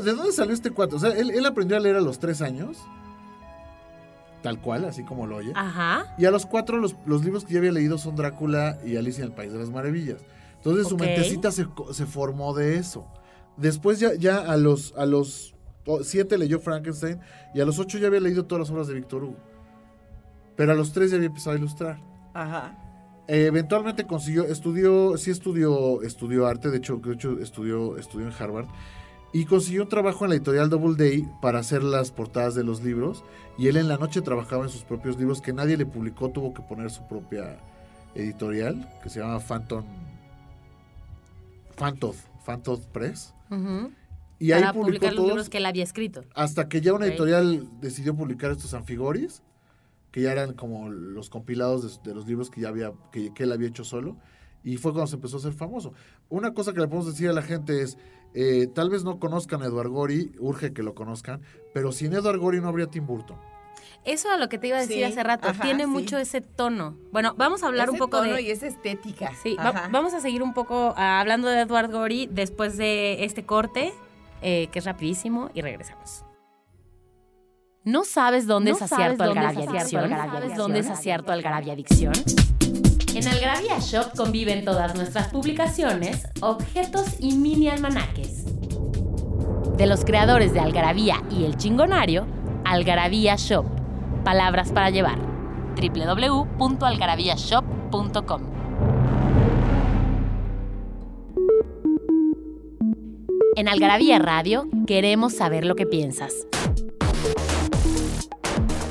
¿De 0.02 0.14
dónde 0.14 0.32
salió 0.32 0.54
este 0.54 0.70
cuate? 0.70 0.96
O 0.96 0.98
sea, 0.98 1.10
él, 1.10 1.30
él 1.30 1.44
aprendió 1.44 1.76
a 1.76 1.80
leer 1.80 1.96
a 1.96 2.00
los 2.00 2.18
tres 2.18 2.40
años. 2.40 2.78
Tal 4.42 4.58
cual, 4.58 4.86
así 4.86 5.04
como 5.04 5.26
lo 5.26 5.36
oye. 5.36 5.52
Ajá. 5.54 6.14
Y 6.16 6.24
a 6.24 6.30
los 6.30 6.46
cuatro, 6.46 6.78
los, 6.78 6.96
los 7.04 7.22
libros 7.22 7.44
que 7.44 7.52
ya 7.52 7.58
había 7.58 7.72
leído 7.72 7.98
son 7.98 8.16
Drácula 8.16 8.78
y 8.86 8.96
Alicia 8.96 9.22
en 9.22 9.30
el 9.30 9.36
País 9.36 9.52
de 9.52 9.58
las 9.58 9.68
Maravillas. 9.68 10.22
Entonces 10.56 10.88
su 10.88 10.96
mentecita 10.96 11.50
se, 11.52 11.66
se 11.92 12.06
formó 12.06 12.54
de 12.54 12.76
eso. 12.76 13.06
Después 13.58 14.00
ya, 14.00 14.14
ya 14.14 14.38
a 14.38 14.56
los, 14.56 14.94
a 14.96 15.04
los 15.04 15.54
siete 16.02 16.38
leyó 16.38 16.60
Frankenstein 16.60 17.20
y 17.54 17.60
a 17.60 17.64
los 17.64 17.78
ocho 17.78 17.98
ya 17.98 18.08
había 18.08 18.20
leído 18.20 18.46
todas 18.46 18.60
las 18.60 18.70
obras 18.70 18.86
de 18.88 18.94
Víctor 18.94 19.24
Hugo. 19.24 19.36
Pero 20.56 20.72
a 20.72 20.74
los 20.74 20.92
tres 20.92 21.10
ya 21.10 21.16
había 21.16 21.28
empezado 21.28 21.56
a 21.56 21.58
ilustrar. 21.58 22.00
Ajá. 22.34 22.76
Eh, 23.28 23.46
eventualmente 23.46 24.06
consiguió, 24.06 24.44
estudió, 24.44 25.16
sí 25.16 25.30
estudió, 25.30 26.02
estudió 26.02 26.46
arte, 26.46 26.68
de 26.70 26.78
hecho, 26.78 26.96
de 26.96 27.12
hecho 27.12 27.38
estudió, 27.38 27.96
estudió 27.96 28.26
en 28.26 28.32
Harvard, 28.36 28.66
y 29.32 29.44
consiguió 29.44 29.84
un 29.84 29.88
trabajo 29.88 30.24
en 30.24 30.30
la 30.30 30.36
editorial 30.36 30.68
Double 30.68 30.96
Day 30.96 31.28
para 31.40 31.60
hacer 31.60 31.84
las 31.84 32.10
portadas 32.10 32.56
de 32.56 32.64
los 32.64 32.82
libros, 32.82 33.22
y 33.56 33.68
él 33.68 33.76
en 33.76 33.86
la 33.86 33.98
noche 33.98 34.20
trabajaba 34.20 34.64
en 34.64 34.68
sus 34.68 34.82
propios 34.82 35.16
libros 35.16 35.40
que 35.40 35.52
nadie 35.52 35.76
le 35.76 35.86
publicó, 35.86 36.30
tuvo 36.30 36.52
que 36.52 36.62
poner 36.62 36.90
su 36.90 37.06
propia 37.06 37.60
editorial, 38.16 38.88
que 39.00 39.08
se 39.10 39.20
llama 39.20 39.38
Phantom, 39.38 39.84
Phantom, 41.76 42.14
Phantom 42.44 42.80
Press, 42.92 43.32
Ujú. 43.48 43.92
Y 44.40 44.50
ahí 44.52 44.60
Para 44.62 44.72
publicó 44.72 44.86
publicar 44.86 45.10
los 45.12 45.16
todos, 45.16 45.28
libros 45.28 45.48
que 45.48 45.58
él 45.58 45.66
había 45.66 45.84
escrito. 45.84 46.24
hasta 46.34 46.68
que 46.68 46.80
ya 46.80 46.92
una 46.94 47.04
Ok. 47.04 47.10
editorial 47.12 47.68
decidió 47.80 48.16
publicar 48.16 48.50
estos 48.50 48.74
anfigoris, 48.74 49.42
que 50.10 50.22
ya 50.22 50.32
eran 50.32 50.54
como 50.54 50.88
los 50.90 51.30
compilados 51.30 52.02
de, 52.02 52.10
de 52.10 52.14
los 52.16 52.26
libros 52.26 52.50
que 52.50 52.60
ya 52.62 52.68
había, 52.70 52.92
que, 53.12 53.32
que 53.32 53.44
él 53.44 53.52
había 53.52 53.68
hecho 53.68 53.84
solo, 53.84 54.16
y 54.64 54.76
fue 54.76 54.92
cuando 54.92 55.06
se 55.06 55.14
empezó 55.16 55.36
a 55.36 55.38
hacer 55.40 55.52
famoso. 55.52 55.92
Una 56.28 56.52
cosa 56.52 56.72
que 56.72 56.80
le 56.80 56.88
podemos 56.88 57.06
decir 57.06 57.28
a 57.28 57.32
la 57.32 57.42
gente 57.42 57.80
es, 57.82 57.96
eh, 58.34 58.66
tal 58.74 58.90
vez 58.90 59.04
no 59.04 59.18
conozcan 59.18 59.62
a 59.62 59.66
Edward 59.66 59.88
Gorey, 59.88 60.32
urge 60.38 60.72
que 60.72 60.82
lo 60.82 60.94
conozcan, 60.94 61.40
pero 61.72 61.92
sin 61.92 62.12
Edward 62.12 62.38
Gorey 62.38 62.60
no 62.60 62.68
habría 62.68 62.86
Tim 62.86 63.06
Burton. 63.06 63.36
Eso 64.04 64.30
a 64.30 64.38
lo 64.38 64.48
que 64.48 64.56
te 64.58 64.68
iba 64.68 64.78
a 64.78 64.80
decir 64.80 64.96
Sí, 64.96 65.02
hace 65.02 65.22
rato, 65.22 65.48
ajá, 65.48 65.62
tiene 65.62 65.84
sí. 65.84 65.90
mucho 65.90 66.16
ese 66.16 66.40
tono. 66.40 66.96
Bueno, 67.12 67.34
vamos 67.36 67.62
a 67.62 67.66
hablar 67.66 67.84
Ese 67.88 67.92
un 67.92 67.98
poco 67.98 68.18
tono 68.20 68.32
de... 68.34 68.42
y 68.42 68.50
esa 68.50 68.66
estética. 68.66 69.32
Sí, 69.42 69.56
va- 69.56 69.88
vamos 69.92 70.14
a 70.14 70.20
seguir 70.20 70.42
un 70.42 70.54
poco 70.54 70.94
ah, 70.96 71.20
hablando 71.20 71.48
de 71.48 71.60
Edward 71.60 71.90
Gorey 71.92 72.26
después 72.30 72.78
de 72.78 73.24
este 73.24 73.44
corte, 73.44 73.92
eh, 74.42 74.68
que 74.72 74.78
es 74.78 74.84
rapidísimo, 74.84 75.50
y 75.54 75.62
regresamos. 75.62 76.24
¿No 77.84 78.04
sabes 78.04 78.46
dónde 78.46 78.72
¿No 78.72 78.76
es 78.76 78.82
acierto 78.82 79.24
Algarabia 79.24 79.70
Adicción? 79.70 80.10
¿Sabes 80.10 80.54
dónde 80.56 80.80
es 80.80 80.90
acierto 80.90 81.32
Algarabia 81.32 81.72
Adicción? 81.72 82.12
En 83.14 83.26
Algarabia 83.26 83.78
Shop 83.80 84.14
conviven 84.16 84.64
todas 84.64 84.94
nuestras 84.94 85.28
publicaciones, 85.28 86.26
objetos 86.40 87.16
y 87.18 87.36
mini 87.36 87.68
almanaques. 87.68 88.44
De 89.76 89.86
los 89.86 90.04
creadores 90.04 90.52
de 90.52 90.60
Algarabía 90.60 91.22
y 91.30 91.44
El 91.44 91.56
Chingonario, 91.56 92.26
Algarabía 92.64 93.34
Shop. 93.36 93.64
Palabras 94.24 94.72
para 94.72 94.90
llevar. 94.90 95.18
www.algarabíashop.com 95.74 98.59
En 103.56 103.68
Algarabía 103.68 104.18
Radio 104.18 104.68
queremos 104.86 105.34
saber 105.34 105.64
lo 105.64 105.74
que 105.74 105.86
piensas. 105.86 106.46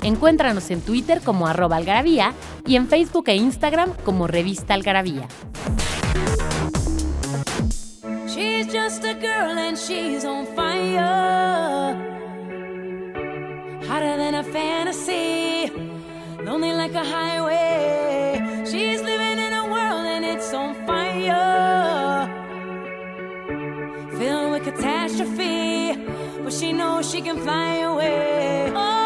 Encuéntranos 0.04 0.70
en 0.72 0.82
Twitter 0.82 1.22
como 1.22 1.48
arroba 1.48 1.78
algarabía 1.78 2.34
y 2.66 2.76
en 2.76 2.88
Facebook 2.88 3.26
e 3.28 3.36
Instagram 3.36 3.94
como 4.04 4.28
revista 4.28 4.74
algarabía. 4.74 5.28
She's 8.28 8.68
just 8.68 9.04
a 9.06 9.14
girl 9.14 9.58
and 9.58 9.78
she's 9.78 10.26
on 10.26 10.46
fire. 10.56 11.96
Hotter 13.88 14.18
than 14.18 14.36
a 14.36 14.44
fantasy, 14.44 15.72
lonely 16.44 16.74
like 16.74 16.96
a 16.96 17.04
highway. 17.04 18.64
She's 18.66 19.02
living 19.02 19.40
in 19.40 19.54
a 19.54 19.64
world 19.66 20.06
and 20.06 20.26
it's 20.26 20.54
on 20.54 20.76
fire. 20.86 21.69
Catastrophe, 25.10 25.96
but 26.44 26.54
she 26.54 26.72
knows 26.72 27.10
she 27.10 27.22
can 27.22 27.38
fly 27.40 27.78
away. 27.78 28.72
Oh, 28.76 28.99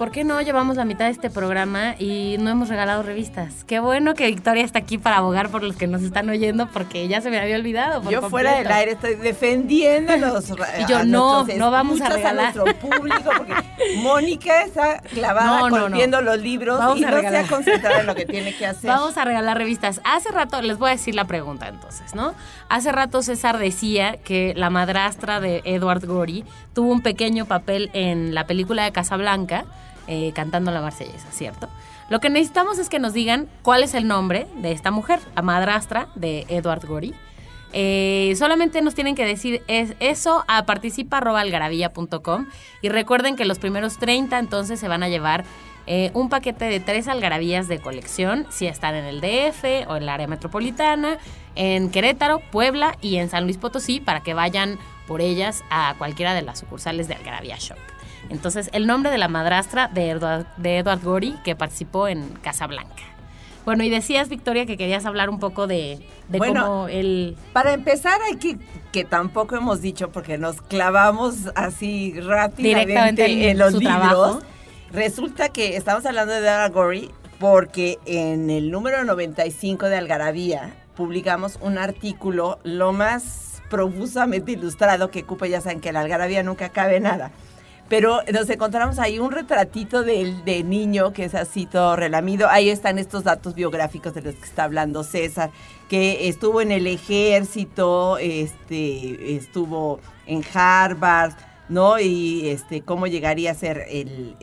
por 0.00 0.10
qué 0.10 0.24
no 0.24 0.40
llevamos 0.40 0.78
la 0.78 0.86
mitad 0.86 1.04
de 1.04 1.10
este 1.10 1.28
programa 1.28 1.94
y 1.98 2.36
no 2.38 2.48
hemos 2.48 2.70
regalado 2.70 3.02
revistas? 3.02 3.64
Qué 3.64 3.80
bueno 3.80 4.14
que 4.14 4.28
Victoria 4.28 4.64
está 4.64 4.78
aquí 4.78 4.96
para 4.96 5.18
abogar 5.18 5.50
por 5.50 5.62
los 5.62 5.76
que 5.76 5.86
nos 5.86 6.00
están 6.00 6.30
oyendo 6.30 6.68
porque 6.68 7.06
ya 7.06 7.20
se 7.20 7.28
me 7.28 7.38
había 7.38 7.56
olvidado. 7.56 8.00
por 8.00 8.10
Yo 8.10 8.22
fuera 8.30 8.56
del 8.56 8.72
aire 8.72 8.92
estoy 8.92 9.16
defendiendo 9.16 10.14
a 10.14 10.16
los 10.16 10.48
Y 10.80 10.86
yo, 10.88 11.00
a 11.00 11.04
no, 11.04 11.44
no 11.44 11.70
vamos 11.70 12.00
a 12.00 12.08
regalar. 12.08 12.56
nuestro 12.56 12.74
público 12.76 13.30
porque 13.36 13.52
Mónica 13.98 14.62
está 14.62 15.00
clavada 15.00 15.68
No, 15.68 16.20
los 16.22 16.38
libros 16.38 16.78
Vamos 16.78 16.98
y 16.98 17.04
a 17.04 17.10
no 17.10 17.20
se 17.20 17.36
ha 17.36 17.46
concentrado 17.46 18.00
en 18.00 18.06
lo 18.06 18.14
que 18.14 18.24
tiene 18.24 18.56
que 18.56 18.64
hacer. 18.64 18.88
Vamos 18.88 19.18
a 19.18 19.26
regalar 19.26 19.58
revistas. 19.58 20.00
Hace 20.04 20.30
rato, 20.30 20.62
les 20.62 20.78
voy 20.78 20.88
a 20.88 20.92
decir 20.92 21.14
la 21.14 21.26
pregunta 21.26 21.68
entonces, 21.68 22.14
¿no? 22.14 22.32
Hace 22.70 22.90
rato 22.90 23.20
César 23.20 23.58
decía 23.58 24.16
que 24.16 24.54
la 24.56 24.70
madrastra 24.70 25.40
de 25.40 25.60
Edward 25.66 26.06
Gorey 26.06 26.46
tuvo 26.72 26.90
un 26.90 27.02
pequeño 27.02 27.44
papel 27.44 27.90
en 27.92 28.34
la 28.34 28.46
película 28.46 28.84
de 28.84 28.92
Casablanca, 28.92 29.66
eh, 30.12 30.32
cantando 30.34 30.72
la 30.72 30.80
marsellesa, 30.80 31.30
¿cierto? 31.30 31.68
Lo 32.08 32.18
que 32.18 32.30
necesitamos 32.30 32.80
es 32.80 32.88
que 32.88 32.98
nos 32.98 33.12
digan 33.12 33.48
cuál 33.62 33.84
es 33.84 33.94
el 33.94 34.08
nombre 34.08 34.48
de 34.56 34.72
esta 34.72 34.90
mujer, 34.90 35.20
la 35.36 35.42
madrastra 35.42 36.08
de 36.16 36.46
Edward 36.48 36.84
Gorey. 36.84 37.14
Eh, 37.72 38.34
solamente 38.36 38.82
nos 38.82 38.96
tienen 38.96 39.14
que 39.14 39.24
decir 39.24 39.62
es, 39.68 39.94
eso 40.00 40.44
a 40.48 40.66
participa.algarabía.com 40.66 42.48
y 42.82 42.88
recuerden 42.88 43.36
que 43.36 43.44
los 43.44 43.60
primeros 43.60 43.98
30 43.98 44.36
entonces 44.40 44.80
se 44.80 44.88
van 44.88 45.04
a 45.04 45.08
llevar 45.08 45.44
eh, 45.86 46.10
un 46.12 46.28
paquete 46.28 46.64
de 46.64 46.80
tres 46.80 47.06
algarabías 47.06 47.68
de 47.68 47.78
colección 47.78 48.48
si 48.50 48.66
están 48.66 48.96
en 48.96 49.04
el 49.04 49.20
DF 49.20 49.88
o 49.88 49.96
en 49.96 50.02
el 50.02 50.08
área 50.08 50.26
metropolitana, 50.26 51.18
en 51.54 51.88
Querétaro, 51.92 52.40
Puebla 52.50 52.98
y 53.00 53.18
en 53.18 53.30
San 53.30 53.44
Luis 53.44 53.58
Potosí 53.58 54.00
para 54.00 54.24
que 54.24 54.34
vayan 54.34 54.76
por 55.06 55.20
ellas 55.20 55.62
a 55.70 55.94
cualquiera 55.98 56.34
de 56.34 56.42
las 56.42 56.58
sucursales 56.58 57.06
de 57.06 57.14
Algarabía 57.14 57.58
Shop. 57.58 57.78
Entonces, 58.28 58.68
el 58.72 58.86
nombre 58.86 59.10
de 59.10 59.18
la 59.18 59.28
madrastra 59.28 59.88
de 59.88 60.10
Edward, 60.10 60.46
de 60.56 60.78
Edward 60.78 61.02
Gorey 61.02 61.34
que 61.44 61.56
participó 61.56 62.08
en 62.08 62.28
Casablanca. 62.42 63.02
Bueno, 63.64 63.84
y 63.84 63.90
decías, 63.90 64.28
Victoria, 64.28 64.66
que 64.66 64.76
querías 64.76 65.04
hablar 65.04 65.28
un 65.30 65.38
poco 65.38 65.66
de, 65.66 66.00
de 66.28 66.38
Bueno, 66.38 66.64
cómo 66.64 66.88
él... 66.88 67.36
Para 67.52 67.72
empezar, 67.72 68.20
hay 68.22 68.36
que, 68.36 68.58
que 68.90 69.04
tampoco 69.04 69.56
hemos 69.56 69.80
dicho, 69.80 70.10
porque 70.10 70.38
nos 70.38 70.60
clavamos 70.62 71.50
así 71.54 72.14
rápidamente 72.20 72.62
Directamente 72.62 73.24
en 73.24 73.50
en 73.50 73.58
los 73.58 73.74
libros. 73.74 73.98
trabajo. 73.98 74.40
Resulta 74.92 75.50
que 75.50 75.76
estamos 75.76 76.04
hablando 76.06 76.32
de 76.32 76.40
Dara 76.40 76.68
Gorey 76.68 77.10
porque 77.38 77.98
en 78.06 78.50
el 78.50 78.70
número 78.70 79.04
95 79.04 79.86
de 79.86 79.96
Algarabía 79.96 80.74
publicamos 80.96 81.58
un 81.62 81.78
artículo 81.78 82.58
lo 82.64 82.92
más 82.92 83.62
profusamente 83.70 84.52
ilustrado 84.52 85.10
que 85.10 85.22
cupo, 85.24 85.46
ya 85.46 85.60
saben 85.60 85.80
que 85.80 85.90
en 85.90 85.96
Algarabía 85.96 86.42
nunca 86.42 86.70
cabe 86.70 86.98
nada. 87.00 87.30
Pero 87.90 88.20
nos 88.32 88.48
encontramos 88.48 89.00
ahí 89.00 89.18
un 89.18 89.32
retratito 89.32 90.04
del 90.04 90.44
de 90.44 90.62
niño 90.62 91.12
que 91.12 91.24
es 91.24 91.34
así 91.34 91.66
todo 91.66 91.96
relamido. 91.96 92.48
Ahí 92.48 92.70
están 92.70 93.00
estos 93.00 93.24
datos 93.24 93.56
biográficos 93.56 94.14
de 94.14 94.22
los 94.22 94.36
que 94.36 94.44
está 94.44 94.64
hablando 94.64 95.02
César, 95.02 95.50
que 95.88 96.28
estuvo 96.28 96.60
en 96.60 96.70
el 96.70 96.86
ejército, 96.86 98.16
este, 98.18 99.34
estuvo 99.34 99.98
en 100.26 100.44
Harvard, 100.54 101.32
¿no? 101.68 101.98
Y 101.98 102.48
este, 102.48 102.82
cómo 102.82 103.08
llegaría 103.08 103.50
a 103.50 103.54
ser 103.54 103.84
el 103.90 104.36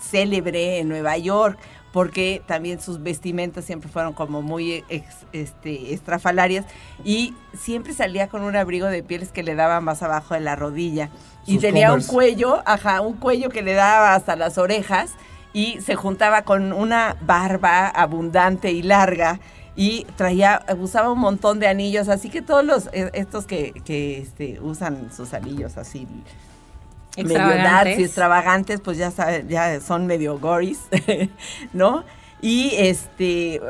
célebre 0.00 0.78
en 0.78 0.88
Nueva 0.88 1.16
York, 1.18 1.58
porque 1.92 2.42
también 2.46 2.80
sus 2.80 3.02
vestimentas 3.02 3.64
siempre 3.64 3.88
fueron 3.88 4.12
como 4.12 4.42
muy 4.42 4.84
ex- 4.88 5.26
este, 5.32 5.92
estrafalarias 5.92 6.64
y 7.04 7.34
siempre 7.58 7.92
salía 7.94 8.28
con 8.28 8.42
un 8.42 8.54
abrigo 8.56 8.86
de 8.86 9.02
pieles 9.02 9.32
que 9.32 9.42
le 9.42 9.54
daba 9.54 9.80
más 9.80 10.02
abajo 10.02 10.34
de 10.34 10.40
la 10.40 10.56
rodilla. 10.56 11.10
Y 11.46 11.58
tenía 11.58 11.88
Converse. 11.88 12.08
un 12.10 12.14
cuello, 12.14 12.62
ajá, 12.64 13.00
un 13.00 13.14
cuello 13.14 13.48
que 13.48 13.62
le 13.62 13.72
daba 13.74 14.14
hasta 14.14 14.36
las 14.36 14.56
orejas 14.58 15.12
y 15.52 15.80
se 15.80 15.96
juntaba 15.96 16.42
con 16.42 16.72
una 16.72 17.16
barba 17.22 17.88
abundante 17.88 18.70
y 18.70 18.82
larga 18.82 19.40
y 19.74 20.04
traía, 20.16 20.64
usaba 20.78 21.10
un 21.10 21.18
montón 21.18 21.58
de 21.58 21.66
anillos, 21.66 22.08
así 22.08 22.28
que 22.28 22.42
todos 22.42 22.64
los, 22.64 22.88
eh, 22.92 23.10
estos 23.14 23.46
que, 23.46 23.72
que 23.84 24.18
este, 24.18 24.60
usan 24.60 25.10
sus 25.12 25.32
anillos 25.34 25.76
así 25.76 26.06
Extravagantes. 27.16 27.64
darks 27.64 27.98
y 27.98 28.04
extravagantes, 28.04 28.80
pues 28.80 28.98
ya, 28.98 29.10
sabe- 29.10 29.44
ya 29.48 29.80
son 29.80 30.06
medio 30.06 30.38
goris, 30.38 30.80
¿no? 31.72 32.04
Y 32.40 32.72
este, 32.76 33.60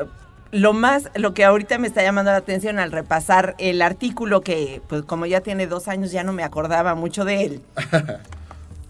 lo 0.51 0.73
más, 0.73 1.09
lo 1.15 1.33
que 1.33 1.43
ahorita 1.43 1.77
me 1.77 1.87
está 1.87 2.03
llamando 2.03 2.31
la 2.31 2.37
atención 2.37 2.79
al 2.79 2.91
repasar 2.91 3.55
el 3.57 3.81
artículo 3.81 4.41
que, 4.41 4.81
pues 4.87 5.03
como 5.03 5.25
ya 5.25 5.41
tiene 5.41 5.67
dos 5.67 5.87
años, 5.87 6.11
ya 6.11 6.23
no 6.23 6.33
me 6.33 6.43
acordaba 6.43 6.95
mucho 6.95 7.25
de 7.25 7.43
él. 7.45 7.61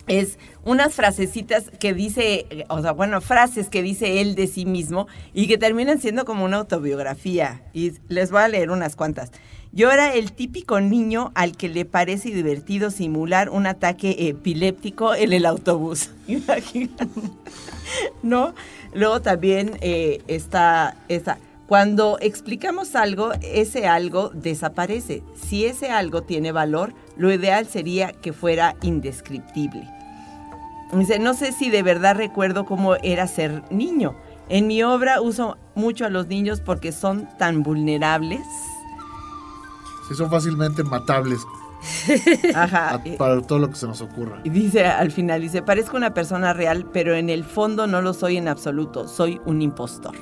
es 0.07 0.37
unas 0.65 0.93
frasecitas 0.93 1.71
que 1.79 1.93
dice, 1.93 2.65
o 2.67 2.81
sea, 2.81 2.91
bueno, 2.91 3.21
frases 3.21 3.69
que 3.69 3.81
dice 3.81 4.21
él 4.21 4.35
de 4.35 4.47
sí 4.47 4.65
mismo 4.65 5.07
y 5.33 5.47
que 5.47 5.57
terminan 5.57 5.99
siendo 5.99 6.25
como 6.25 6.43
una 6.45 6.57
autobiografía. 6.57 7.61
Y 7.73 7.93
les 8.07 8.31
voy 8.31 8.41
a 8.41 8.47
leer 8.47 8.71
unas 8.71 8.95
cuantas. 8.95 9.31
Yo 9.73 9.89
era 9.89 10.13
el 10.13 10.33
típico 10.33 10.81
niño 10.81 11.31
al 11.33 11.55
que 11.55 11.69
le 11.69 11.85
parece 11.85 12.29
divertido 12.29 12.91
simular 12.91 13.49
un 13.49 13.67
ataque 13.67 14.27
epiléptico 14.27 15.15
en 15.15 15.31
el 15.31 15.45
autobús. 15.45 16.09
¿No? 18.23 18.53
Luego 18.93 19.21
también 19.21 19.77
eh, 19.79 20.21
está 20.27 20.97
esta. 21.07 21.37
Cuando 21.67 22.17
explicamos 22.19 22.95
algo, 22.95 23.31
ese 23.41 23.87
algo 23.87 24.29
desaparece. 24.33 25.23
Si 25.41 25.65
ese 25.65 25.89
algo 25.89 26.23
tiene 26.23 26.51
valor, 26.51 26.93
lo 27.15 27.31
ideal 27.31 27.65
sería 27.65 28.11
que 28.11 28.33
fuera 28.33 28.75
indescriptible. 28.81 29.87
Dice, 30.91 31.17
no 31.17 31.33
sé 31.33 31.53
si 31.53 31.69
de 31.69 31.81
verdad 31.81 32.17
recuerdo 32.17 32.65
cómo 32.65 32.95
era 32.95 33.25
ser 33.25 33.63
niño. 33.71 34.17
En 34.49 34.67
mi 34.67 34.83
obra 34.83 35.21
uso 35.21 35.57
mucho 35.75 36.05
a 36.05 36.09
los 36.09 36.27
niños 36.27 36.59
porque 36.59 36.91
son 36.91 37.29
tan 37.37 37.63
vulnerables. 37.63 38.41
Sí, 40.11 40.17
son 40.17 40.29
fácilmente 40.29 40.83
matables 40.83 41.39
Ajá. 42.55 42.95
a- 42.95 43.03
para 43.17 43.41
todo 43.41 43.59
lo 43.59 43.69
que 43.69 43.75
se 43.75 43.87
nos 43.87 44.01
ocurra. 44.01 44.39
Y 44.43 44.49
dice 44.49 44.85
al 44.85 45.11
final, 45.11 45.41
dice, 45.41 45.61
parezco 45.61 45.97
una 45.97 46.13
persona 46.13 46.53
real, 46.53 46.85
pero 46.91 47.15
en 47.15 47.29
el 47.29 47.43
fondo 47.43 47.87
no 47.87 48.01
lo 48.01 48.13
soy 48.13 48.37
en 48.37 48.47
absoluto, 48.47 49.07
soy 49.07 49.39
un 49.45 49.61
impostor. 49.61 50.15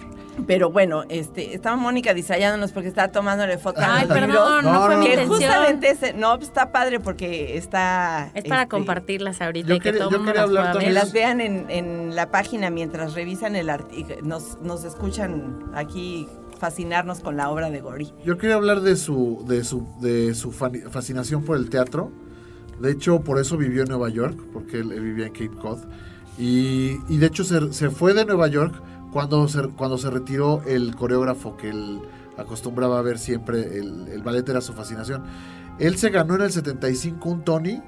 Pero 0.47 0.71
bueno, 0.71 1.03
este, 1.09 1.53
estaba 1.53 1.75
Mónica 1.75 2.13
disayándonos 2.13 2.71
porque 2.71 2.87
estaba 2.87 3.09
tomándole 3.09 3.57
fotos 3.57 3.83
a 3.83 3.97
Ay, 3.97 4.07
perdón, 4.07 4.63
no, 4.63 4.71
No, 4.71 4.85
fue 4.85 4.95
no, 4.95 5.01
mi 5.01 5.07
Que 5.07 5.11
intención. 5.15 5.37
justamente 5.37 5.89
ese, 5.89 6.13
no, 6.13 6.37
pues, 6.37 6.47
está 6.47 6.71
padre 6.71 7.01
porque 7.01 7.57
está... 7.57 8.31
Es 8.33 8.45
para 8.45 8.61
este, 8.61 8.69
compartirlas 8.69 9.41
ahorita 9.41 9.67
yo 9.67 9.75
y 9.75 9.79
que 9.79 9.83
quería- 9.91 9.99
todo 10.05 10.11
yo 10.11 10.19
mundo 10.23 10.39
hablar 10.39 10.77
Que 10.77 10.91
las 10.91 11.11
vean 11.11 11.41
en, 11.41 11.65
en 11.69 12.15
la 12.15 12.31
página 12.31 12.69
mientras 12.69 13.15
revisan 13.15 13.57
el 13.57 13.69
artículo. 13.69 14.15
Nos, 14.23 14.57
nos 14.61 14.85
escuchan 14.85 15.59
aquí 15.75 16.25
fascinarnos 16.59 17.21
con 17.21 17.37
la 17.37 17.49
obra 17.49 17.69
de 17.69 17.81
Gori. 17.81 18.13
Yo 18.23 18.37
quería 18.37 18.55
hablar 18.55 18.81
de 18.81 18.95
su, 18.95 19.43
de 19.47 19.63
su, 19.63 19.87
de 19.99 20.35
su 20.35 20.51
fascinación 20.51 21.43
por 21.43 21.57
el 21.57 21.69
teatro. 21.69 22.11
De 22.79 22.91
hecho, 22.91 23.21
por 23.21 23.39
eso 23.39 23.57
vivió 23.57 23.83
en 23.83 23.89
Nueva 23.89 24.09
York, 24.09 24.39
porque 24.53 24.79
él, 24.79 24.91
él 24.91 25.01
vivía 25.01 25.27
en 25.27 25.33
Cape 25.33 25.57
Cod. 25.59 25.79
Y, 26.37 26.97
y 27.09 27.17
de 27.17 27.25
hecho 27.25 27.43
se, 27.43 27.73
se 27.73 27.89
fue 27.89 28.13
de 28.13 28.25
Nueva 28.25 28.47
York 28.47 28.73
cuando 29.11 29.47
se, 29.47 29.67
cuando 29.69 29.97
se 29.97 30.09
retiró 30.09 30.61
el 30.65 30.95
coreógrafo 30.95 31.57
que 31.57 31.69
él 31.69 31.99
acostumbraba 32.37 32.99
a 32.99 33.01
ver 33.01 33.17
siempre. 33.17 33.77
El, 33.77 34.07
el 34.07 34.21
ballet 34.21 34.47
era 34.47 34.61
su 34.61 34.73
fascinación. 34.73 35.23
Él 35.79 35.97
se 35.97 36.09
ganó 36.09 36.35
en 36.35 36.41
el 36.41 36.51
75 36.51 37.29
un 37.29 37.43
Tony 37.43 37.81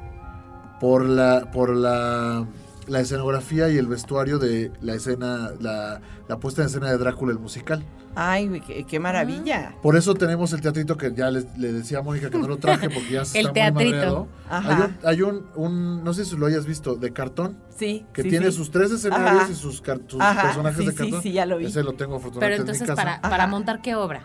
por 0.80 1.06
la, 1.06 1.52
por 1.52 1.76
la, 1.76 2.46
la 2.92 3.00
escenografía 3.00 3.70
y 3.70 3.78
el 3.78 3.88
vestuario 3.88 4.38
de 4.38 4.70
la 4.82 4.94
escena, 4.96 5.52
la, 5.62 6.02
la 6.28 6.38
puesta 6.40 6.62
en 6.62 6.68
escena 6.68 6.92
de 6.92 6.98
Drácula 6.98 7.32
el 7.32 7.40
musical. 7.40 7.84
Ay, 8.16 8.50
güey, 8.50 8.60
qué, 8.60 8.84
qué 8.84 9.00
maravilla. 9.00 9.74
Por 9.82 9.96
eso 9.96 10.14
tenemos 10.14 10.52
el 10.52 10.60
teatrito 10.60 10.98
que 10.98 11.14
ya 11.14 11.32
les- 11.32 11.58
le 11.58 11.72
decía 11.72 12.00
a 12.00 12.02
Mónica 12.02 12.30
que 12.30 12.38
no 12.38 12.50
lo 12.50 12.58
traje 12.58 12.90
porque 12.90 13.12
ya 13.12 13.24
se 13.26 13.40
El 13.40 13.46
está 13.48 13.54
teatrito. 13.54 14.20
muy. 14.26 14.28
Ajá. 14.50 14.70
Hay, 14.76 14.82
un, 14.82 14.98
hay 15.06 15.22
un, 15.22 15.46
un- 15.56 16.04
no 16.04 16.14
sé 16.14 16.26
si 16.26 16.36
lo 16.36 16.46
hayas 16.48 16.66
visto, 16.66 16.96
de 16.96 17.14
cartón, 17.14 17.58
Sí. 17.70 18.06
que 18.12 18.24
sí, 18.24 18.30
tiene 18.30 18.48
sí. 18.52 18.58
sus 18.58 18.70
tres 18.72 18.92
escenarios 18.92 19.44
Ajá. 19.44 19.52
y 19.52 19.56
sus, 19.56 19.80
car- 19.82 20.02
sus 20.08 20.20
Ajá, 20.20 20.42
personajes 20.42 20.80
sí, 20.80 20.86
de 20.88 20.92
sí, 20.92 20.98
cartón. 20.98 21.22
sí, 21.22 21.32
ya 21.32 21.46
lo 21.46 21.58
vi. 21.58 21.68
Ese 21.68 21.84
lo 21.84 21.94
tengo 21.94 22.16
Pero 22.16 22.18
afortunadamente 22.18 22.62
entonces, 22.62 22.82
en 22.82 22.86
mi 22.94 22.96
casa. 22.98 23.20
para, 23.22 23.22
para 23.22 23.48
montar 23.48 23.82
qué 23.82 23.96
obra. 23.96 24.22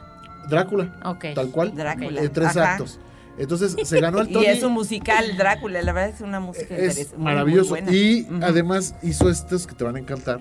Drácula, 0.49 0.99
Ok. 1.05 1.25
tal 1.37 1.51
cual, 1.51 1.73
Drácula. 1.77 2.21
en 2.21 2.33
tres 2.33 2.57
Ajá. 2.57 2.73
actos. 2.73 2.99
Entonces 3.39 3.77
se 3.85 4.01
ganó 4.01 4.21
el 4.21 4.31
Y 4.31 4.33
Tony. 4.33 4.47
es 4.47 4.63
un 4.63 4.73
musical, 4.73 5.37
Drácula. 5.37 5.83
La 5.83 5.93
verdad 5.93 6.15
es 6.15 6.21
una 6.21 6.41
música 6.41 6.75
es 6.77 7.13
muy, 7.17 7.25
maravilloso. 7.25 7.71
muy 7.71 7.81
buena. 7.83 7.93
y 7.97 8.29
además 8.43 8.95
hizo 9.03 9.29
estos 9.31 9.67
que 9.67 9.75
te 9.75 9.85
van 9.85 9.97
a 9.97 9.99
encantar, 9.99 10.41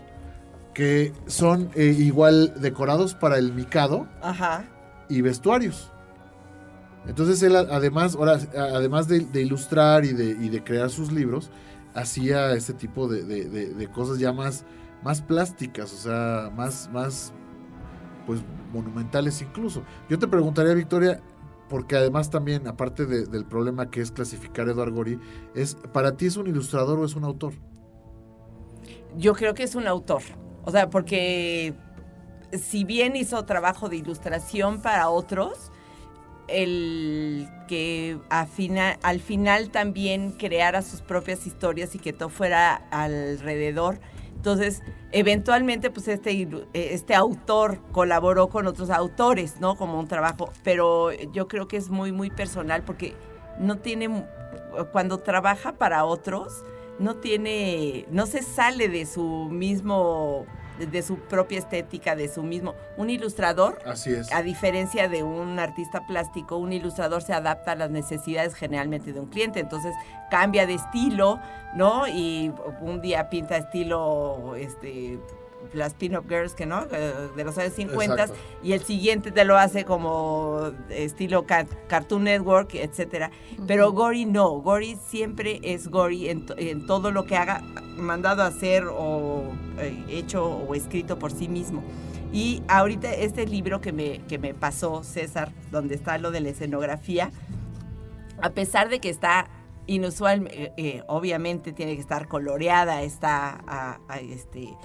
que 0.74 1.14
son 1.28 1.70
eh, 1.76 1.96
igual 1.98 2.54
decorados 2.60 3.14
para 3.16 3.38
el 3.38 3.54
Mikado. 3.54 4.08
Ajá. 4.22 4.66
y 5.10 5.22
vestuarios. 5.22 5.91
Entonces 7.08 7.43
él 7.43 7.56
además, 7.56 8.16
ahora, 8.16 8.39
además 8.74 9.08
de, 9.08 9.20
de 9.20 9.41
ilustrar 9.43 10.06
y 10.06 10.14
de, 10.14 10.26
y 10.43 10.50
de 10.50 10.64
crear 10.64 10.89
sus 10.89 11.12
libros, 11.12 11.52
hacía 11.93 12.54
este 12.54 12.74
tipo 12.74 13.08
de- 13.08 13.24
de 13.24 13.88
cosas 13.91 14.18
ya 14.18 14.34
más, 14.34 14.66
más 15.04 15.22
plásticas, 15.22 15.93
o 15.93 15.98
sea, 15.98 16.50
más, 16.56 16.89
más 16.91 17.32
pues 18.26 18.41
monumentales 18.74 19.39
incluso. 19.43 19.84
Yo 20.10 20.18
te 20.18 20.28
preguntaría, 20.28 20.74
Victoria, 20.74 21.22
porque 21.70 21.95
además 21.95 22.30
también, 22.30 22.68
aparte 22.68 23.05
de- 23.05 23.26
del 23.26 23.45
problema 23.45 23.89
que 23.89 24.01
es 24.01 24.11
clasificar 24.11 24.68
a 24.68 24.72
Eduard 24.72 24.91
Gori, 24.93 25.20
es, 25.55 25.76
¿para 25.93 26.16
ti 26.18 26.28
es 26.28 26.38
un 26.38 26.47
ilustrador 26.47 26.99
o 26.99 27.05
es 27.05 27.16
un 27.16 27.24
autor? 27.24 27.53
Yo 29.18 29.34
creo 29.34 29.53
que 29.53 29.63
es 29.63 29.76
un 29.76 29.88
autor. 29.88 30.22
O 30.63 30.72
sea, 30.72 30.89
porque 30.89 31.74
si 32.51 32.84
bien 32.84 33.16
hizo 33.16 33.43
trabajo 33.45 33.89
de 33.89 33.97
ilustración 33.97 34.82
para 34.82 35.09
otros, 35.09 35.72
el 36.47 37.49
que 37.68 38.20
al 38.30 39.20
final 39.20 39.70
también 39.72 40.32
creara 40.32 40.82
sus 40.82 41.01
propias 41.01 41.47
historias 41.47 41.95
y 41.95 41.99
que 41.99 42.13
todo 42.13 42.30
fuera 42.30 42.76
alrededor. 42.91 43.99
Entonces, 44.46 44.84
eventualmente, 45.12 45.89
pues 45.89 46.08
este, 46.08 46.32
eh, 46.39 46.68
este 46.74 47.16
autor 47.16 47.80
colaboró 47.91 48.48
con 48.48 48.68
otros 48.68 48.91
autores, 48.91 49.60
¿no? 49.60 49.76
Como 49.76 50.00
un 50.00 50.08
trabajo, 50.08 50.52
pero 50.64 51.12
yo 51.34 51.48
creo 51.48 51.68
que 51.68 51.78
es 51.78 51.89
muy, 51.89 52.12
muy 52.12 52.30
personal 52.30 52.84
porque 52.84 53.16
no 53.58 53.80
tiene, 53.80 54.24
cuando 54.91 55.18
trabaja 55.18 55.72
para 55.72 56.06
otros, 56.06 56.64
no 57.00 57.16
tiene, 57.16 58.06
no 58.12 58.28
se 58.28 58.43
sale 58.43 58.88
de 58.88 59.08
su 59.08 59.50
mismo, 59.50 60.46
de 60.80 61.01
su 61.01 61.17
propia 61.17 61.59
estética, 61.59 62.15
de 62.15 62.28
su 62.28 62.43
mismo. 62.43 62.76
Un 62.97 63.09
ilustrador, 63.09 63.80
Así 63.86 64.11
es. 64.13 64.32
a 64.34 64.41
diferencia 64.41 65.07
de 65.07 65.23
un 65.23 65.57
artista 65.59 66.05
plástico, 66.07 66.57
un 66.57 66.73
ilustrador 66.73 67.21
se 67.21 67.34
adapta 67.34 67.71
a 67.71 67.76
las 67.76 67.91
necesidades 67.91 68.53
generalmente 68.55 69.13
de 69.13 69.19
un 69.19 69.28
cliente, 69.28 69.59
entonces 69.59 69.93
cambia 70.30 70.65
de 70.67 70.73
estilo, 70.76 71.39
¿no? 71.76 72.07
Y 72.07 72.51
un 72.82 73.01
día 73.01 73.30
pinta 73.30 73.57
estilo, 73.57 74.55
este 74.57 75.19
las 75.73 75.95
pin-up 75.95 76.26
girls 76.30 76.53
que 76.53 76.67
no 76.67 76.86
Eh, 76.91 77.13
de 77.36 77.43
los 77.43 77.57
años 77.57 77.73
50 77.73 78.13
Exacto. 78.13 78.36
y 78.61 78.73
el 78.73 78.84
siguiente 78.84 79.32
te 79.32 79.43
lo 79.45 79.57
hace 79.57 79.84
como 79.84 80.69
estilo 80.91 81.47
ca- 81.47 81.65
Cartoon 81.88 82.26
Network, 82.26 82.76
etcétera. 82.76 83.32
Pero 83.65 83.91
Gory 83.91 84.26
no, 84.26 84.51
Gory 84.61 84.95
siempre 85.07 85.59
es 85.63 85.88
Gory 85.88 86.30
en, 86.30 86.45
to- 86.45 86.53
en 86.57 86.86
todo 86.86 87.09
lo 87.09 87.26
que 87.26 87.36
haga, 87.36 87.61
mandado 87.97 88.43
a 88.43 88.47
hacer 88.47 88.84
o 88.88 89.34
eh, 89.80 90.03
hecho 90.09 90.45
o 90.45 90.76
escrito 90.76 91.17
por 91.19 91.32
sí 91.32 91.47
mismo. 91.47 91.84
Y 92.34 92.63
ahorita 92.67 93.13
este 93.13 93.45
libro 93.45 93.80
que 93.82 93.93
me, 93.93 94.19
que 94.28 94.38
me 94.38 94.53
pasó 94.53 95.03
César, 95.03 95.51
donde 95.71 95.95
está 95.95 96.17
lo 96.17 96.32
de 96.32 96.41
la 96.41 96.49
escenografía, 96.49 97.32
a 98.41 98.49
pesar 98.49 98.89
de 98.89 98.99
que 98.99 99.09
está 99.09 99.47
inusual, 99.88 100.47
eh, 100.51 100.73
eh, 100.78 101.03
obviamente 101.07 101.71
tiene 101.71 101.95
que 101.95 102.01
estar 102.01 102.28
coloreada, 102.28 103.03
está 103.03 103.61
a- 103.67 103.99
a, 104.09 104.19
este 104.19 104.76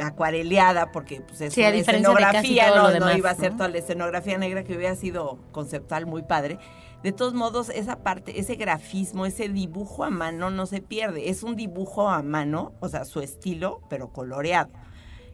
acuareleada 0.00 0.92
porque 0.92 1.22
pues 1.22 1.40
es 1.40 1.54
Sí, 1.54 1.60
una 1.62 1.70
de 1.72 1.78
escenografía, 1.78 2.68
todo 2.68 2.76
no, 2.76 2.82
lo 2.84 2.88
no 2.88 2.92
demás, 3.06 3.18
iba 3.18 3.30
a 3.30 3.34
ser 3.34 3.52
¿no? 3.52 3.56
toda 3.58 3.68
la 3.70 3.78
escenografía 3.78 4.36
negra 4.38 4.62
que 4.62 4.76
hubiera 4.76 4.94
sido 4.94 5.38
conceptual 5.52 6.06
muy 6.06 6.22
padre. 6.22 6.58
De 7.02 7.12
todos 7.12 7.34
modos, 7.34 7.68
esa 7.68 7.96
parte, 7.96 8.40
ese 8.40 8.56
grafismo, 8.56 9.26
ese 9.26 9.48
dibujo 9.48 10.04
a 10.04 10.10
mano 10.10 10.50
no 10.50 10.66
se 10.66 10.80
pierde. 10.80 11.28
Es 11.28 11.42
un 11.42 11.54
dibujo 11.54 12.08
a 12.08 12.22
mano, 12.22 12.72
o 12.80 12.88
sea, 12.88 13.04
su 13.04 13.20
estilo, 13.20 13.80
pero 13.88 14.12
coloreado. 14.12 14.70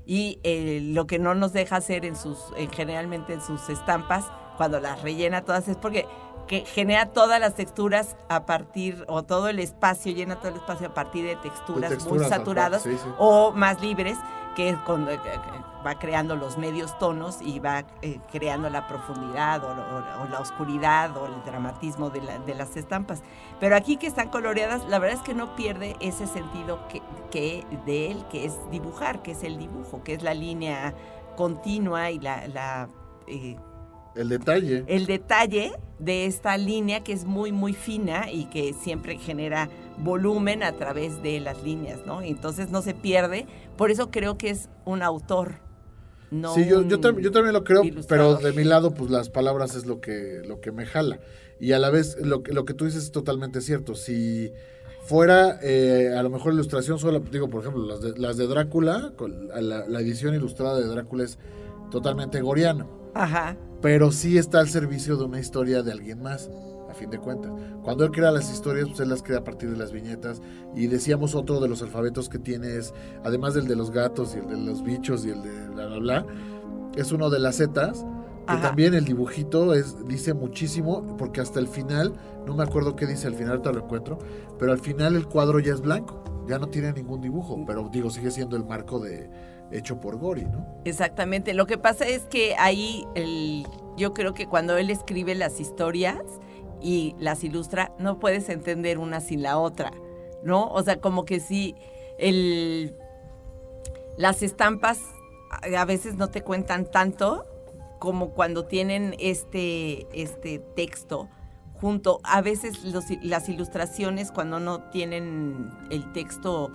Y 0.05 0.41
eh, 0.43 0.81
lo 0.83 1.07
que 1.07 1.19
no 1.19 1.35
nos 1.35 1.53
deja 1.53 1.77
hacer 1.77 2.05
en 2.05 2.17
sus, 2.17 2.39
en 2.57 2.71
generalmente 2.71 3.33
en 3.35 3.41
sus 3.41 3.69
estampas, 3.69 4.25
cuando 4.57 4.81
las 4.81 5.01
rellena 5.03 5.43
todas, 5.43 5.69
es 5.69 5.77
porque 5.77 6.07
que 6.47 6.65
genera 6.67 7.07
todas 7.07 7.41
las 7.41 7.55
texturas 7.55 8.17
a 8.29 8.45
partir, 8.45 9.05
o 9.09 9.23
todo 9.23 9.49
el 9.49 9.59
espacio, 9.59 10.13
llena 10.13 10.37
todo 10.37 10.49
el 10.49 10.57
espacio 10.57 10.89
a 10.89 10.95
partir 10.95 11.25
de 11.25 11.37
texturas, 11.37 11.91
texturas, 11.91 12.21
muy 12.21 12.29
saturadas 12.29 12.83
sí, 12.83 12.91
sí. 12.93 13.09
o 13.19 13.53
más 13.53 13.81
libres, 13.81 14.19
que 14.57 14.71
es 14.71 14.77
cuando 14.85 15.13
eh, 15.13 15.21
que 15.23 15.72
va 15.85 15.99
creando 15.99 16.37
los 16.37 16.59
medios 16.59 16.99
tonos 16.99 17.41
y 17.43 17.59
va 17.59 17.85
eh, 18.03 18.19
creando 18.31 18.71
la 18.71 18.87
profundidad 18.87 19.63
o, 19.65 19.69
o- 19.69 20.23
o 20.25 20.29
la 20.29 20.41
oscuridad 20.41 21.17
o 21.17 21.27
el 21.27 21.33
dramatismo 21.45 22.11
de, 22.11 22.23
la- 22.23 22.39
de 22.39 22.55
las 22.55 22.77
estampas. 22.77 23.23
Pero 23.61 23.77
aquí 23.77 23.97
que 23.97 24.07
están 24.07 24.29
coloreadas, 24.29 24.85
la 24.89 24.99
verdad 24.99 25.19
es 25.19 25.23
que 25.25 25.35
no 25.35 25.57
pierde 25.57 25.97
ese 26.01 26.27
sentido 26.27 26.87
que, 26.89 27.03
que 27.31 27.65
de 27.87 28.11
él, 28.13 28.25
que 28.31 28.45
es 28.45 28.55
dibujar, 28.71 29.23
que 29.23 29.33
es 29.33 29.43
el 29.43 29.59
dibujo, 29.59 30.03
que 30.05 30.15
es 30.15 30.23
la 30.23 30.35
línea 30.35 30.95
continua 31.37 32.11
y 32.11 32.19
la, 32.21 32.47
la, 32.49 32.89
eh, 33.27 33.57
El 34.15 34.29
detalle. 34.29 34.85
el 34.87 35.07
detalle 35.07 35.73
de 35.99 36.27
esta 36.27 36.57
línea 36.59 37.03
que 37.03 37.13
es 37.13 37.25
muy, 37.25 37.53
muy 37.53 37.73
fina 37.73 38.31
y 38.31 38.45
que 38.47 38.75
siempre 38.75 39.17
genera 39.19 39.69
volumen 39.99 40.63
a 40.63 40.73
través 40.73 41.23
de 41.23 41.41
las 41.41 41.63
líneas, 41.63 42.01
¿no? 42.07 42.21
Entonces 42.23 42.71
no 42.71 42.83
se 42.83 42.93
pierde. 42.95 43.47
Por 43.77 43.91
eso 43.91 44.11
creo 44.11 44.37
que 44.37 44.51
es 44.51 44.69
un 44.85 45.03
autor. 45.03 45.55
No 46.33 46.55
sí, 46.55 46.63
yo, 46.67 46.83
yo, 46.83 46.97
un 46.97 47.03
tam- 47.03 47.21
yo 47.21 47.31
también 47.31 47.53
lo 47.53 47.63
creo, 47.63 47.83
pero 48.09 48.37
de 48.37 48.53
mi 48.53 48.65
lado, 48.65 48.93
pues 48.95 49.11
las 49.11 49.29
palabras 49.31 49.77
es 49.77 49.87
lo 49.87 50.01
que, 50.01 50.41
lo 50.45 50.61
que 50.61 50.73
me 50.73 50.87
jala. 50.87 51.21
Y 51.61 51.73
a 51.73 51.79
la 51.79 51.91
vez, 51.91 52.17
lo, 52.21 52.43
que- 52.43 52.53
lo 52.53 52.65
que 52.65 52.75
tú 52.75 52.87
dices 52.87 53.05
es 53.05 53.13
totalmente 53.13 53.61
cierto. 53.61 53.95
Si 53.95 54.53
fuera, 55.05 55.59
eh, 55.63 56.15
a 56.17 56.23
lo 56.23 56.31
mejor 56.31 56.53
ilustración 56.55 56.99
sola, 56.99 57.21
digo, 57.31 57.49
por 57.51 57.61
ejemplo, 57.61 57.85
las 57.87 58.01
de, 58.01 58.17
las 58.19 58.37
de 58.37 58.47
Drácula, 58.47 59.13
con 59.17 59.49
la, 59.49 59.61
la 59.87 60.01
edición 60.01 60.35
ilustrada 60.35 60.79
de 60.81 60.87
Drácula 60.87 61.25
es 61.25 61.39
totalmente 61.91 62.41
goriano. 62.41 63.01
Ajá. 63.15 63.59
pero 63.83 64.11
sí 64.11 64.39
está 64.39 64.61
al 64.61 64.71
servicio 64.71 65.17
de 65.19 65.25
una 65.25 65.39
historia 65.39 65.83
de 65.83 65.93
alguien 65.93 66.23
más, 66.23 66.49
a 66.93 66.95
fin 66.95 67.11
de 67.11 67.19
cuentas. 67.19 67.53
Cuando 67.83 68.05
él 68.05 68.11
crea 68.11 68.31
las 68.31 68.51
historias, 68.53 68.89
pues 68.89 69.01
él 69.01 69.09
las 69.09 69.23
crea 69.23 69.39
a 69.39 69.45
partir 69.45 69.71
de 69.71 69.77
las 69.77 69.93
viñetas. 69.93 70.41
Y 70.75 70.87
decíamos 70.87 71.35
otro 71.35 71.61
de 71.61 71.69
los 71.69 71.83
alfabetos 71.83 72.29
que 72.29 72.39
tiene 72.39 72.77
es, 72.77 72.95
además 73.25 73.55
del 73.55 73.67
de 73.67 73.77
los 73.77 73.91
gatos 73.91 74.35
y 74.35 74.39
el 74.39 74.47
de 74.47 74.57
los 74.57 74.83
bichos 74.83 75.25
y 75.27 75.31
el 75.31 75.43
de 75.43 75.69
bla, 75.69 75.87
bla, 75.87 75.99
bla, 75.99 76.27
es 76.95 77.13
uno 77.13 77.31
de 77.31 77.41
las 77.41 77.57
zetas, 77.57 78.05
que 78.47 78.55
Ajá. 78.55 78.69
también 78.69 78.95
el 78.95 79.05
dibujito 79.05 79.75
es, 79.75 80.07
dice 80.07 80.35
muchísimo, 80.35 81.17
porque 81.17 81.41
hasta 81.41 81.59
el 81.61 81.69
final, 81.69 82.15
no 82.47 82.55
me 82.55 82.63
acuerdo 82.63 82.97
qué 82.97 83.07
dice 83.07 83.27
al 83.27 83.35
final, 83.35 83.53
ahorita 83.53 83.73
lo 83.73 83.85
encuentro, 83.85 84.19
pero 84.59 84.73
al 84.73 84.79
final 84.79 85.17
el 85.17 85.27
cuadro 85.27 85.59
ya 85.61 85.73
es 85.73 85.81
blanco, 85.81 86.23
ya 86.47 86.59
no 86.59 86.69
tiene 86.69 86.93
ningún 86.93 87.21
dibujo, 87.21 87.63
pero 87.67 87.89
digo, 87.91 88.11
sigue 88.11 88.31
siendo 88.31 88.57
el 88.57 88.65
marco 88.65 88.99
de 88.99 89.31
hecho 89.73 90.01
por 90.01 90.19
Gori, 90.19 90.45
¿no? 90.45 90.67
Exactamente. 90.85 91.55
Lo 91.55 91.67
que 91.67 91.79
pasa 91.79 92.07
es 92.07 92.25
que 92.25 92.55
ahí 92.59 93.07
el, 93.15 93.67
yo 93.97 94.13
creo 94.13 94.35
que 94.35 94.47
cuando 94.47 94.77
él 94.77 94.91
escribe 94.91 95.35
las 95.35 95.61
historias 95.61 96.23
y 96.83 97.15
las 97.19 97.45
ilustra, 97.45 97.93
no 97.99 98.19
puedes 98.19 98.49
entender 98.49 98.99
una 98.99 99.21
sin 99.21 99.43
la 99.43 99.59
otra, 99.59 99.93
¿no? 100.43 100.69
O 100.69 100.83
sea, 100.83 101.01
como 101.01 101.25
que 101.25 101.41
sí, 101.41 101.75
el, 102.19 102.97
las 104.17 104.43
estampas 104.43 105.01
a 105.77 105.85
veces 105.85 106.17
no 106.17 106.29
te 106.29 106.43
cuentan 106.43 106.91
tanto 106.91 107.47
como 107.99 108.31
cuando 108.31 108.65
tienen 108.65 109.15
este, 109.19 110.07
este 110.13 110.59
texto 110.59 111.29
junto. 111.75 112.21
A 112.25 112.41
veces 112.41 112.81
las 113.23 113.49
ilustraciones 113.49 114.33
cuando 114.33 114.61
no 114.61 114.81
tienen 114.91 115.71
el 115.91 116.13
texto 116.13 116.71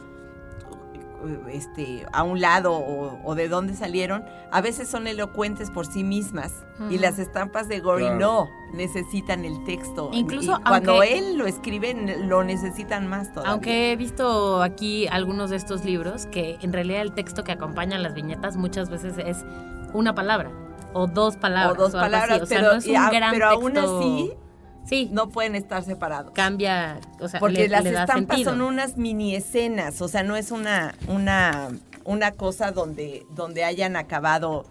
este, 1.49 2.05
a 2.13 2.23
un 2.23 2.39
lado 2.41 2.73
o, 2.73 3.19
o 3.23 3.35
de 3.35 3.47
dónde 3.49 3.73
salieron, 3.75 4.23
a 4.51 4.61
veces 4.61 4.87
son 4.89 5.07
elocuentes 5.07 5.71
por 5.71 5.85
sí 5.85 6.03
mismas. 6.03 6.51
Y 6.89 6.95
Ujú. 6.95 7.01
las 7.01 7.17
estampas 7.19 7.67
de 7.67 7.79
Gory 7.79 8.03
Claro. 8.03 8.19
no 8.19 8.49
necesitan 8.73 9.45
el 9.45 9.63
texto. 9.63 10.09
Incluso 10.13 10.57
Y 10.59 10.63
cuando 10.63 10.91
aunque- 10.93 11.17
él 11.17 11.37
lo 11.37 11.45
escribe, 11.47 11.93
lo 12.23 12.43
necesitan 12.43 13.07
más 13.07 13.31
todavía. 13.33 13.51
Aunque 13.51 13.91
he 13.91 13.95
visto 13.95 14.61
aquí 14.61 15.07
algunos 15.07 15.49
de 15.49 15.55
estos 15.55 15.83
libros 15.85 16.25
que 16.27 16.57
en 16.61 16.71
realidad 16.73 17.01
el 17.01 17.13
texto 17.13 17.43
que 17.43 17.51
acompaña 17.51 17.97
las 17.97 18.13
viñetas 18.13 18.57
muchas 18.57 18.89
veces 18.89 19.15
es 19.17 19.43
una 19.93 20.13
palabra 20.13 20.51
o 20.93 21.07
dos 21.07 21.35
o 21.35 21.39
palabras. 21.39 21.77
dos 21.77 21.95
algo 21.95 22.05
así. 22.05 22.11
palabras, 22.11 22.41
O 22.41 22.45
sea, 22.45 22.57
pero, 22.59 22.71
no 22.73 22.77
es 22.77 22.85
y 22.87 22.91
un 22.91 22.97
a- 22.97 23.09
gran 23.09 23.31
pero 23.33 23.47
aún 23.49 23.73
texto. 23.73 23.99
así 23.99 24.33
sí, 24.87 25.09
no 25.11 25.29
pueden 25.29 25.55
estar 25.55 25.83
separados. 25.83 26.31
cambia, 26.33 26.99
o 27.19 27.27
sea, 27.27 27.39
Porque 27.39 27.63
le, 27.63 27.67
las 27.69 27.83
le 27.83 27.91
da 27.91 28.01
estampas 28.03 28.37
sentido. 28.37 28.51
son 28.51 28.61
unas 28.61 28.97
mini 28.97 29.35
escenas, 29.35 30.01
o 30.01 30.07
sea, 30.07 30.23
no 30.23 30.35
es 30.35 30.51
una, 30.51 30.95
una, 31.07 31.69
una 32.05 32.31
cosa 32.31 32.71
donde, 32.71 33.25
donde 33.35 33.63
hayan 33.63 33.95
acabado, 33.95 34.65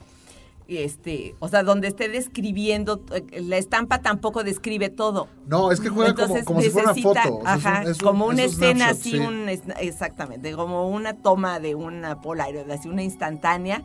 este, 0.69 1.37
o 1.39 1.49
sea, 1.49 1.62
donde 1.62 1.87
esté 1.87 2.09
describiendo, 2.09 3.01
eh, 3.12 3.41
la 3.41 3.57
estampa 3.57 4.01
tampoco 4.03 4.43
describe 4.43 4.89
todo. 4.89 5.29
No, 5.47 5.71
es 5.71 5.79
que 5.81 5.89
juega 5.91 6.12
como, 6.14 6.25
Entonces 6.25 6.45
como 6.45 6.61
si 6.61 6.71
fuera 6.71 6.91
una 6.91 6.95
necesita, 6.97 7.23
foto. 7.23 7.37
o 7.39 7.43
sea, 7.45 7.55
es 7.55 7.61
un- 7.64 7.67
ajá, 7.69 7.83
es 7.83 7.89
un- 8.01 8.05
como 8.07 8.27
una 8.27 8.43
es 8.43 8.57
un 8.57 8.64
escena 8.64 8.89
así, 8.89 9.11
sí. 9.12 9.19
un, 9.19 9.49
exactamente, 9.49 10.53
como 10.53 10.89
una 10.89 11.14
toma 11.14 11.61
de 11.61 11.75
una 11.77 12.21
Polaroid, 12.21 12.69
así 12.71 12.89
una 12.89 13.03
instantánea, 13.05 13.83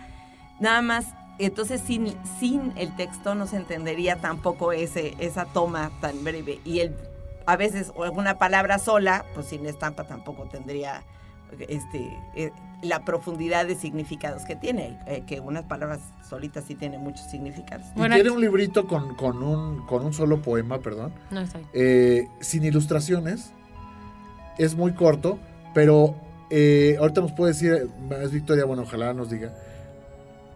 nada 0.60 0.82
más. 0.82 1.06
Entonces, 1.46 1.82
sin, 1.82 2.16
sin 2.40 2.74
el 2.76 2.96
texto 2.96 3.36
no 3.36 3.48
se 3.48 3.58
entendería 3.58 4.18
tampoco 4.18 4.72
ese, 4.72 5.16
esa 5.20 5.46
toma 5.46 5.92
tan 6.02 6.24
breve. 6.24 6.60
Y 6.66 6.80
el, 6.80 6.96
a 7.46 7.58
veces, 7.58 7.92
o 7.96 8.10
una 8.12 8.38
palabra 8.38 8.80
sola, 8.80 9.26
pues 9.34 9.48
sin 9.48 9.66
estampa 9.66 10.06
tampoco 10.06 10.44
tendría 10.46 11.04
este, 11.68 12.18
eh, 12.36 12.52
la 12.82 13.04
profundidad 13.06 13.66
de 13.66 13.76
significados 13.76 14.44
que 14.44 14.56
tiene, 14.56 15.00
eh, 15.06 15.24
que 15.28 15.40
unas 15.40 15.66
palabras 15.66 16.00
solitas 16.28 16.66
sí 16.66 16.76
tienen 16.76 17.02
muchos 17.02 17.26
significados. 17.30 17.88
Y 17.96 18.00
Bueno, 18.00 18.16
tiene 18.16 18.32
un 18.32 18.42
librito 18.42 18.88
con, 18.88 19.16
con, 19.16 19.44
un, 19.44 19.86
con 19.86 20.06
un 20.06 20.14
solo 20.14 20.42
poema, 20.42 20.80
perdón, 20.80 21.14
No, 21.30 21.44
eh, 21.74 22.28
sin 22.40 22.64
ilustraciones. 22.64 23.52
Es 24.58 24.76
muy 24.76 24.94
corto, 24.94 25.40
pero 25.74 26.16
eh, 26.50 26.98
ahorita 27.00 27.22
nos 27.22 27.32
puede 27.32 27.54
decir, 27.54 27.90
es 28.22 28.32
Victoria, 28.32 28.66
bueno, 28.66 28.84
ojalá 28.84 29.14
nos 29.14 29.30
diga, 29.30 29.54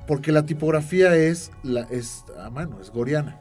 porque 0.08 0.32
la 0.32 0.46
tipografía 0.46 1.16
es, 1.16 1.52
la, 1.64 1.82
es 1.90 2.24
a 2.40 2.50
mano, 2.50 2.80
es 2.82 2.92
goriana. 2.92 3.40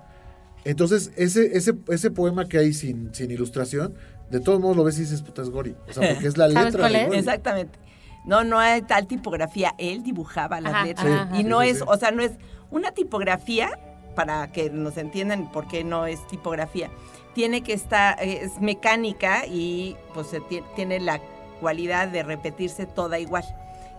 Entonces, 0.64 1.12
ese, 1.16 1.56
ese, 1.56 1.74
ese 1.88 2.10
poema 2.10 2.46
que 2.48 2.58
hay 2.58 2.72
sin, 2.72 3.14
sin 3.14 3.30
ilustración, 3.30 3.94
de 4.30 4.40
todos 4.40 4.60
modos 4.60 4.76
lo 4.76 4.84
ves 4.84 4.96
y 4.98 5.02
dices, 5.02 5.20
puta, 5.22 5.42
es 5.42 5.50
Gori. 5.50 5.76
O 5.88 5.92
sea, 5.92 6.08
porque 6.14 6.26
es 6.26 6.38
la 6.38 6.48
¿Sabes 6.50 6.64
letra 6.72 6.80
cuál 6.80 6.92
de 6.94 7.00
es? 7.02 7.06
Gori. 7.08 7.18
Exactamente. 7.18 7.78
No, 8.24 8.42
no 8.44 8.58
hay 8.58 8.80
tal 8.82 9.06
tipografía. 9.06 9.74
Él 9.76 10.02
dibujaba 10.02 10.60
las 10.62 10.72
Ajá, 10.72 10.84
letras. 10.86 11.06
ajá, 11.06 11.36
y 11.36 11.42
Sí, 11.42 11.44
no 11.44 11.60
sí, 11.60 11.68
es, 11.68 11.78
sí. 11.78 11.84
o 11.86 11.96
sea, 11.98 12.10
no 12.10 12.22
es 12.22 12.32
una 12.70 12.92
tipografía, 12.92 13.78
para 14.14 14.50
que 14.52 14.70
nos 14.70 14.96
entiendan 14.96 15.50
por 15.52 15.66
qué 15.68 15.84
no 15.84 16.06
es 16.06 16.26
tipografía. 16.28 16.88
Tiene 17.34 17.62
que 17.62 17.72
estar, 17.72 18.16
es 18.22 18.60
mecánica 18.60 19.44
y 19.46 19.96
pues 20.14 20.28
tiene 20.76 21.00
la 21.00 21.20
cualidad 21.60 22.08
de 22.08 22.22
repetirse 22.22 22.86
toda 22.86 23.18
igual. 23.18 23.44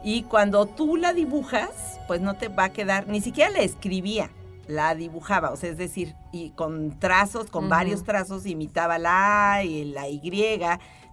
Y 0.06 0.22
cuando 0.22 0.68
tú 0.68 0.97
la 0.97 1.14
dibujas, 1.14 1.99
pues 2.06 2.22
no 2.22 2.36
te 2.36 2.47
va 2.47 2.66
a 2.66 2.70
quedar, 2.70 3.08
ni 3.08 3.22
siquiera 3.22 3.49
la 3.49 3.62
escribía, 3.62 4.30
la 4.68 4.93
dibujaba, 4.93 5.49
o 5.49 5.56
sea, 5.56 5.72
es 5.72 5.80
decir, 5.80 6.14
y 6.32 6.51
con 6.51 6.99
trazos, 6.99 7.49
con 7.49 7.70
varios 7.70 8.03
trazos, 8.03 8.45
imitaba 8.45 8.99
la 8.99 9.53
A 9.53 9.64
y 9.64 9.84
la 9.86 10.08
Y, 10.08 10.22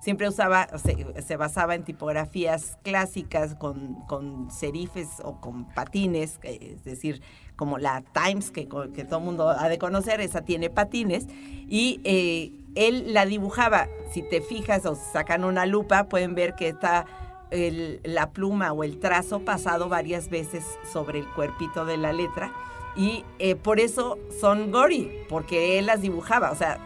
siempre 0.03 0.29
usaba, 0.29 0.69
se, 0.77 1.23
se 1.23 1.37
basaba 1.39 1.75
en 1.75 1.85
tipografías 1.85 2.77
clásicas 2.83 3.55
con, 3.55 3.95
con 4.09 4.51
serifes 4.51 5.09
o 5.25 5.41
con 5.41 5.65
patines, 5.73 6.39
es 6.43 6.85
decir, 6.85 7.23
como 7.57 7.79
la 7.79 8.03
Times, 8.13 8.51
que, 8.51 8.69
que 8.95 9.05
todo 9.07 9.21
el 9.21 9.25
mundo 9.25 9.49
ha 9.49 9.71
de 9.71 9.79
conocer, 9.79 10.21
esa 10.21 10.43
tiene 10.43 10.69
patines, 10.69 11.29
y 11.67 12.03
eh, 12.05 12.53
él 12.75 13.15
la 13.15 13.25
dibujaba, 13.25 13.89
si 14.13 14.21
te 14.21 14.43
fijas 14.43 14.85
o 14.85 14.95
sacan 14.95 15.45
una 15.45 15.65
lupa, 15.65 16.11
pueden 16.11 16.35
ver 16.35 16.55
que 16.57 16.69
está 16.69 17.07
el- 17.53 18.01
la 18.03 18.31
pluma 18.31 18.73
o 18.73 18.83
el 18.83 18.99
trazo 18.99 19.41
pasado 19.41 19.89
varias 19.89 20.29
veces 20.29 20.65
sobre 20.93 21.21
el 21.21 21.29
cuerpito 21.29 21.85
de 21.85 21.97
la 21.97 22.13
letra, 22.13 22.53
y 22.97 23.25
eh, 23.39 23.55
por 23.55 23.79
eso 23.81 24.19
son 24.41 24.71
gory, 24.73 25.11
porque 25.29 25.79
él 25.79 25.87
las 25.87 26.01
dibujaba, 26.03 26.51
o 26.51 26.57
sea, 26.57 26.79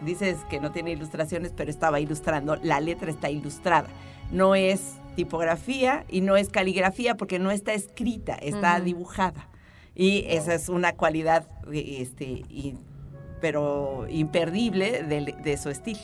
dices 0.00 0.38
que 0.50 0.58
no 0.60 0.72
tiene 0.72 0.90
ilustraciones, 0.92 1.52
pero 1.56 1.70
estaba 1.70 2.00
ilustrando, 2.00 2.56
la 2.62 2.80
letra 2.80 3.10
está 3.10 3.30
ilustrada. 3.30 3.86
No 4.32 4.54
es 4.54 4.94
tipografía 5.14 6.04
y 6.08 6.20
no 6.22 6.36
es 6.36 6.48
caligrafía 6.48 7.16
porque 7.16 7.38
no 7.38 7.50
está 7.50 7.74
escrita, 7.74 8.34
está 8.34 8.80
dibujada. 8.80 9.48
Y 9.94 10.24
esa 10.26 10.54
es 10.54 10.68
una 10.68 10.94
cualidad, 10.94 11.46
eh, 11.72 11.98
este, 12.00 12.24
y- 12.24 12.76
pero 13.40 14.06
imperdible 14.08 15.02
de, 15.02 15.34
de 15.42 15.56
su 15.56 15.68
estilo. 15.68 16.00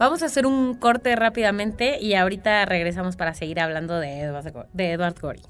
Vamos 0.00 0.22
a 0.22 0.26
hacer 0.26 0.46
un 0.46 0.76
corte 0.76 1.14
rápidamente 1.14 1.98
y 2.00 2.14
ahorita 2.14 2.64
regresamos 2.64 3.16
para 3.16 3.34
seguir 3.34 3.60
hablando 3.60 4.00
de 4.00 4.20
Edward, 4.20 4.66
de 4.72 4.92
Edward 4.92 5.20
Gorey. 5.20 5.42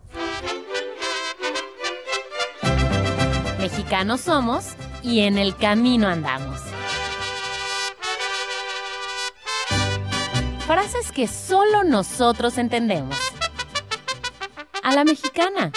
Mexicanos 3.61 4.23
somos 4.23 4.75
y 5.05 5.21
en 5.21 5.39
el 5.39 5.55
camino 5.55 6.09
andamos. 6.09 6.61
Frases 10.67 11.13
que 11.13 11.29
solo 11.29 11.85
nosotros 11.85 12.59
entendemos. 12.59 13.17
A 14.83 14.93
la 14.93 15.05
mexicana. 15.05 15.71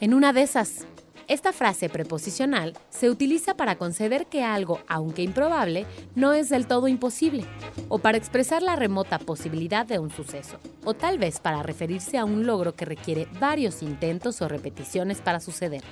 En 0.00 0.14
una 0.14 0.32
de 0.32 0.42
esas, 0.42 0.84
esta 1.28 1.52
frase 1.52 1.88
preposicional 1.88 2.74
se 2.88 3.10
utiliza 3.10 3.56
para 3.56 3.76
conceder 3.76 4.26
que 4.26 4.44
algo, 4.44 4.80
aunque 4.86 5.22
improbable, 5.22 5.84
no 6.14 6.32
es 6.32 6.48
del 6.48 6.66
todo 6.68 6.86
imposible, 6.86 7.44
o 7.88 7.98
para 7.98 8.16
expresar 8.16 8.62
la 8.62 8.76
remota 8.76 9.18
posibilidad 9.18 9.84
de 9.84 9.98
un 9.98 10.10
suceso, 10.10 10.58
o 10.84 10.94
tal 10.94 11.18
vez 11.18 11.40
para 11.40 11.64
referirse 11.64 12.16
a 12.16 12.24
un 12.24 12.46
logro 12.46 12.76
que 12.76 12.84
requiere 12.84 13.26
varios 13.40 13.82
intentos 13.82 14.40
o 14.40 14.48
repeticiones 14.48 15.20
para 15.20 15.40
suceder. 15.40 15.82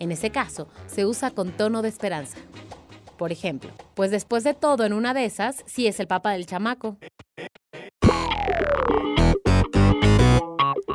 En 0.00 0.10
ese 0.10 0.30
caso, 0.30 0.66
se 0.86 1.06
usa 1.06 1.30
con 1.30 1.52
tono 1.52 1.80
de 1.80 1.88
esperanza. 1.88 2.38
Por 3.16 3.30
ejemplo, 3.30 3.70
pues 3.94 4.10
después 4.10 4.42
de 4.42 4.54
todo, 4.54 4.84
en 4.84 4.92
una 4.92 5.14
de 5.14 5.24
esas, 5.24 5.62
sí 5.66 5.86
es 5.86 6.00
el 6.00 6.08
papá 6.08 6.32
del 6.32 6.46
chamaco. 6.46 6.98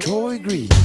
Troy 0.00 0.38
Green. 0.38 0.81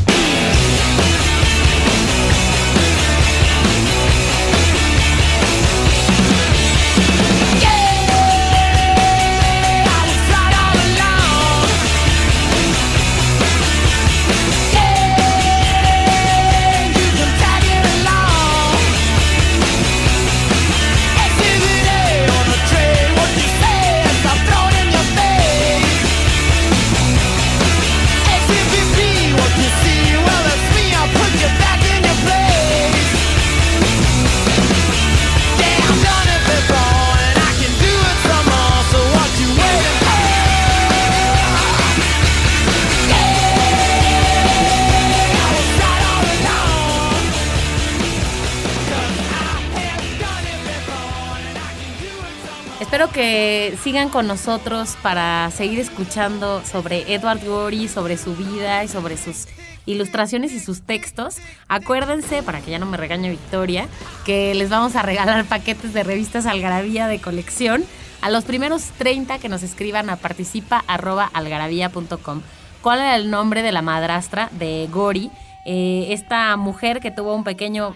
Que 53.18 53.76
sigan 53.82 54.10
con 54.10 54.28
nosotros 54.28 54.96
para 55.02 55.50
seguir 55.50 55.80
escuchando 55.80 56.64
sobre 56.64 57.12
Edward 57.12 57.44
Gorey, 57.44 57.88
sobre 57.88 58.16
su 58.16 58.36
vida 58.36 58.84
y 58.84 58.88
sobre 58.88 59.18
sus 59.18 59.48
ilustraciones 59.88 60.54
y 60.54 60.60
sus 60.60 60.84
textos. 60.84 61.38
Acuérdense, 61.68 62.44
para 62.44 62.62
que 62.62 62.70
ya 62.70 62.78
no 62.78 62.86
me 62.86 62.96
regañe 62.96 63.32
Victoria, 63.32 63.88
que 64.24 64.54
les 64.54 64.70
vamos 64.70 64.96
a 64.96 65.02
regalar 65.02 65.46
paquetes 65.50 65.96
de 65.96 66.04
revistas 66.04 66.46
Algarabía 66.46 67.08
de 67.08 67.20
colección 67.20 67.84
a 68.22 68.30
los 68.30 68.44
primeros 68.44 68.84
30 69.00 69.40
que 69.40 69.50
nos 69.50 69.64
escriban 69.64 70.12
a 70.12 70.18
participa.algarabía.com. 70.18 72.42
¿Cuál 72.84 73.00
era 73.00 73.16
el 73.16 73.32
nombre 73.32 73.64
de 73.64 73.72
la 73.72 73.82
madrastra 73.82 74.50
de 74.52 74.88
Gori? 74.92 75.32
Eh, 75.66 76.14
esta 76.14 76.56
mujer 76.56 77.00
que 77.00 77.10
tuvo 77.10 77.34
un 77.34 77.44
pequeño 77.44 77.96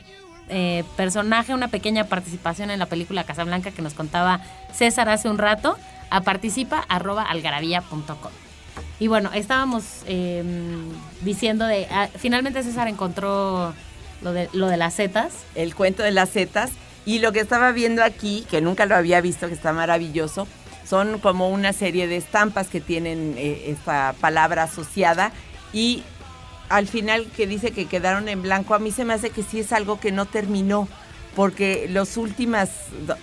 eh, 0.52 0.84
personaje, 0.97 1.54
una 1.54 1.70
pequeña 1.70 2.04
participación 2.04 2.70
en 2.70 2.80
la 2.80 2.86
película 2.86 3.24
Casablanca 3.24 3.72
que 3.72 3.82
nos 3.82 3.93
contaba 3.93 4.41
César 4.74 5.10
hace 5.10 5.30
un 5.30 5.38
rato, 5.38 5.78
a 6.10 6.22
participa.algarabía.com. 6.22 8.32
Y 8.99 9.08
bueno, 9.08 9.32
estábamos 9.34 10.04
eh, 10.06 10.43
diciendo 11.22 11.66
de. 11.66 11.88
ah, 11.89 12.10
finalmente 12.18 12.62
César 12.62 12.88
encontró 12.88 13.74
lo 14.22 14.34
de, 14.34 14.49
lo 14.54 14.68
de 14.68 14.78
las 14.78 14.93
setas. 14.93 15.34
el 15.56 15.74
cuento 15.74 16.04
de 16.04 16.12
las 16.12 16.30
setas. 16.30 16.72
Y 17.04 17.18
lo 17.18 17.32
que 17.32 17.39
estaba 17.39 17.72
viendo 17.72 18.04
aquí, 18.04 18.45
que 18.52 18.62
nunca 18.62 18.86
lo 18.86 18.95
había 18.95 19.22
visto, 19.22 19.47
que 19.47 19.56
está 19.56 19.74
maravilloso, 19.74 20.47
son 20.88 21.18
como 21.18 21.49
una 21.49 21.74
serie 21.74 22.08
de 22.08 22.18
estampas 22.18 22.68
que 22.68 22.80
tienen 22.80 23.34
eh, 23.38 23.64
esta 23.68 24.14
palabra 24.22 24.64
asociada. 24.64 25.32
Y 25.74 26.04
al 26.72 26.88
final 26.88 27.26
que 27.36 27.47
dice 27.47 27.72
que 27.72 27.86
quedaron 27.86 28.28
en 28.30 28.41
blanco, 28.41 28.74
a 28.74 28.80
mí 28.80 28.91
se 28.91 29.05
me 29.05 29.13
hace 29.13 29.30
que 29.30 29.43
sí 29.43 29.59
es 29.59 29.72
algo 29.72 29.99
que 29.99 30.11
no 30.11 30.26
terminó, 30.26 30.88
porque 31.36 31.88
las 31.89 32.17
últimas, 32.17 32.69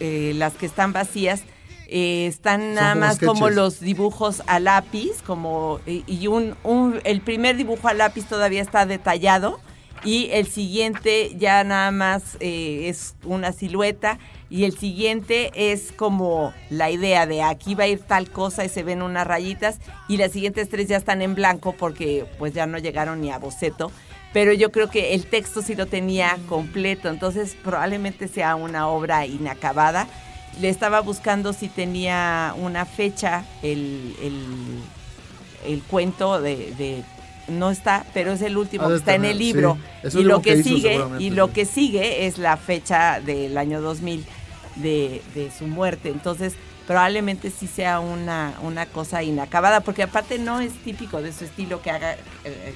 eh, 0.01 0.32
las 0.36 0.55
que 0.55 0.66
están 0.66 0.92
vacías, 0.92 1.42
eh, 1.88 2.26
están 2.26 2.74
nada 2.74 2.90
como 2.94 3.01
más 3.01 3.18
como 3.18 3.49
los 3.57 3.80
dibujos 3.80 4.42
a 4.46 4.61
lápiz, 4.61 5.22
como 5.26 5.80
y 5.86 6.05
y 6.07 6.26
un, 6.26 6.55
un- 6.62 7.01
el 7.05 7.20
primer 7.22 7.57
dibujo 7.57 7.88
a 7.88 7.94
lápiz 7.94 8.26
todavía 8.26 8.61
está 8.62 8.84
detallado 8.86 9.59
y 10.05 10.28
el 10.32 10.46
siguiente 10.46 11.32
ya 11.36 11.64
nada 11.64 11.90
más 11.90 12.36
eh, 12.40 12.88
es 12.88 13.14
una 13.24 13.53
silueta 13.53 14.18
y 14.51 14.64
el 14.64 14.78
siguiente 14.78 15.51
es 15.55 15.92
como 15.92 16.53
la 16.70 16.90
idea 16.90 17.26
de 17.26 17.42
aquí 17.42 17.74
va 17.74 17.84
a 17.84 17.88
ir 17.88 18.01
tal 18.01 18.30
cosa 18.30 18.64
y 18.64 18.68
se 18.68 18.82
ven 18.82 19.03
unas 19.03 19.26
rayitas 19.26 19.78
y 20.09 20.16
las 20.16 20.32
siguientes 20.32 20.68
tres 20.68 20.88
ya 20.88 20.96
están 20.96 21.20
en 21.22 21.34
blanco 21.34 21.72
porque 21.78 22.24
pues 22.38 22.55
ya 22.55 22.66
no 22.66 22.78
llegaron 22.78 23.20
ni 23.20 23.30
a 23.30 23.38
boceto. 23.38 23.92
Pero 24.32 24.53
yo 24.53 24.70
creo 24.72 24.90
que 24.90 25.14
el 25.14 25.26
texto 25.26 25.62
sí 25.62 25.74
lo 25.74 25.86
tenía 25.86 26.36
completo, 26.49 27.09
entonces 27.09 27.57
probablemente 27.64 28.28
sea 28.28 28.57
una 28.57 28.86
obra 28.88 29.24
inacabada. 29.26 30.07
Le 30.61 30.68
estaba 30.68 31.01
buscando 31.01 31.53
si 31.53 31.68
tenía 31.68 32.55
una 32.59 32.84
fecha 32.84 33.44
el, 33.62 34.14
el- 34.22 34.82
el 35.66 35.82
cuento 35.82 36.40
de, 36.40 36.72
de- 36.78 37.05
no 37.49 37.70
está, 37.70 38.05
pero 38.14 38.32
es 38.32 38.42
el 38.42 38.57
último 38.57 38.88
que 38.88 38.96
está 38.96 39.14
en 39.14 39.24
el 39.24 39.38
libro. 39.38 39.78
sí. 40.09 40.20
Y 40.20 40.24
lo 40.24 40.40
que, 40.42 40.55
que 40.55 40.59
hizo, 40.61 40.68
sigue, 40.68 41.01
y 41.18 41.30
lo 41.30 41.53
que 41.53 41.64
sigue 41.64 42.26
es 42.26 42.38
la 42.38 42.57
fecha 42.57 43.20
del 43.20 43.57
año 43.59 43.80
2000 43.80 44.24
de, 44.76 45.22
de 45.34 45.51
su 45.57 45.66
muerte. 45.66 46.09
Entonces, 46.11 46.55
probablemente 46.86 47.51
sí 47.51 47.66
sea 47.66 48.01
una, 48.01 48.55
una 48.62 48.86
cosa 48.86 49.22
inacabada, 49.22 49.80
porque 49.80 50.03
aparte 50.03 50.38
no 50.38 50.61
es 50.61 50.72
típico 50.84 51.20
de 51.22 51.32
su 51.32 51.44
estilo 51.44 51.82
que 51.82 51.90
haga 51.90 52.14
eh, 52.44 52.74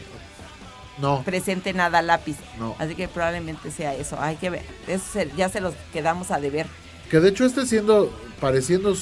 No, 0.99 1.23
presente 1.23 1.73
nada 1.73 1.99
a 1.99 2.03
lápiz. 2.03 2.37
no. 2.59 2.75
Así 2.79 2.95
que 2.95 3.09
probablemente 3.09 3.71
sea 3.71 3.95
eso. 3.95 4.21
Hay 4.21 4.37
que 4.37 4.51
ver. 4.51 4.63
Eso 4.87 5.05
se- 5.13 5.31
ya 5.37 5.49
se 5.49 5.61
los 5.61 5.75
quedamos 5.93 6.31
a 6.31 6.41
deber. 6.41 6.67
Que 7.11 7.21
de 7.21 7.29
hecho 7.31 7.45
este 7.45 7.67
siendo, 7.67 8.11
pareciendo 8.41 8.95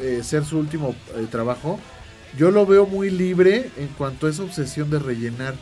eh, 0.00 0.20
ser 0.22 0.44
su 0.44 0.58
último 0.58 0.94
eh, 1.16 1.26
trabajo, 1.30 1.78
yo 2.36 2.50
lo 2.50 2.66
veo 2.66 2.86
muy 2.86 3.10
libre 3.10 3.70
en 3.76 3.88
cuanto 3.98 4.26
a 4.26 4.30
esa 4.30 4.42
obsesión 4.42 4.90
de 4.90 4.98
rellenar. 4.98 5.54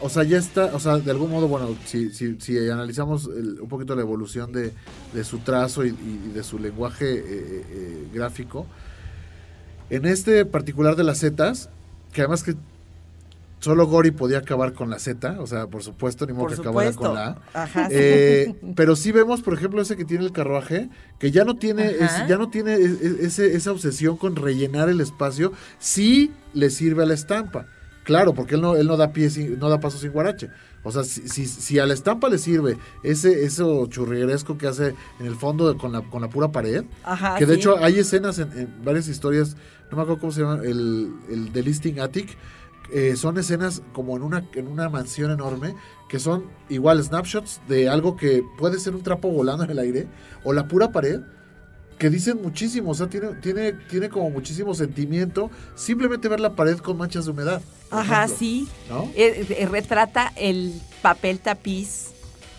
O 0.00 0.08
sea, 0.08 0.24
ya 0.24 0.38
está, 0.38 0.74
o 0.74 0.80
sea, 0.80 0.98
de 0.98 1.10
algún 1.10 1.30
modo, 1.30 1.46
bueno, 1.46 1.76
si, 1.84 2.10
si, 2.10 2.36
si 2.40 2.58
analizamos 2.68 3.26
un 3.26 3.68
poquito 3.68 3.94
la 3.94 4.02
evolución 4.02 4.50
de, 4.50 4.72
de 5.14 5.24
su 5.24 5.38
trazo 5.38 5.84
y, 5.84 5.90
y 5.90 6.32
de 6.34 6.42
su 6.42 6.58
lenguaje 6.58 7.14
eh, 7.14 7.22
eh, 7.22 7.64
eh, 7.70 8.08
gráfico, 8.12 8.66
en 9.90 10.04
este 10.04 10.44
particular 10.44 10.96
de 10.96 11.04
las 11.04 11.20
zetas, 11.20 11.70
que 12.12 12.22
además 12.22 12.42
que 12.42 12.56
solo 13.60 13.86
Gori 13.86 14.10
podía 14.12 14.38
acabar 14.38 14.72
con 14.72 14.88
la 14.90 14.98
Z, 14.98 15.40
o 15.40 15.46
sea, 15.46 15.66
por 15.66 15.82
supuesto, 15.82 16.26
ni 16.26 16.32
modo 16.32 16.46
Por 16.46 16.54
que 16.54 16.60
acabara 16.60 16.92
con 16.92 17.14
la 17.14 17.26
A. 17.54 17.62
Ajá, 17.64 17.88
sí. 17.88 17.94
Eh, 17.96 18.54
pero 18.76 18.94
sí 18.96 19.10
vemos, 19.12 19.42
por 19.42 19.54
ejemplo, 19.54 19.80
ese 19.82 19.96
que 19.96 20.04
tiene 20.04 20.24
el 20.24 20.32
carruaje, 20.32 20.88
que 21.18 21.30
ya 21.30 21.44
no 21.44 21.56
tiene, 21.56 21.86
es- 21.90 22.26
ya 22.28 22.36
no 22.38 22.50
tiene 22.50 22.74
es- 22.74 23.00
es- 23.00 23.20
ese- 23.20 23.56
esa 23.56 23.72
obsesión 23.72 24.16
con 24.16 24.36
rellenar 24.36 24.88
el 24.88 25.00
espacio, 25.00 25.52
sí 25.78 26.32
le 26.54 26.70
sirve 26.70 27.02
a 27.02 27.06
la 27.06 27.14
estampa. 27.14 27.66
Claro, 28.04 28.32
porque 28.32 28.54
él 28.54 28.62
no, 28.62 28.74
él 28.74 28.86
no 28.86 28.96
da 28.96 29.12
pie 29.12 29.28
sin- 29.28 29.58
no 29.58 29.68
da 29.68 29.80
paso 29.80 29.98
sin 29.98 30.12
guarache. 30.12 30.48
O 30.82 30.90
sea, 30.92 31.04
si, 31.04 31.28
si, 31.28 31.46
si 31.46 31.78
a 31.78 31.84
la 31.84 31.92
estampa 31.92 32.30
le 32.30 32.38
sirve 32.38 32.78
ese 33.02 33.44
eso 33.44 33.86
churrigueresco 33.88 34.56
que 34.56 34.66
hace 34.66 34.94
en 35.20 35.26
el 35.26 35.34
fondo 35.34 35.70
de- 35.70 35.78
con, 35.78 35.92
la, 35.92 36.00
con 36.02 36.22
la 36.22 36.30
pura 36.30 36.50
pared, 36.50 36.84
Ajá, 37.04 37.34
que 37.36 37.44
de 37.44 37.54
sí. 37.54 37.60
hecho 37.60 37.76
hay 37.76 37.98
escenas 37.98 38.38
en, 38.38 38.50
en 38.56 38.68
varias 38.82 39.08
historias, 39.08 39.56
no 39.90 39.96
me 39.98 40.02
acuerdo 40.04 40.20
cómo 40.20 40.32
se 40.32 40.40
llama, 40.40 40.60
el, 40.64 41.12
el 41.28 41.52
de 41.52 41.62
Listing 41.62 42.00
Attic, 42.00 42.30
eh, 42.92 43.16
son 43.16 43.38
escenas 43.38 43.82
como 43.92 44.16
en 44.16 44.22
una, 44.22 44.44
en 44.54 44.66
una 44.68 44.88
mansión 44.88 45.30
enorme, 45.30 45.74
que 46.08 46.18
son 46.18 46.44
igual 46.68 47.02
snapshots 47.02 47.60
de 47.68 47.88
algo 47.88 48.16
que 48.16 48.42
puede 48.58 48.78
ser 48.80 48.94
un 48.94 49.02
trapo 49.02 49.28
volando 49.30 49.64
en 49.64 49.70
el 49.70 49.78
aire, 49.78 50.06
o 50.44 50.52
la 50.52 50.66
pura 50.68 50.90
pared, 50.92 51.20
que 51.98 52.10
dicen 52.10 52.40
muchísimo, 52.40 52.92
o 52.92 52.94
sea, 52.94 53.08
tiene, 53.08 53.34
tiene, 53.42 53.72
tiene 53.72 54.08
como 54.08 54.30
muchísimo 54.30 54.72
sentimiento, 54.74 55.50
simplemente 55.74 56.28
ver 56.28 56.38
la 56.40 56.54
pared 56.54 56.78
con 56.78 56.96
manchas 56.96 57.24
de 57.24 57.32
humedad. 57.32 57.60
Ajá, 57.90 58.24
ejemplo, 58.24 58.36
sí. 58.38 58.68
¿no? 58.88 59.02
Eh, 59.16 59.44
eh, 59.50 59.66
retrata 59.66 60.32
el 60.36 60.80
papel 61.02 61.40
tapiz, 61.40 62.10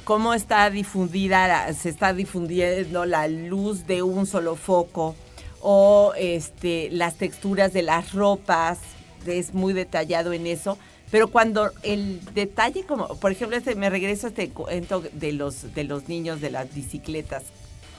cómo 0.03 0.33
está 0.33 0.69
difundida, 0.69 1.47
la- 1.47 1.73
se 1.73 1.87
está 1.89 2.13
difundiendo 2.13 3.05
la 3.05 3.27
luz 3.29 3.87
de 3.87 4.01
un 4.03 4.25
solo 4.25 4.55
foco, 4.57 5.15
o 5.61 6.13
este, 6.17 6.89
las 6.91 7.15
texturas 7.17 7.71
de 7.73 7.81
las 7.83 8.13
ropas, 8.13 8.79
es 9.25 9.53
muy 9.53 9.73
detallado 9.73 10.33
en 10.33 10.47
eso. 10.47 10.77
Pero 11.11 11.29
cuando 11.29 11.71
el 11.81 12.21
detalle, 12.33 12.83
como 12.83 13.07
por 13.19 13.31
ejemplo, 13.31 13.57
este, 13.57 13.75
me 13.75 13.89
regreso 13.89 14.27
a 14.27 14.29
este 14.29 14.49
cuento 14.49 15.01
de 15.13 15.31
los, 15.31 15.73
de 15.73 15.83
los 15.83 16.07
niños 16.07 16.39
de 16.39 16.51
las 16.51 16.73
bicicletas, 16.73 17.43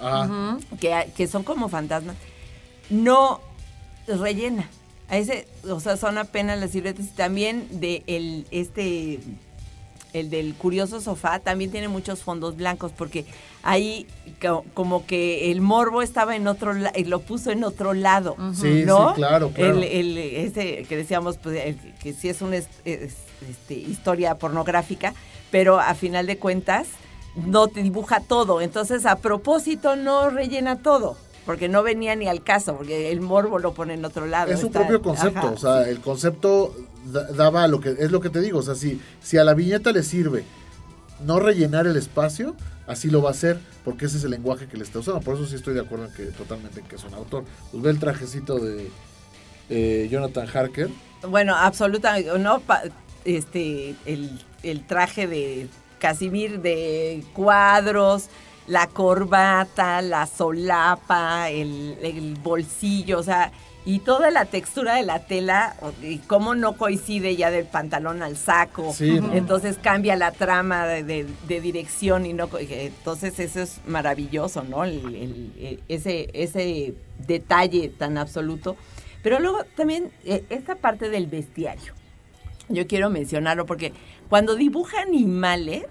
Ajá. 0.00 0.58
que, 0.80 1.10
que 1.16 1.26
son 1.26 1.42
como 1.42 1.68
fantasmas, 1.68 2.16
no 2.88 3.40
rellena. 4.06 4.68
A 5.08 5.18
ese, 5.18 5.48
o 5.68 5.80
sea, 5.80 5.96
son 5.96 6.18
apenas 6.18 6.60
las 6.60 6.70
siluetas. 6.70 7.06
Y 7.06 7.08
también 7.10 7.66
de 7.80 8.04
el, 8.06 8.46
este, 8.52 9.18
el 10.12 10.30
del 10.30 10.54
curioso 10.54 11.00
sofá, 11.00 11.38
también 11.38 11.70
tiene 11.70 11.88
muchos 11.88 12.20
fondos 12.20 12.56
blancos, 12.56 12.92
porque 12.96 13.26
ahí 13.62 14.06
co- 14.42 14.64
como 14.74 15.06
que 15.06 15.50
el 15.52 15.60
morbo 15.60 16.02
estaba 16.02 16.34
en 16.36 16.46
otro 16.48 16.72
lado, 16.72 16.94
lo 17.06 17.20
puso 17.20 17.50
en 17.50 17.62
otro 17.64 17.92
lado. 17.94 18.36
Sí, 18.54 18.82
¿no? 18.86 19.10
sí, 19.10 19.14
claro, 19.16 19.50
claro. 19.50 19.74
El, 19.76 19.84
el- 19.84 20.18
ese 20.18 20.84
que 20.88 20.96
decíamos, 20.96 21.36
pues, 21.38 21.64
el 21.64 21.76
que 22.02 22.12
sí 22.12 22.28
es 22.28 22.42
una 22.42 22.56
es- 22.56 22.68
es- 22.84 23.16
este, 23.48 23.74
historia 23.74 24.34
pornográfica, 24.36 25.14
pero 25.50 25.78
a 25.80 25.94
final 25.94 26.26
de 26.26 26.38
cuentas 26.38 26.88
no 27.36 27.68
te 27.68 27.82
dibuja 27.82 28.20
todo. 28.20 28.60
Entonces, 28.60 29.06
a 29.06 29.16
propósito, 29.16 29.94
no 29.96 30.28
rellena 30.30 30.76
todo, 30.82 31.16
porque 31.46 31.68
no 31.68 31.82
venía 31.82 32.14
ni 32.16 32.26
al 32.26 32.42
caso, 32.42 32.76
porque 32.76 33.10
el 33.12 33.20
morbo 33.20 33.58
lo 33.58 33.72
pone 33.72 33.94
en 33.94 34.04
otro 34.04 34.26
lado. 34.26 34.52
Es 34.52 34.60
su 34.60 34.66
Está- 34.66 34.80
propio 34.80 35.00
concepto, 35.02 35.38
ajá, 35.38 35.50
o 35.52 35.56
sea, 35.56 35.84
sí. 35.84 35.90
el 35.90 36.00
concepto 36.00 36.74
daba 37.04 37.66
lo 37.68 37.80
que 37.80 37.96
es 37.98 38.10
lo 38.10 38.20
que 38.20 38.30
te 38.30 38.40
digo, 38.40 38.58
o 38.58 38.62
sea, 38.62 38.74
si, 38.74 39.00
si 39.22 39.38
a 39.38 39.44
la 39.44 39.54
viñeta 39.54 39.92
le 39.92 40.02
sirve 40.02 40.44
no 41.24 41.40
rellenar 41.40 41.86
el 41.86 41.96
espacio, 41.96 42.54
así 42.86 43.10
lo 43.10 43.22
va 43.22 43.28
a 43.28 43.32
hacer, 43.32 43.60
porque 43.84 44.06
ese 44.06 44.18
es 44.18 44.24
el 44.24 44.30
lenguaje 44.30 44.66
que 44.66 44.76
le 44.76 44.84
está 44.84 44.98
usando. 44.98 45.20
Por 45.20 45.34
eso 45.34 45.46
sí 45.46 45.54
estoy 45.54 45.74
de 45.74 45.80
acuerdo 45.80 46.06
en 46.06 46.12
que 46.14 46.24
totalmente 46.26 46.80
en 46.80 46.86
que 46.86 46.96
es 46.96 47.04
un 47.04 47.14
autor. 47.14 47.44
Pues 47.70 47.82
ve 47.82 47.90
el 47.90 47.98
trajecito 47.98 48.58
de 48.58 50.08
Jonathan 50.08 50.48
Harker. 50.52 50.88
Bueno, 51.28 51.54
absolutamente, 51.54 52.38
no, 52.38 52.62
este, 53.24 53.94
el, 54.06 54.40
el 54.62 54.86
traje 54.86 55.26
de 55.26 55.68
Casimir 55.98 56.60
de 56.62 57.22
cuadros, 57.34 58.28
la 58.66 58.86
corbata, 58.86 60.00
la 60.00 60.26
solapa, 60.26 61.50
el, 61.50 61.98
el 62.02 62.38
bolsillo, 62.42 63.18
o 63.18 63.22
sea, 63.22 63.52
y 63.86 64.00
toda 64.00 64.30
la 64.30 64.44
textura 64.44 64.94
de 64.96 65.02
la 65.04 65.20
tela, 65.20 65.74
y 66.02 66.18
cómo 66.18 66.54
no 66.54 66.76
coincide 66.76 67.34
ya 67.36 67.50
del 67.50 67.64
pantalón 67.64 68.22
al 68.22 68.36
saco. 68.36 68.92
Sí, 68.92 69.20
no. 69.20 69.32
Entonces 69.32 69.78
cambia 69.80 70.16
la 70.16 70.32
trama 70.32 70.86
de, 70.86 71.02
de- 71.02 71.26
de 71.48 71.60
dirección 71.60 72.26
y 72.26 72.32
no, 72.34 72.48
co- 72.48 72.58
entonces 72.58 73.38
eso 73.40 73.60
es 73.60 73.80
maravilloso, 73.86 74.62
¿no? 74.64 74.84
El- 74.84 75.14
el- 75.14 75.52
el- 75.58 75.80
ese, 75.88 76.28
ese 76.34 76.94
detalle 77.26 77.88
tan 77.88 78.18
absoluto. 78.18 78.76
Pero 79.22 79.38
luego 79.40 79.64
también 79.76 80.10
eh, 80.24 80.44
esta 80.50 80.74
parte 80.76 81.08
del 81.10 81.26
bestiario. 81.26 81.94
Yo 82.68 82.86
quiero 82.86 83.10
mencionarlo 83.10 83.66
porque 83.66 83.92
cuando 84.28 84.56
dibuja 84.56 85.00
animales, 85.00 85.86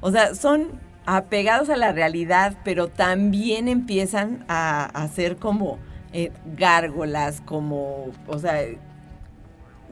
o 0.00 0.10
sea, 0.10 0.34
son 0.34 0.68
apegados 1.06 1.70
a 1.70 1.76
la 1.76 1.92
realidad, 1.92 2.58
pero 2.64 2.88
también 2.88 3.68
empiezan 3.68 4.44
a, 4.48 4.84
a 4.84 5.08
ser 5.08 5.36
como 5.36 5.78
eh, 6.12 6.32
gárgolas, 6.56 7.40
como, 7.42 8.08
o 8.26 8.38
sea, 8.38 8.60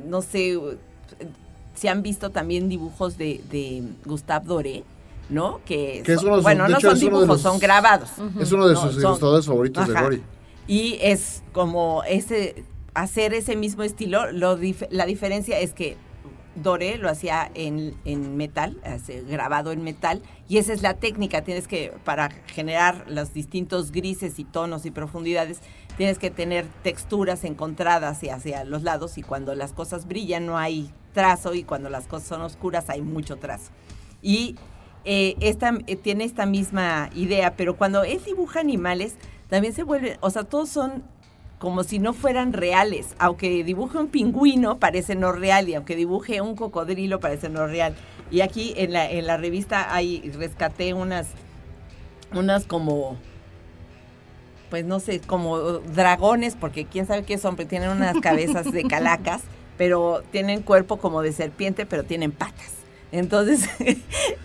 no 0.05 0.23
sé, 0.23 0.59
si 1.75 1.89
han 1.89 2.03
visto 2.03 2.31
también 2.31 2.69
dibujos 2.69 3.17
de, 3.19 3.41
de 3.51 3.83
Gustave 4.05 4.47
Doré, 4.47 4.85
¿no? 5.29 5.61
Que, 5.65 6.03
Que 6.05 6.15
es 6.15 6.21
son- 6.21 6.43
bueno, 6.43 6.69
no 6.69 6.79
hecho, 6.79 6.91
son 6.91 6.99
dibujos, 7.01 7.27
los- 7.29 7.41
son 7.41 7.59
grabados. 7.59 8.11
Es 8.41 8.53
uno 8.53 8.67
de 8.69 8.75
No, 8.75 8.81
sus 8.81 8.95
son- 8.95 9.03
ilustradores 9.03 9.47
favoritos 9.47 9.89
de. 9.89 9.95
Gori. 10.01 10.23
Y 10.67 10.99
es 11.01 11.43
como 11.53 12.03
ese, 12.05 12.65
hacer 12.95 13.33
ese 13.35 13.57
mismo 13.57 13.83
estilo, 13.83 14.31
lo 14.33 14.59
dif- 14.59 14.89
la 14.91 15.07
diferencia 15.07 15.59
es 15.59 15.73
que 15.73 15.97
Doré 16.57 16.99
lo 16.99 17.09
hacía 17.09 17.49
en, 17.55 17.95
en 18.05 18.37
metal, 18.37 18.81
grabado 19.29 19.71
en 19.71 19.85
metal, 19.85 20.21
y 20.49 20.59
esa 20.59 20.73
es 20.73 20.83
la 20.83 20.95
técnica, 20.95 21.43
tienes 21.43 21.69
que, 21.69 21.93
para 22.05 22.31
generar 22.49 23.05
los 23.09 23.33
distintos 23.33 23.93
grises 23.93 24.41
y 24.41 24.45
tonos 24.45 24.85
y 24.85 24.91
profundidades, 24.91 25.61
tienes 25.99 26.21
que 26.21 26.31
tener 26.31 26.65
texturas 26.85 27.43
encontradas 27.43 28.23
y 28.23 28.31
hacia 28.31 28.65
los 28.65 28.85
lados, 28.85 29.19
y 29.19 29.23
cuando 29.23 29.55
las 29.57 29.73
cosas 29.73 30.07
brillan 30.07 30.47
no 30.47 30.57
hay 30.57 30.91
trazo, 31.13 31.55
y 31.55 31.65
cuando 31.65 31.91
las 31.91 32.07
cosas 32.07 32.29
son 32.29 32.41
oscuras 32.41 32.89
hay 32.89 33.03
mucho 33.03 33.37
trazo. 33.37 33.73
Y 34.23 34.55
eh, 35.05 35.35
esta, 35.41 35.75
eh, 35.89 35.97
tiene 35.97 36.23
esta 36.23 36.47
misma 36.47 37.11
idea, 37.17 37.57
pero 37.57 37.77
cuando 37.77 38.05
él 38.05 38.21
dibuja 38.25 38.61
animales, 38.61 39.17
también 39.49 39.75
se 39.75 39.83
vuelve, 39.83 40.19
o 40.21 40.31
sea, 40.31 40.45
todos 40.45 40.69
son 40.69 41.03
como 41.59 41.83
si 41.83 41.99
no 41.99 42.13
fueran 42.13 42.53
reales. 42.53 43.17
Aunque 43.19 43.65
dibuje 43.65 43.99
un 43.99 44.07
pingüino, 44.07 44.79
parece 44.79 45.17
no 45.17 45.33
real, 45.33 45.69
y 45.69 45.75
aunque 45.75 45.97
dibuje 45.97 46.41
un 46.41 46.55
cocodrilo, 46.55 47.19
parece 47.19 47.49
no 47.49 47.67
real. 47.67 47.97
Y 48.31 48.43
aquí 48.43 48.73
en 48.77 48.93
la, 48.93 49.11
en 49.11 49.27
la 49.27 49.37
revista 49.37 49.93
hay, 49.93 50.31
rescaté 50.31 50.95
unas, 50.95 51.27
unas 52.33 52.67
como, 52.67 53.17
pues 54.71 54.85
no 54.85 55.01
sé, 55.01 55.21
como 55.21 55.59
dragones, 55.59 56.57
porque 56.57 56.85
quién 56.85 57.07
sabe 57.07 57.25
qué 57.25 57.39
son, 57.39 57.57
pero 57.57 57.69
tienen 57.69 57.91
unas 57.91 58.19
cabezas 58.21 58.71
de 58.71 58.85
calacas, 58.85 59.43
pero 59.77 60.23
tienen 60.31 60.63
cuerpo 60.63 60.99
como 60.99 61.23
de 61.23 61.33
serpiente, 61.33 61.87
pero 61.87 62.05
tienen 62.05 62.33
patas. 62.33 62.73
Entonces, 63.13 63.69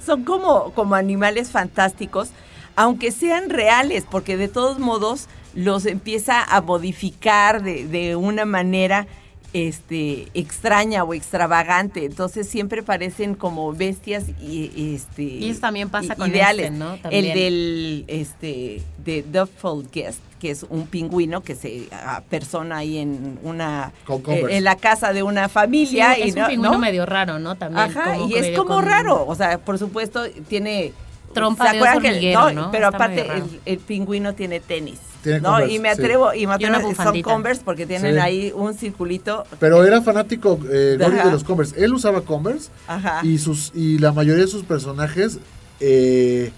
son 0.06 0.24
como, 0.24 0.72
como 0.74 0.96
animales 0.96 1.52
fantásticos, 1.52 2.30
aunque 2.76 3.12
sean 3.12 3.50
reales, 3.50 4.06
porque 4.10 4.38
de 4.38 4.48
todos 4.48 4.80
modos 4.80 5.28
los 5.54 5.86
empieza 5.86 6.44
a 6.44 6.62
modificar 6.62 7.62
de, 7.62 7.88
de 7.88 8.16
una 8.16 8.46
manera 8.46 9.08
este, 9.54 10.28
extraña 10.34 11.04
o 11.04 11.14
extravagante. 11.14 12.06
Entonces 12.06 12.48
siempre 12.50 12.84
parecen 12.84 13.36
como 13.36 13.72
bestias 13.74 14.26
y 14.42 14.94
este 14.96 15.24
Y 15.24 15.50
eso 15.50 15.62
también 15.62 15.90
pasa 15.90 16.16
con 16.16 16.30
ideales. 16.30 16.66
este, 16.68 16.78
¿no? 16.78 16.98
También. 16.98 17.26
El 17.26 17.34
del 17.34 18.06
este 18.08 18.82
de 19.06 19.22
Duffel 19.24 19.88
Guest, 19.92 20.20
que 20.40 20.50
es 20.52 20.64
un 20.70 20.88
pingüino 20.88 21.42
que 21.42 21.56
se 21.56 21.88
persona 22.30 22.78
ahí 22.78 22.98
en 22.98 23.40
una 23.44 23.92
eh, 24.28 24.44
en 24.50 24.64
la 24.64 24.76
casa 24.76 25.14
de 25.14 25.24
una 25.24 25.48
Sí, 25.48 25.54
familia 25.54 26.18
y 26.18 26.24
es 26.30 26.34
un 26.36 26.42
no- 26.42 26.48
pingüino 26.48 26.74
¿no? 26.74 26.80
medio 26.80 27.06
raro, 27.06 27.40
¿no? 27.40 27.56
También. 27.56 27.92
Ajá, 27.92 28.18
y 28.18 28.34
es 28.34 28.58
como 28.58 28.76
con- 28.76 28.86
raro, 28.86 29.26
o 29.26 29.36
sea, 29.36 29.58
por 29.60 29.78
supuesto 29.78 30.24
tiene 30.50 30.92
Trompa 31.34 31.66
¿se 31.68 31.72
de 31.72 31.78
acuerdan 31.78 32.20
que- 32.20 32.34
¿no? 32.34 32.72
Pero 32.72 32.86
Está 32.88 32.98
aparte 32.98 33.22
el, 33.22 33.44
el 33.66 33.78
pingüino 33.80 34.34
tiene 34.34 34.60
tenis. 34.60 35.00
Tiene 35.24 35.40
¿no? 35.42 35.50
Converse, 35.52 35.74
y 35.74 35.80
me 35.80 35.96
sí. 35.96 36.02
atrevo, 36.02 36.34
y 36.34 36.46
me 36.46 36.52
Y 36.54 36.56
atrevo, 36.56 36.76
son 36.76 36.84
bufandita. 36.90 37.30
Converse 37.32 37.62
porque 37.66 37.86
tienen 37.88 38.14
Sí. 38.16 38.20
ahí 38.20 38.52
un 38.56 38.74
circulito. 38.76 39.46
Pero 39.60 39.84
era 39.86 40.02
fanático 40.02 40.60
eh, 40.70 40.98
Gori 41.00 41.16
de 41.18 41.32
los 41.32 41.44
Converse. 41.44 41.84
Él 41.84 41.94
usaba 41.94 42.22
Converse 42.22 42.70
Ajá. 42.88 43.22
y 43.26 43.38
sus 43.40 43.72
y 43.74 43.98
la 44.00 44.12
mayoría 44.12 44.44
de 44.44 44.50
sus 44.52 44.64
personajes 44.64 45.40
eh, 45.80 46.52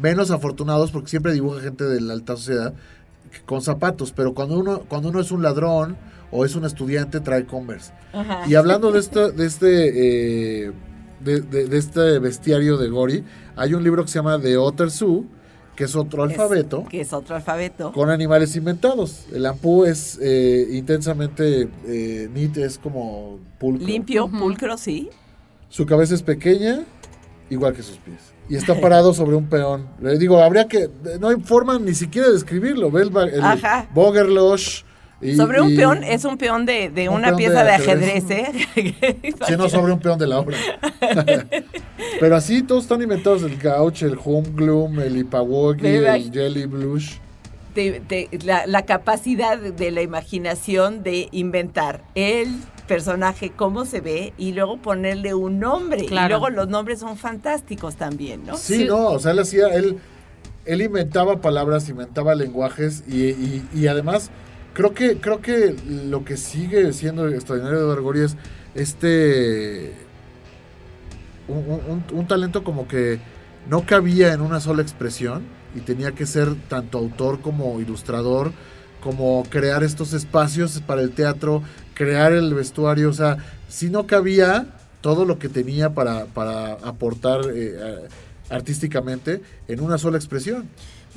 menos 0.00 0.30
afortunados 0.30 0.90
porque 0.90 1.08
siempre 1.08 1.32
dibuja 1.32 1.60
gente 1.60 1.84
de 1.84 2.00
la 2.00 2.12
alta 2.12 2.36
sociedad 2.36 2.72
con 3.46 3.62
zapatos, 3.62 4.12
pero 4.12 4.34
cuando 4.34 4.58
uno 4.58 4.80
cuando 4.88 5.08
uno 5.10 5.20
es 5.20 5.30
un 5.30 5.42
ladrón 5.42 5.96
o 6.30 6.44
es 6.44 6.54
un 6.54 6.64
estudiante 6.64 7.20
trae 7.20 7.44
Converse. 7.46 7.92
Ajá. 8.12 8.42
Y 8.48 8.54
hablando 8.54 8.90
de 8.92 9.00
esto 9.00 9.30
de 9.32 9.46
este 9.46 10.66
eh, 10.66 10.72
de, 11.20 11.40
de- 11.40 11.66
de 11.66 11.78
este 11.78 12.18
bestiario 12.18 12.76
de 12.78 12.88
Gori, 12.88 13.24
hay 13.56 13.74
un 13.74 13.82
libro 13.82 14.04
que 14.04 14.10
se 14.10 14.18
llama 14.18 14.40
The 14.40 14.56
Otter 14.56 14.90
Zoo 14.90 15.24
que 15.78 15.84
es 15.84 15.94
otro 15.94 16.24
alfabeto, 16.24 16.84
Que 16.90 17.02
es 17.02 17.12
otro 17.12 17.36
alfabeto. 17.36 17.92
con 17.92 18.10
animales 18.10 18.56
inventados. 18.56 19.26
El 19.32 19.46
ampú 19.46 19.84
es 19.84 20.18
eh, 20.20 20.66
intensamente 20.72 21.68
eh, 21.86 22.28
neat, 22.34 22.56
es 22.56 22.78
como 22.78 23.38
pulcro. 23.60 23.86
Limpio, 23.86 24.26
pulcro, 24.28 24.76
sí. 24.76 25.08
Su 25.68 25.86
cabeza 25.86 26.16
es 26.16 26.22
pequeña, 26.22 26.84
igual 27.48 27.74
que 27.74 27.84
sus 27.84 27.96
pies. 27.98 28.18
Y 28.48 28.56
está 28.56 28.80
parado 28.80 29.14
sobre 29.14 29.36
un 29.36 29.46
peón. 29.48 29.86
Le 30.00 30.18
digo, 30.18 30.42
habría 30.42 30.66
que. 30.66 30.90
No 31.20 31.28
hay 31.28 31.36
forma 31.36 31.78
ni 31.78 31.94
siquiera 31.94 32.26
de 32.26 32.34
describirlo. 32.34 32.90
Ve 32.90 33.02
el, 33.02 33.16
el 33.34 33.40
Ajá. 33.44 33.88
Bogerlosh. 33.94 34.82
Y- 35.20 35.34
sobre 35.36 35.60
un 35.60 35.72
y- 35.72 35.76
peón, 35.76 36.04
es 36.04 36.24
un 36.24 36.38
peón 36.38 36.64
de, 36.66 36.90
de 36.90 37.08
Un 37.08 37.16
una 37.16 37.28
peón 37.28 37.38
pieza 37.38 37.64
de 37.64 37.70
ajedrez. 37.72 38.24
ajedrez, 38.24 38.54
¿eh? 38.74 39.26
Sí, 39.46 39.54
no 39.56 39.68
sobre 39.68 39.92
un 39.92 39.98
peón 40.00 40.18
de 40.18 40.26
la 40.26 40.38
obra. 40.38 40.56
Pero 42.20 42.36
así 42.36 42.62
todos 42.62 42.84
están 42.84 43.02
inventados: 43.02 43.42
el 43.42 43.56
gauch, 43.58 44.02
el 44.02 44.18
home 44.22 44.48
gloom, 44.54 45.00
el 45.00 45.16
ipawogi, 45.18 45.86
el 45.86 46.30
jelly 46.32 46.66
blush. 46.66 47.14
de- 47.74 48.00
de- 48.08 48.28
la, 48.44 48.66
la 48.66 48.82
capacidad 48.82 49.56
de 49.58 49.90
la 49.90 50.02
imaginación 50.02 51.02
de 51.02 51.28
inventar 51.32 52.02
el 52.14 52.48
personaje, 52.88 53.52
cómo 53.54 53.84
se 53.84 54.00
ve, 54.00 54.32
y 54.38 54.52
luego 54.52 54.78
ponerle 54.78 55.34
un 55.34 55.60
nombre. 55.60 56.06
Claro. 56.06 56.26
Y 56.26 56.28
luego 56.30 56.50
los 56.50 56.68
nombres 56.68 57.00
son 57.00 57.16
fantásticos 57.18 57.96
también, 57.96 58.46
¿no? 58.46 58.56
Sí, 58.56 58.76
Sí. 58.78 58.84
no, 58.84 59.08
o 59.10 59.18
sea, 59.20 59.32
él 59.32 59.38
hacía, 59.40 59.68
él, 59.68 59.98
él 60.64 60.82
inventaba 60.82 61.40
palabras, 61.40 61.88
inventaba 61.88 62.34
lenguajes 62.34 63.04
y, 63.06 63.26
y- 63.26 63.68
y 63.74 63.86
además 63.88 64.30
creo 64.78 64.94
que, 64.94 65.16
creo 65.16 65.42
que 65.42 65.74
lo 65.88 66.24
que 66.24 66.36
sigue 66.36 66.92
siendo 66.92 67.26
extraordinario 67.28 67.78
de 67.78 67.84
Eduardo 67.84 68.02
Gori 68.04 68.20
es 68.20 68.36
este 68.76 69.92
un, 71.48 72.26
talento 72.28 72.62
como 72.62 72.86
que 72.86 73.18
no 73.68 73.84
cabía 73.84 74.32
en 74.32 74.40
una 74.40 74.60
sola 74.60 74.82
expresión 74.82 75.42
y 75.74 75.80
tenía 75.80 76.12
que 76.12 76.26
ser 76.26 76.54
tanto 76.68 76.98
autor 76.98 77.40
como 77.40 77.80
ilustrador, 77.80 78.52
como 79.00 79.42
crear 79.50 79.82
estos 79.82 80.12
espacios 80.12 80.80
para 80.86 81.02
el 81.02 81.10
teatro, 81.10 81.64
crear 81.94 82.32
el 82.32 82.54
vestuario, 82.54 83.10
o 83.10 83.14
sea, 83.14 83.38
si 83.68 83.90
no 83.90 84.06
cabía 84.06 84.76
todo 85.00 85.24
lo 85.24 85.40
que 85.40 85.48
tenía 85.48 85.92
para, 85.92 86.26
para 86.26 86.74
aportar 86.74 87.40
eh, 87.52 88.06
artísticamente 88.48 89.42
en 89.66 89.80
una 89.80 89.98
sola 89.98 90.18
expresión. 90.18 90.68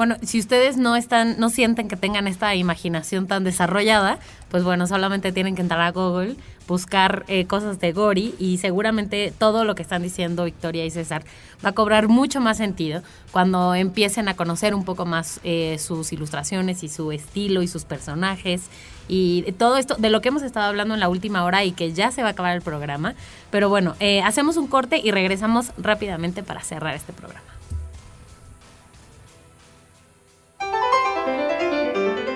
Bueno, 0.01 0.15
si 0.23 0.39
ustedes 0.39 0.77
no 0.77 0.95
están, 0.95 1.35
no 1.37 1.51
sienten 1.51 1.87
que 1.87 1.95
tengan 1.95 2.27
esta 2.27 2.55
imaginación 2.55 3.27
tan 3.27 3.43
desarrollada, 3.43 4.17
pues 4.49 4.63
bueno, 4.63 4.87
solamente 4.87 5.31
tienen 5.31 5.53
que 5.53 5.61
entrar 5.61 5.79
a 5.79 5.91
Google, 5.91 6.37
buscar 6.67 7.23
eh, 7.27 7.45
cosas 7.45 7.79
de 7.79 7.91
Gori 7.91 8.33
y 8.39 8.57
seguramente 8.57 9.31
todo 9.37 9.63
lo 9.63 9.75
que 9.75 9.83
están 9.83 10.01
diciendo 10.01 10.45
Victoria 10.45 10.83
y 10.87 10.89
César 10.89 11.23
va 11.63 11.69
a 11.69 11.73
cobrar 11.73 12.07
mucho 12.07 12.41
más 12.41 12.57
sentido 12.57 13.03
cuando 13.29 13.75
empiecen 13.75 14.27
a 14.27 14.35
conocer 14.35 14.73
un 14.73 14.85
poco 14.85 15.05
más 15.05 15.39
eh, 15.43 15.77
sus 15.77 16.11
ilustraciones 16.13 16.81
y 16.81 16.89
su 16.89 17.11
estilo 17.11 17.61
y 17.61 17.67
sus 17.67 17.85
personajes 17.85 18.71
y 19.07 19.51
todo 19.59 19.77
esto 19.77 19.97
de 19.99 20.09
lo 20.09 20.19
que 20.21 20.29
hemos 20.29 20.41
estado 20.41 20.65
hablando 20.65 20.95
en 20.95 20.99
la 20.99 21.09
última 21.09 21.43
hora 21.43 21.63
y 21.63 21.73
que 21.73 21.93
ya 21.93 22.09
se 22.09 22.23
va 22.23 22.29
a 22.29 22.31
acabar 22.31 22.55
el 22.55 22.63
programa. 22.63 23.13
Pero 23.51 23.69
bueno, 23.69 23.95
eh, 23.99 24.23
hacemos 24.23 24.57
un 24.57 24.65
corte 24.65 24.99
y 24.99 25.11
regresamos 25.11 25.71
rápidamente 25.77 26.41
para 26.41 26.61
cerrar 26.61 26.95
este 26.95 27.13
programa. 27.13 27.50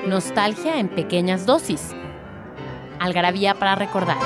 Nostalgia 0.08 0.80
en 0.80 0.88
pequeñas 0.88 1.47
dosis. 1.47 1.95
Algarabía 2.99 3.56
para 3.56 3.74
recordar. 3.74 4.18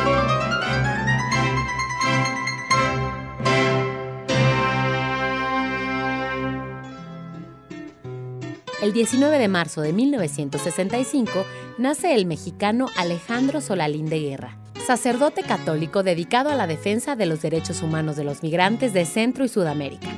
El 8.81 8.91
19 8.91 9.37
de 9.37 9.47
marzo 9.47 9.81
de 9.81 9.93
1965 9.93 11.45
nace 11.77 12.13
el 12.13 12.25
mexicano 12.25 12.87
Alejandro 12.97 13.61
Solalín 13.61 14.09
de 14.09 14.19
Guerra, 14.19 14.57
sacerdote 14.85 15.43
católico 15.43 16.03
dedicado 16.03 16.49
a 16.49 16.55
la 16.55 16.67
defensa 16.67 17.15
de 17.15 17.25
los 17.25 17.41
derechos 17.41 17.81
humanos 17.81 18.17
de 18.17 18.25
los 18.25 18.43
migrantes 18.43 18.93
de 18.93 19.05
Centro 19.05 19.45
y 19.45 19.47
Sudamérica. 19.47 20.09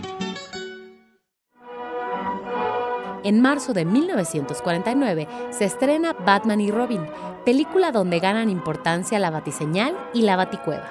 En 3.24 3.40
marzo 3.40 3.74
de 3.74 3.86
1949 3.86 5.28
se 5.52 5.66
estrena 5.66 6.14
Batman 6.14 6.60
y 6.60 6.72
Robin, 6.72 7.06
película 7.46 7.92
donde 7.92 8.20
ganan 8.20 8.50
importancia 8.50 9.20
la 9.20 9.30
batiseñal 9.30 9.96
y 10.14 10.24
la 10.24 10.36
baticueva, 10.36 10.88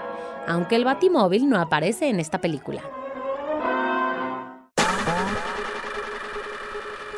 aunque 0.46 0.76
el 0.76 0.84
batimóvil 0.84 1.48
no 1.48 1.60
aparece 1.60 2.08
en 2.08 2.20
esta 2.20 2.40
película. 2.40 2.82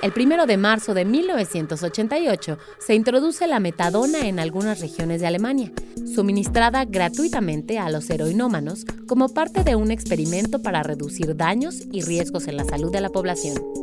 El 0.02 0.12
primero 0.12 0.46
de 0.46 0.56
marzo 0.56 0.94
de 0.94 1.04
1988 1.04 2.58
se 2.80 2.94
introduce 2.94 3.46
la 3.46 3.60
metadona 3.60 4.26
en 4.26 4.40
algunas 4.40 4.80
regiones 4.80 5.20
de 5.20 5.28
Alemania, 5.28 5.70
suministrada 6.12 6.86
gratuitamente 6.86 7.78
a 7.78 7.88
los 7.88 8.10
heroinómanos 8.10 8.84
como 9.06 9.28
parte 9.28 9.62
de 9.62 9.76
un 9.76 9.92
experimento 9.92 10.60
para 10.60 10.82
reducir 10.82 11.36
daños 11.36 11.82
y 11.92 12.02
riesgos 12.02 12.48
en 12.48 12.56
la 12.56 12.64
salud 12.64 12.90
de 12.90 13.00
la 13.00 13.10
población. 13.10 13.81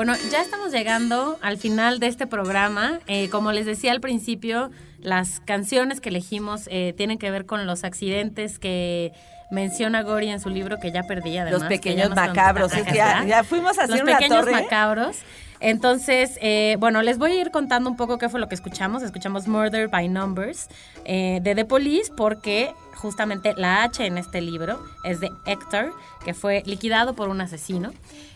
Bueno, 0.00 0.14
ya 0.30 0.40
estamos 0.40 0.72
llegando 0.72 1.38
al 1.42 1.58
final 1.58 2.00
de 2.00 2.06
este 2.06 2.26
programa. 2.26 3.00
Eh, 3.06 3.28
como 3.28 3.52
les 3.52 3.66
decía 3.66 3.92
al 3.92 4.00
principio, 4.00 4.70
las 4.98 5.40
canciones 5.40 6.00
que 6.00 6.08
elegimos 6.08 6.70
eh, 6.70 6.94
tienen 6.96 7.18
que 7.18 7.30
ver 7.30 7.44
con 7.44 7.66
los 7.66 7.84
accidentes 7.84 8.58
que 8.58 9.12
menciona 9.50 10.00
Gori 10.00 10.30
en 10.30 10.40
su 10.40 10.48
libro 10.48 10.78
que 10.80 10.90
ya 10.90 11.02
perdí 11.02 11.36
además. 11.36 11.60
Los 11.60 11.68
pequeños 11.68 12.16
macabros. 12.16 12.72
Es 12.72 12.80
Acá 12.80 13.20
que 13.22 13.28
ya, 13.28 13.44
fuimos 13.44 13.78
a 13.78 13.82
hacer 13.82 13.96
Los 13.96 14.04
una 14.04 14.16
pequeños 14.16 14.40
torre. 14.46 14.52
macabros. 14.52 15.18
Entonces, 15.60 16.38
eh, 16.40 16.76
bueno, 16.80 17.02
les 17.02 17.18
voy 17.18 17.32
a 17.32 17.40
ir 17.42 17.50
contando 17.50 17.90
un 17.90 17.98
poco 17.98 18.16
qué 18.16 18.30
fue 18.30 18.40
lo 18.40 18.48
que 18.48 18.54
escuchamos. 18.54 19.02
Escuchamos 19.02 19.48
Murder 19.48 19.88
by 19.88 20.08
Numbers 20.08 20.68
eh, 21.04 21.40
de 21.42 21.54
The 21.54 21.66
Police 21.66 22.10
porque 22.16 22.72
justamente 22.94 23.52
la 23.54 23.82
H 23.82 24.06
en 24.06 24.16
este 24.16 24.40
libro 24.40 24.82
es 25.04 25.20
de 25.20 25.30
Hector, 25.44 25.92
que 26.24 26.32
fue 26.32 26.62
liquidado 26.64 27.14
por 27.14 27.28
un 27.28 27.42
asesino. 27.42 27.92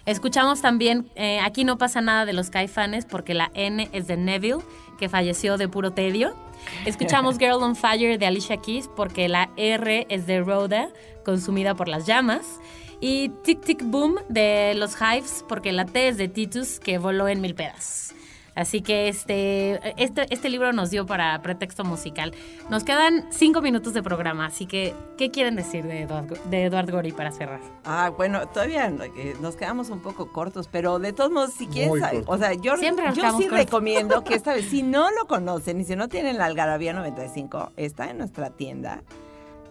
Escuchamos 0.07 0.61
también 0.61 1.11
eh, 1.15 1.41
Aquí 1.41 1.65
no 1.65 1.79
pasa 1.79 2.01
nada 2.01 2.27
de 2.27 2.33
los 2.33 2.51
caifanes 2.51 3.07
porque 3.07 3.35
la 3.35 3.51
N 3.55 3.89
es 3.93 4.07
de 4.07 4.17
Neville, 4.17 4.63
que 4.99 5.09
falleció 5.09 5.57
de 5.57 5.69
puro 5.69 5.93
tedio. 5.93 6.37
Escuchamos 6.85 7.39
Girl 7.41 7.63
on 7.63 7.77
Fire 7.77 8.19
de 8.19 8.27
Alicia 8.27 8.59
Keys 8.59 8.89
porque 8.95 9.29
la 9.29 9.51
R 9.57 10.07
es 10.09 10.27
de 10.27 10.41
Rhoda, 10.41 10.89
consumida 11.25 11.75
por 11.75 11.89
las 11.89 12.07
llamas. 12.07 12.61
Y 13.01 13.31
Tic 13.43 13.61
Tic 13.63 13.83
Boom 13.83 14.17
de 14.29 14.75
los 14.77 14.95
Hives, 15.01 15.45
porque 15.49 15.73
la 15.73 15.85
T 15.85 16.09
es 16.09 16.17
de 16.17 16.29
Titus, 16.29 16.79
que 16.79 16.99
voló 16.99 17.29
en 17.29 17.41
mil 17.41 17.55
pedazos. 17.55 18.15
Así 18.55 18.83
que 18.83 19.09
este, 19.09 19.81
este, 20.03 20.27
este 20.33 20.49
libro 20.49 20.73
nos 20.73 20.91
dio 20.91 21.07
para 21.07 21.43
pretexto 21.43 21.83
musical. 21.85 22.33
Nos 22.71 22.85
quedan 22.85 23.27
cinco 23.31 23.61
minutos 23.63 23.95
de 23.95 24.03
programa, 24.03 24.47
así 24.47 24.67
que, 24.67 24.95
¿qué 25.19 25.31
quieren 25.33 25.57
decir 25.57 25.85
de 25.85 26.03
Eduard, 26.03 26.27
de 26.45 26.65
Eduard 26.65 26.91
Gori 26.91 27.11
para 27.11 27.33
cerrar? 27.33 27.59
Ah, 27.85 28.13
bueno, 28.17 28.47
todavía 28.47 28.89
no, 28.91 29.05
nos 29.41 29.57
quedamos 29.57 29.91
un 29.91 30.01
poco 30.01 30.31
cortos, 30.31 30.69
pero 30.71 31.01
de 31.01 31.13
todos 31.13 31.33
modos, 31.33 31.53
si 31.55 31.67
cortos. 31.67 32.23
o 32.27 32.39
sea, 32.39 32.53
yo, 32.55 32.77
Siempre 32.77 33.07
yo 33.09 33.15
sí 33.15 33.45
cortos. 33.45 33.51
recomiendo 33.51 34.23
que 34.23 34.35
esta 34.35 34.55
vez, 34.55 34.67
si 34.71 34.85
no 34.85 35.11
lo 35.11 35.27
conocen 35.27 35.81
y 35.81 35.85
si 35.85 35.97
no 35.97 36.09
tienen 36.09 36.39
la 36.39 36.45
Algarabía 36.45 36.93
95, 36.93 37.73
está 37.77 38.09
en 38.11 38.19
nuestra 38.19 38.51
tienda. 38.51 39.03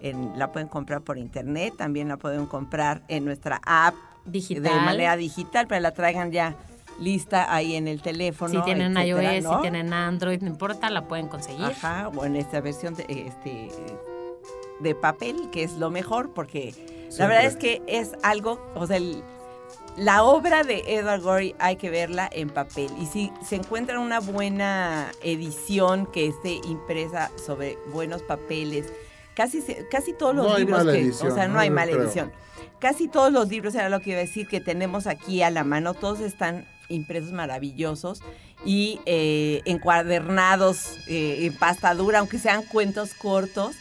En- 0.01 0.37
la 0.37 0.51
pueden 0.51 0.67
comprar 0.67 1.01
por 1.01 1.17
internet, 1.17 1.73
también 1.77 2.09
la 2.09 2.17
pueden 2.17 2.45
comprar 2.47 3.01
en 3.07 3.23
nuestra 3.23 3.61
app 3.65 3.95
Digital. 4.25 4.63
de 4.63 4.69
manera 4.71 5.15
digital, 5.15 5.67
pero 5.67 5.79
la 5.79 5.91
traigan 5.91 6.31
ya 6.33 6.55
lista 6.99 7.53
ahí 7.53 7.75
en 7.75 7.87
el 7.87 8.01
teléfono. 8.01 8.59
si 8.59 8.65
tienen 8.65 8.95
etcétera, 8.97 9.35
iOS, 9.35 9.43
¿no? 9.43 9.55
si 9.55 9.61
tienen 9.61 9.93
Android, 9.93 10.41
no 10.41 10.47
importa, 10.49 10.89
la 10.89 11.07
pueden 11.07 11.27
conseguir. 11.27 11.65
Ajá, 11.65 12.09
o 12.15 12.25
en 12.25 12.35
esta 12.35 12.61
versión 12.61 12.95
de, 12.95 13.03
este, 13.27 13.69
de 14.79 14.95
papel, 14.95 15.49
que 15.51 15.63
es 15.63 15.73
lo 15.73 15.89
mejor, 15.89 16.31
porque 16.33 16.73
la 17.17 17.27
verdad 17.27 17.45
es 17.45 17.55
que 17.55 17.81
es 17.87 18.11
algo, 18.23 18.59
o 18.75 18.85
sea, 18.87 18.97
el- 18.97 19.23
la 19.95 20.23
obra 20.23 20.63
de 20.63 20.83
Edward 20.87 21.21
Gorey 21.21 21.55
hay 21.59 21.75
que 21.75 21.89
verla 21.91 22.27
en 22.31 22.49
papel. 22.49 22.89
Y 22.99 23.05
si 23.05 23.31
se 23.45 23.55
encuentra 23.57 23.99
una 23.99 24.19
buena 24.19 25.11
edición 25.21 26.07
que 26.07 26.27
esté 26.27 26.53
impresa 26.67 27.29
sobre 27.43 27.77
buenos 27.91 28.23
papeles, 28.23 28.91
casi, 29.35 29.61
se- 29.61 29.87
casi 29.89 30.13
todos 30.13 30.33
los 30.35 30.47
No 30.47 30.53
hay 30.55 30.59
libros 30.61 30.79
mala 30.79 30.91
que, 30.93 30.99
edición, 30.99 31.31
o 31.31 31.35
sea, 31.35 31.47
no 31.47 31.53
¿no? 31.55 31.59
hay 31.59 31.69
mala 31.69 31.91
creo. 31.91 32.03
edición. 32.05 32.31
Casi 32.79 33.07
todos 33.07 33.31
los 33.31 33.47
libros, 33.49 33.75
era 33.75 33.87
lo 33.89 33.99
que 34.01 34.09
iba 34.11 34.19
a 34.19 34.23
decir, 34.23 34.47
que 34.47 34.59
tenemos 34.59 35.05
aquí 35.07 35.41
a 35.43 35.51
la 35.51 35.63
mano, 35.63 35.93
todos 35.93 36.19
están 36.21 36.65
impresos 36.93 37.31
maravillosos 37.31 38.21
y 38.65 38.99
eh, 39.05 39.61
encuadernados 39.65 40.97
eh, 41.07 41.45
en 41.45 41.53
pasta 41.57 41.93
dura, 41.95 42.19
aunque 42.19 42.39
sean 42.39 42.63
cuentos 42.63 43.13
cortos. 43.13 43.75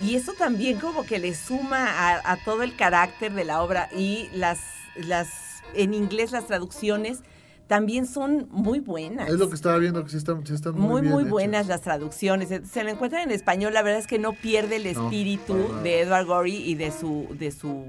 Y 0.00 0.14
eso 0.14 0.32
también 0.34 0.78
como 0.78 1.04
que 1.04 1.18
le 1.18 1.34
suma 1.34 1.86
a, 1.90 2.32
a 2.32 2.36
todo 2.44 2.62
el 2.62 2.76
carácter 2.76 3.32
de 3.32 3.44
la 3.44 3.62
obra 3.62 3.88
y 3.96 4.28
las, 4.32 4.60
las, 4.96 5.28
en 5.74 5.92
inglés 5.92 6.30
las 6.30 6.46
traducciones 6.46 7.18
también 7.66 8.06
son 8.06 8.46
muy 8.50 8.78
buenas. 8.80 9.28
Es 9.28 9.34
lo 9.34 9.48
que 9.48 9.56
estaba 9.56 9.76
viendo, 9.76 10.02
que 10.04 10.10
sí 10.10 10.16
están, 10.16 10.46
sí 10.46 10.54
están 10.54 10.74
muy, 10.74 10.86
muy, 10.88 11.00
bien 11.02 11.12
muy 11.12 11.22
hechas. 11.22 11.30
buenas 11.32 11.66
las 11.66 11.80
traducciones. 11.82 12.50
Eh, 12.50 12.62
Se 12.64 12.82
lo 12.84 12.90
encuentran 12.90 13.22
en 13.24 13.30
español, 13.32 13.74
la 13.74 13.82
verdad 13.82 14.00
es 14.00 14.06
que 14.06 14.18
no 14.18 14.32
pierde 14.32 14.76
el 14.76 14.86
espíritu 14.86 15.54
de 15.82 16.00
Edward 16.00 16.26
Gorey 16.26 16.56
y 16.70 16.76
de 16.76 16.90
su, 16.92 17.26
de 17.38 17.50
su 17.50 17.84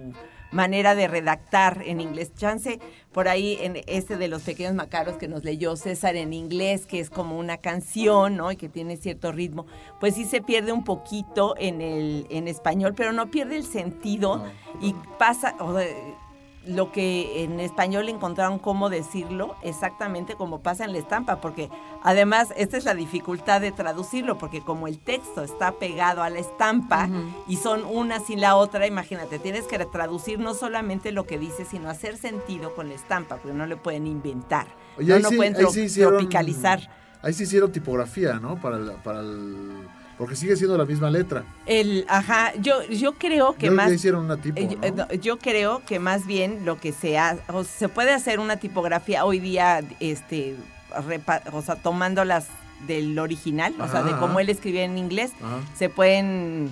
manera 0.51 0.95
de 0.95 1.07
redactar 1.07 1.81
en 1.85 2.01
inglés. 2.01 2.33
Chance, 2.35 2.79
por 3.11 3.27
ahí 3.27 3.57
en 3.61 3.81
este 3.87 4.17
de 4.17 4.27
los 4.27 4.43
pequeños 4.43 4.73
macaros 4.73 5.17
que 5.17 5.27
nos 5.27 5.43
leyó 5.43 5.75
César 5.75 6.15
en 6.15 6.33
inglés, 6.33 6.85
que 6.85 6.99
es 6.99 7.09
como 7.09 7.37
una 7.37 7.57
canción, 7.57 8.37
¿no? 8.37 8.51
Y 8.51 8.55
que 8.55 8.69
tiene 8.69 8.97
cierto 8.97 9.31
ritmo, 9.31 9.65
pues 9.99 10.15
sí 10.15 10.25
se 10.25 10.41
pierde 10.41 10.71
un 10.71 10.83
poquito 10.83 11.55
en 11.57 11.81
el 11.81 12.27
en 12.29 12.47
español, 12.47 12.93
pero 12.95 13.11
no 13.11 13.31
pierde 13.31 13.57
el 13.57 13.65
sentido 13.65 14.45
y 14.81 14.93
pasa, 15.17 15.55
o 15.59 15.73
lo 16.67 16.91
que 16.91 17.43
en 17.43 17.59
español 17.59 18.09
encontraron 18.09 18.59
cómo 18.59 18.89
decirlo 18.89 19.55
exactamente 19.63 20.35
como 20.35 20.59
pasa 20.59 20.83
en 20.85 20.91
la 20.91 20.97
estampa, 20.99 21.39
porque 21.41 21.69
además 22.03 22.53
esta 22.57 22.77
es 22.77 22.85
la 22.85 22.93
dificultad 22.93 23.61
de 23.61 23.71
traducirlo, 23.71 24.37
porque 24.37 24.61
como 24.61 24.87
el 24.87 24.99
texto 24.99 25.41
está 25.41 25.71
pegado 25.73 26.21
a 26.21 26.29
la 26.29 26.39
estampa 26.39 27.09
y 27.47 27.55
son 27.57 27.85
una 27.85 28.19
sin 28.19 28.41
la 28.41 28.55
otra, 28.55 28.85
imagínate, 28.87 29.39
tienes 29.39 29.65
que 29.65 29.79
traducir 29.85 30.39
no 30.39 30.53
solamente 30.53 31.11
lo 31.11 31.25
que 31.25 31.39
dice, 31.39 31.65
sino 31.65 31.89
hacer 31.89 32.17
sentido 32.17 32.75
con 32.75 32.89
la 32.89 32.95
estampa, 32.95 33.37
porque 33.37 33.57
no 33.57 33.65
le 33.65 33.77
pueden 33.77 34.05
inventar, 34.05 34.67
Oye, 34.97 35.07
no, 35.09 35.15
ahí 35.15 35.21
no 35.23 35.29
sí- 35.29 35.35
pueden 35.37 35.55
ahí 35.55 35.63
tro- 35.63 35.71
sí 35.71 35.81
hicieron- 35.83 36.13
tropicalizar. 36.17 36.89
Ahí 37.21 37.33
sí 37.33 37.43
hicieron 37.43 37.71
tipografía, 37.71 38.33
¿no? 38.39 38.55
Para 38.61 38.77
el, 38.77 38.91
para 39.03 39.19
el, 39.21 39.87
porque 40.19 40.35
sigue 40.35 40.55
siendo 40.57 40.77
la 40.77 40.83
misma 40.85 41.09
letra. 41.09 41.45
El, 41.65 42.05
ajá, 42.09 42.51
yo, 42.59 42.83
yo 42.83 43.13
creo 43.13 43.55
que 43.55 43.67
Yo 43.67 43.71
más... 43.71 43.89
hicieron 43.91 44.25
una 44.25 44.35
tipo, 44.35 44.59
Eh, 44.59 44.67
yo- 44.69 45.05
eh, 45.09 45.17
Yo 45.19 45.39
creo 45.39 45.81
que 45.85 45.97
más 45.97 46.27
bien 46.27 46.65
lo 46.65 46.77
que 46.77 46.91
se 46.91 47.17
ha- 47.17 47.37
o 47.47 47.63
se 47.63 47.87
puede 47.87 48.11
hacer 48.11 48.39
una 48.41 48.57
tipografía 48.57 49.23
hoy 49.23 49.39
día, 49.39 49.81
este, 50.01 50.55
repa- 50.91 51.41
o 51.53 51.61
sea, 51.61 51.77
tomándolas 51.77 52.47
del 52.85 53.17
original, 53.17 53.73
o 53.79 53.87
sea, 53.87 54.03
de 54.03 54.11
Ajá, 54.11 54.19
cómo 54.19 54.41
él 54.41 54.49
escribía 54.49 54.83
en 54.83 54.97
inglés, 54.97 55.31
Ajá. 55.41 55.61
se 55.77 55.87
pueden, 55.89 56.69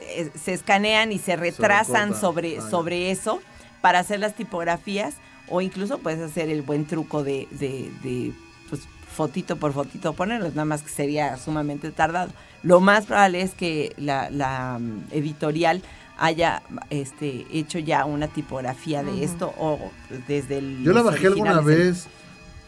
eh, 0.00 0.30
se 0.34 0.52
escanean 0.52 1.12
y 1.12 1.18
se 1.20 1.36
retrasan 1.36 2.18
sobre, 2.18 2.58
Ah, 2.58 2.68
sobre 2.68 3.12
eso 3.12 3.40
para 3.80 4.00
hacer 4.00 4.18
las 4.18 4.34
tipografías 4.34 5.14
o 5.48 5.60
incluso 5.60 5.98
puedes 5.98 6.20
hacer 6.20 6.48
el 6.50 6.62
buen 6.62 6.84
truco 6.84 7.22
de, 7.22 7.46
de, 7.52 7.90
de, 8.02 8.32
pues, 8.68 8.82
fotito 9.12 9.56
por 9.56 9.72
fotito 9.72 10.12
ponerlos, 10.12 10.54
nada 10.54 10.64
más 10.64 10.82
que 10.82 10.88
sería 10.88 11.36
sumamente 11.36 11.90
tardado. 11.90 12.30
Lo 12.62 12.80
más 12.80 13.06
probable 13.06 13.42
es 13.42 13.54
que 13.54 13.92
la, 13.96 14.30
la, 14.30 14.78
mm, 14.80 15.04
editorial 15.12 15.82
haya 16.18 16.62
este, 16.90 17.46
hecho 17.52 17.78
ya 17.78 18.04
una 18.04 18.28
tipografía 18.28 19.02
de 19.02 19.24
esto 19.24 19.52
o 19.58 19.90
desde 20.28 20.58
el... 20.58 20.84
Yo 20.84 20.92
la 20.92 21.02
bajé 21.02 21.26
alguna 21.26 21.60
vez, 21.60 22.06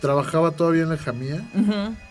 trabajaba 0.00 0.50
todavía 0.52 0.82
en 0.82 0.88
la 0.88 0.96
Jamía 0.96 1.42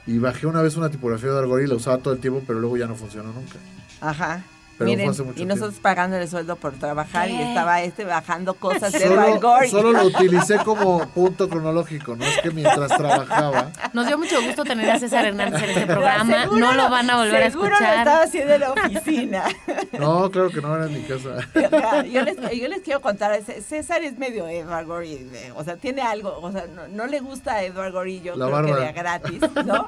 y 0.08 0.18
bajé 0.20 0.48
una 0.48 0.62
vez 0.62 0.78
una 0.78 0.90
tipografía 0.90 1.32
de 1.32 1.40
Argori 1.40 1.66
y 1.66 1.68
la 1.68 1.76
usaba 1.76 1.98
todo 1.98 2.14
el 2.14 2.20
tiempo, 2.20 2.42
pero 2.48 2.60
luego 2.60 2.78
ya 2.78 2.88
no 2.88 2.96
funcionó 2.96 3.34
nunca. 3.34 3.58
Ajá. 4.00 4.44
Pero 4.78 4.90
Miren, 4.90 5.06
fue 5.06 5.12
hace 5.14 5.24
mucho 5.24 5.42
y 5.42 5.46
nosotros 5.46 5.76
pagándole 5.82 6.28
sueldo 6.28 6.56
por 6.56 6.74
trabajar 6.74 7.30
y 7.30 7.40
estaba 7.42 7.82
este 7.84 8.06
bajando 8.06 8.56
cosas 8.56 8.92
de 8.92 9.08
Gorey. 9.40 9.70
solo 9.70 9.92
lo 9.92 10.06
utilicé 10.08 10.58
como 10.60 11.08
punto 11.10 11.48
cronológico, 11.48 12.16
no 12.16 12.26
es 12.26 12.38
que 12.42 12.52
mientras 12.52 12.96
trabajaba. 12.98 13.72
Nos 13.94 14.08
dio 14.08 14.18
mucho 14.18 14.42
gusto 14.42 14.64
tener 14.64 14.90
a 14.90 15.00
César 15.00 15.26
Hernández 15.26 15.62
en 15.64 15.70
este 15.70 15.86
programa. 15.86 16.42
Seguro 16.44 16.60
no 16.60 16.74
lo 16.74 16.90
van 16.90 17.10
a 17.10 17.18
volver 17.18 17.44
a 17.44 17.50
Seguro 17.52 17.70
lo 17.70 17.76
escuchar. 17.76 17.98
estaba 18.00 18.24
haciendo 18.24 18.54
en 18.54 18.60
la 18.62 18.72
oficina. 18.72 19.44
No, 20.00 20.30
claro 20.32 20.50
que 20.50 20.60
no 20.60 20.76
era 20.76 20.88
en 20.88 20.94
mi 20.94 21.02
casa. 21.04 21.30
Yo, 22.12 22.24
les, 22.24 22.36
yo 22.60 22.68
les 22.68 22.82
quiero 22.82 23.00
contar, 23.02 23.40
César 23.44 24.04
es 24.04 24.18
medio 24.18 24.48
Edward 24.48 24.86
Gorey, 24.88 25.30
o 25.56 25.64
sea, 25.64 25.78
tiene 25.78 26.02
algo, 26.02 26.40
o 26.42 26.52
sea, 26.52 26.66
no, 26.68 26.88
no 26.88 27.06
le 27.06 27.20
gusta 27.20 27.54
a 27.54 27.64
Edward 27.64 27.92
Gorey, 27.94 28.20
yo 28.22 28.36
La 28.36 28.48
creo 28.48 28.66
que 28.66 28.72
barba. 28.72 28.80
de 28.80 28.88
a 28.88 28.92
gratis, 28.92 29.40
¿no? 29.66 29.86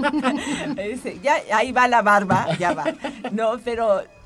Dice, 0.76 1.20
ya, 1.24 1.38
ahí 1.54 1.72
va 1.72 1.88
la 1.88 2.02
barba, 2.02 2.48
ya 2.58 2.74
va. 2.74 2.86
No, 3.32 3.58
pero 3.64 4.02
que, 4.02 4.25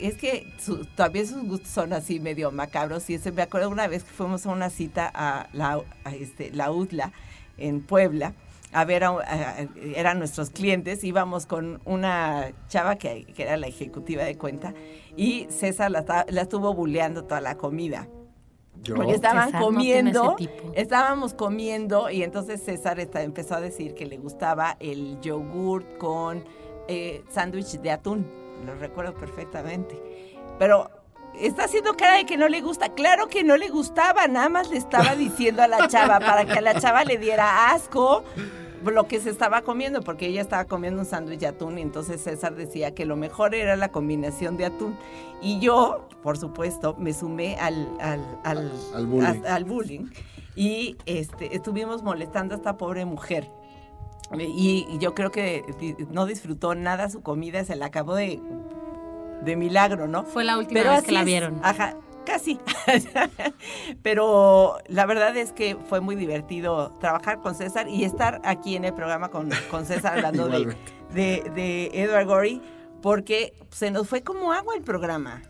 es 0.00 0.14
que 0.16 0.46
su- 0.58 0.84
también 0.84 1.26
sus 1.26 1.42
gustos 1.44 1.70
son 1.70 1.92
así 1.92 2.20
medio 2.20 2.50
macabros, 2.52 3.08
y 3.10 3.14
ese, 3.14 3.32
me 3.32 3.42
acuerdo 3.42 3.68
una 3.68 3.88
vez 3.88 4.04
que 4.04 4.10
fuimos 4.12 4.46
a 4.46 4.50
una 4.50 4.70
cita 4.70 5.10
a 5.12 5.48
la, 5.52 5.80
a 6.04 6.14
este, 6.14 6.50
la 6.52 6.70
UDLA 6.70 7.12
en 7.56 7.80
Puebla, 7.82 8.34
a 8.72 8.84
ver, 8.84 9.02
a- 9.04 9.10
a- 9.18 9.66
eran 9.94 10.18
nuestros 10.18 10.50
clientes, 10.50 11.02
íbamos 11.02 11.46
con 11.46 11.80
una 11.84 12.52
chava 12.68 12.96
que, 12.96 13.24
que 13.24 13.42
era 13.42 13.56
la 13.56 13.66
ejecutiva 13.66 14.22
de 14.24 14.36
cuenta 14.36 14.74
y 15.16 15.46
César 15.50 15.90
la, 15.90 16.04
la 16.28 16.42
estuvo 16.42 16.72
buleando 16.74 17.24
toda 17.24 17.40
la 17.40 17.56
comida. 17.56 18.06
Yo. 18.84 18.94
Porque 18.94 19.14
estaban 19.14 19.46
César 19.46 19.60
no 19.62 19.68
tiene 19.80 20.12
comiendo, 20.12 20.36
ese 20.38 20.46
tipo. 20.48 20.72
estábamos 20.76 21.34
comiendo 21.34 22.10
y 22.10 22.22
entonces 22.22 22.62
César 22.62 23.00
esta- 23.00 23.22
empezó 23.22 23.56
a 23.56 23.60
decir 23.60 23.94
que 23.94 24.06
le 24.06 24.18
gustaba 24.18 24.76
el 24.78 25.20
yogurt 25.20 25.98
con 25.98 26.44
eh, 26.86 27.24
sándwich 27.30 27.80
de 27.80 27.90
atún. 27.90 28.26
Lo 28.68 28.74
recuerdo 28.76 29.14
perfectamente. 29.14 30.00
Pero 30.58 30.90
está 31.40 31.64
haciendo 31.64 31.94
cara 31.94 32.16
de 32.16 32.26
que 32.26 32.36
no 32.36 32.48
le 32.48 32.60
gusta. 32.60 32.90
Claro 32.94 33.28
que 33.28 33.44
no 33.44 33.56
le 33.56 33.68
gustaba, 33.68 34.26
nada 34.26 34.48
más 34.48 34.70
le 34.70 34.76
estaba 34.76 35.14
diciendo 35.16 35.62
a 35.62 35.68
la 35.68 35.88
chava 35.88 36.20
para 36.20 36.44
que 36.44 36.58
a 36.58 36.60
la 36.60 36.78
chava 36.80 37.04
le 37.04 37.16
diera 37.18 37.70
asco 37.70 38.24
lo 38.84 39.08
que 39.08 39.18
se 39.20 39.30
estaba 39.30 39.62
comiendo, 39.62 40.02
porque 40.02 40.26
ella 40.26 40.40
estaba 40.40 40.64
comiendo 40.64 41.00
un 41.00 41.06
sándwich 41.06 41.40
de 41.40 41.48
atún 41.48 41.78
y 41.78 41.82
entonces 41.82 42.22
César 42.22 42.54
decía 42.54 42.94
que 42.94 43.04
lo 43.06 43.16
mejor 43.16 43.54
era 43.56 43.74
la 43.76 43.90
combinación 43.90 44.56
de 44.56 44.66
atún. 44.66 44.96
Y 45.42 45.58
yo, 45.58 46.08
por 46.22 46.38
supuesto, 46.38 46.94
me 46.98 47.12
sumé 47.12 47.56
al, 47.56 47.88
al, 48.00 48.24
al, 48.44 48.72
Al 48.94 49.06
bullying. 49.06 49.44
a- 49.46 49.54
al 49.54 49.64
bullying 49.64 50.06
y 50.54 50.96
este, 51.06 51.54
estuvimos 51.56 52.02
molestando 52.04 52.54
a 52.54 52.58
esta 52.58 52.76
pobre 52.76 53.04
mujer. 53.04 53.50
Y, 54.36 54.98
yo 54.98 55.14
creo 55.14 55.30
que 55.30 55.64
no 56.10 56.26
disfrutó 56.26 56.74
nada 56.74 57.08
su 57.08 57.22
comida, 57.22 57.64
se 57.64 57.76
la 57.76 57.86
acabó 57.86 58.14
de, 58.14 58.40
de 59.42 59.56
milagro, 59.56 60.06
¿no? 60.06 60.24
Fue 60.24 60.44
la 60.44 60.58
última 60.58 60.80
vez 60.80 60.90
que 60.90 60.96
así 60.96 61.12
la 61.12 61.20
es. 61.20 61.26
vieron. 61.26 61.60
Ajá, 61.62 61.96
casi. 62.26 62.58
Pero 64.02 64.78
la 64.86 65.06
verdad 65.06 65.36
es 65.36 65.52
que 65.52 65.76
fue 65.88 66.00
muy 66.00 66.14
divertido 66.14 66.92
trabajar 67.00 67.40
con 67.40 67.54
César 67.54 67.88
y 67.88 68.04
estar 68.04 68.40
aquí 68.44 68.76
en 68.76 68.84
el 68.84 68.92
programa 68.92 69.30
con, 69.30 69.50
con 69.70 69.86
César 69.86 70.16
hablando 70.16 70.48
de, 70.48 70.76
de, 71.14 71.50
de 71.54 71.90
Edward 71.94 72.26
Gorey, 72.26 72.60
porque 73.00 73.54
se 73.70 73.90
nos 73.90 74.08
fue 74.08 74.22
como 74.22 74.52
agua 74.52 74.74
el 74.76 74.82
programa. 74.82 75.42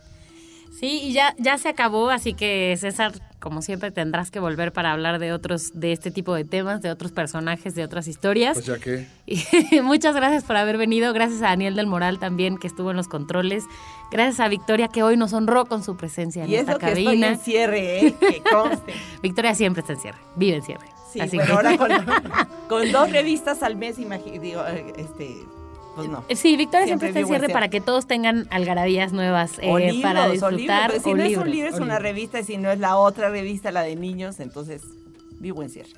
Sí, 0.77 1.01
y 1.03 1.13
ya, 1.13 1.35
ya 1.37 1.57
se 1.57 1.67
acabó, 1.69 2.09
así 2.09 2.33
que 2.33 2.75
César, 2.79 3.11
como 3.39 3.61
siempre, 3.61 3.91
tendrás 3.91 4.31
que 4.31 4.39
volver 4.39 4.71
para 4.71 4.91
hablar 4.91 5.19
de 5.19 5.33
otros, 5.33 5.71
de 5.73 5.91
este 5.91 6.11
tipo 6.11 6.33
de 6.35 6.45
temas, 6.45 6.81
de 6.81 6.91
otros 6.91 7.11
personajes, 7.11 7.75
de 7.75 7.83
otras 7.83 8.07
historias. 8.07 8.53
Pues 8.55 8.65
ya 8.65 8.77
que. 8.77 9.07
Y 9.25 9.81
muchas 9.81 10.15
gracias 10.15 10.43
por 10.43 10.55
haber 10.57 10.77
venido. 10.77 11.11
Gracias 11.13 11.41
a 11.41 11.45
Daniel 11.45 11.75
del 11.75 11.87
Moral 11.87 12.19
también, 12.19 12.57
que 12.57 12.67
estuvo 12.67 12.91
en 12.91 12.97
los 12.97 13.07
controles. 13.07 13.63
Gracias 14.11 14.39
a 14.39 14.47
Victoria, 14.47 14.87
que 14.87 15.03
hoy 15.03 15.17
nos 15.17 15.33
honró 15.33 15.65
con 15.65 15.83
su 15.83 15.97
presencia 15.97 16.43
en 16.43 16.49
Y 16.49 16.55
esta 16.55 16.71
eso 16.73 16.79
que 16.79 16.87
estoy 16.87 17.05
cabina. 17.05 17.27
en 17.29 17.39
cierre, 17.39 18.05
¿eh? 18.07 18.15
que 18.19 18.41
conste. 18.49 18.93
Victoria 19.23 19.55
siempre 19.55 19.81
está 19.81 19.93
en 19.93 19.99
cierre, 19.99 20.19
vive 20.35 20.57
en 20.57 20.63
cierre. 20.63 20.85
Sí, 21.11 21.19
Así 21.19 21.37
bueno, 21.37 21.61
que- 21.61 21.67
ahora 21.67 21.77
con, 22.67 22.67
con 22.69 22.91
dos 22.91 23.11
revistas 23.11 23.63
al 23.63 23.75
mes, 23.75 23.97
digo, 23.97 24.63
eh, 24.67 24.93
este, 24.97 25.35
pues 25.99 26.09
no. 26.09 26.25
Sí, 26.35 26.57
Victoria 26.57 26.85
siempre, 26.85 27.07
Siempre 27.07 27.07
está 27.09 27.19
en 27.19 27.27
cierre 27.27 27.53
para 27.53 27.69
que 27.69 27.81
todos 27.81 28.07
tengan 28.07 28.47
algarabías 28.51 29.13
nuevas 29.13 29.59
eh, 29.61 29.71
O 29.71 29.79
libros, 29.79 30.01
para 30.01 30.25
o 30.25 30.31
libros, 30.31 30.51
disfrutar. 30.51 30.91
si 30.99 31.09
o 31.09 31.15
no 31.15 31.23
es 31.23 31.37
un 31.37 31.51
libro, 31.51 31.69
es 31.69 31.75
una 31.75 31.83
libros. 31.85 32.01
revista, 32.01 32.39
y 32.39 32.43
si 32.43 32.57
no 32.57 32.71
es 32.71 32.79
la 32.79 32.97
otra 32.97 33.29
revista, 33.29 33.71
la 33.71 33.81
de 33.83 33.95
niños, 33.95 34.39
entonces 34.39 34.81
vivo 35.39 35.61
en 35.63 35.69
cierre. 35.69 35.89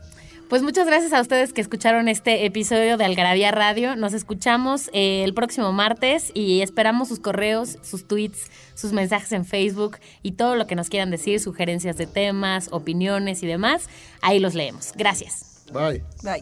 Pues 0.49 0.63
muchas 0.63 0.85
gracias 0.85 1.13
a 1.13 1.21
ustedes 1.21 1.53
que 1.53 1.61
escucharon 1.61 2.09
este 2.09 2.45
episodio 2.45 2.97
de 2.97 3.05
Algarabía 3.05 3.51
Radio. 3.51 3.95
Nos 3.95 4.11
escuchamos 4.11 4.89
eh, 4.91 5.23
el 5.23 5.33
próximo 5.33 5.71
martes 5.71 6.29
y 6.33 6.59
esperamos 6.61 7.07
sus 7.07 7.21
correos, 7.21 7.77
sus 7.83 8.05
tweets, 8.05 8.51
sus 8.75 8.91
mensajes 8.91 9.31
en 9.31 9.45
Facebook 9.45 9.97
y 10.23 10.33
todo 10.33 10.57
lo 10.57 10.67
que 10.67 10.75
nos 10.75 10.89
quieran 10.89 11.09
decir, 11.09 11.39
sugerencias 11.39 11.95
de 11.95 12.05
temas, 12.05 12.67
opiniones 12.73 13.43
y 13.43 13.47
demás. 13.47 13.87
Ahí 14.21 14.39
los 14.39 14.53
leemos. 14.53 14.91
Gracias. 14.97 15.63
Bye. 15.71 16.03
Bye. 16.21 16.41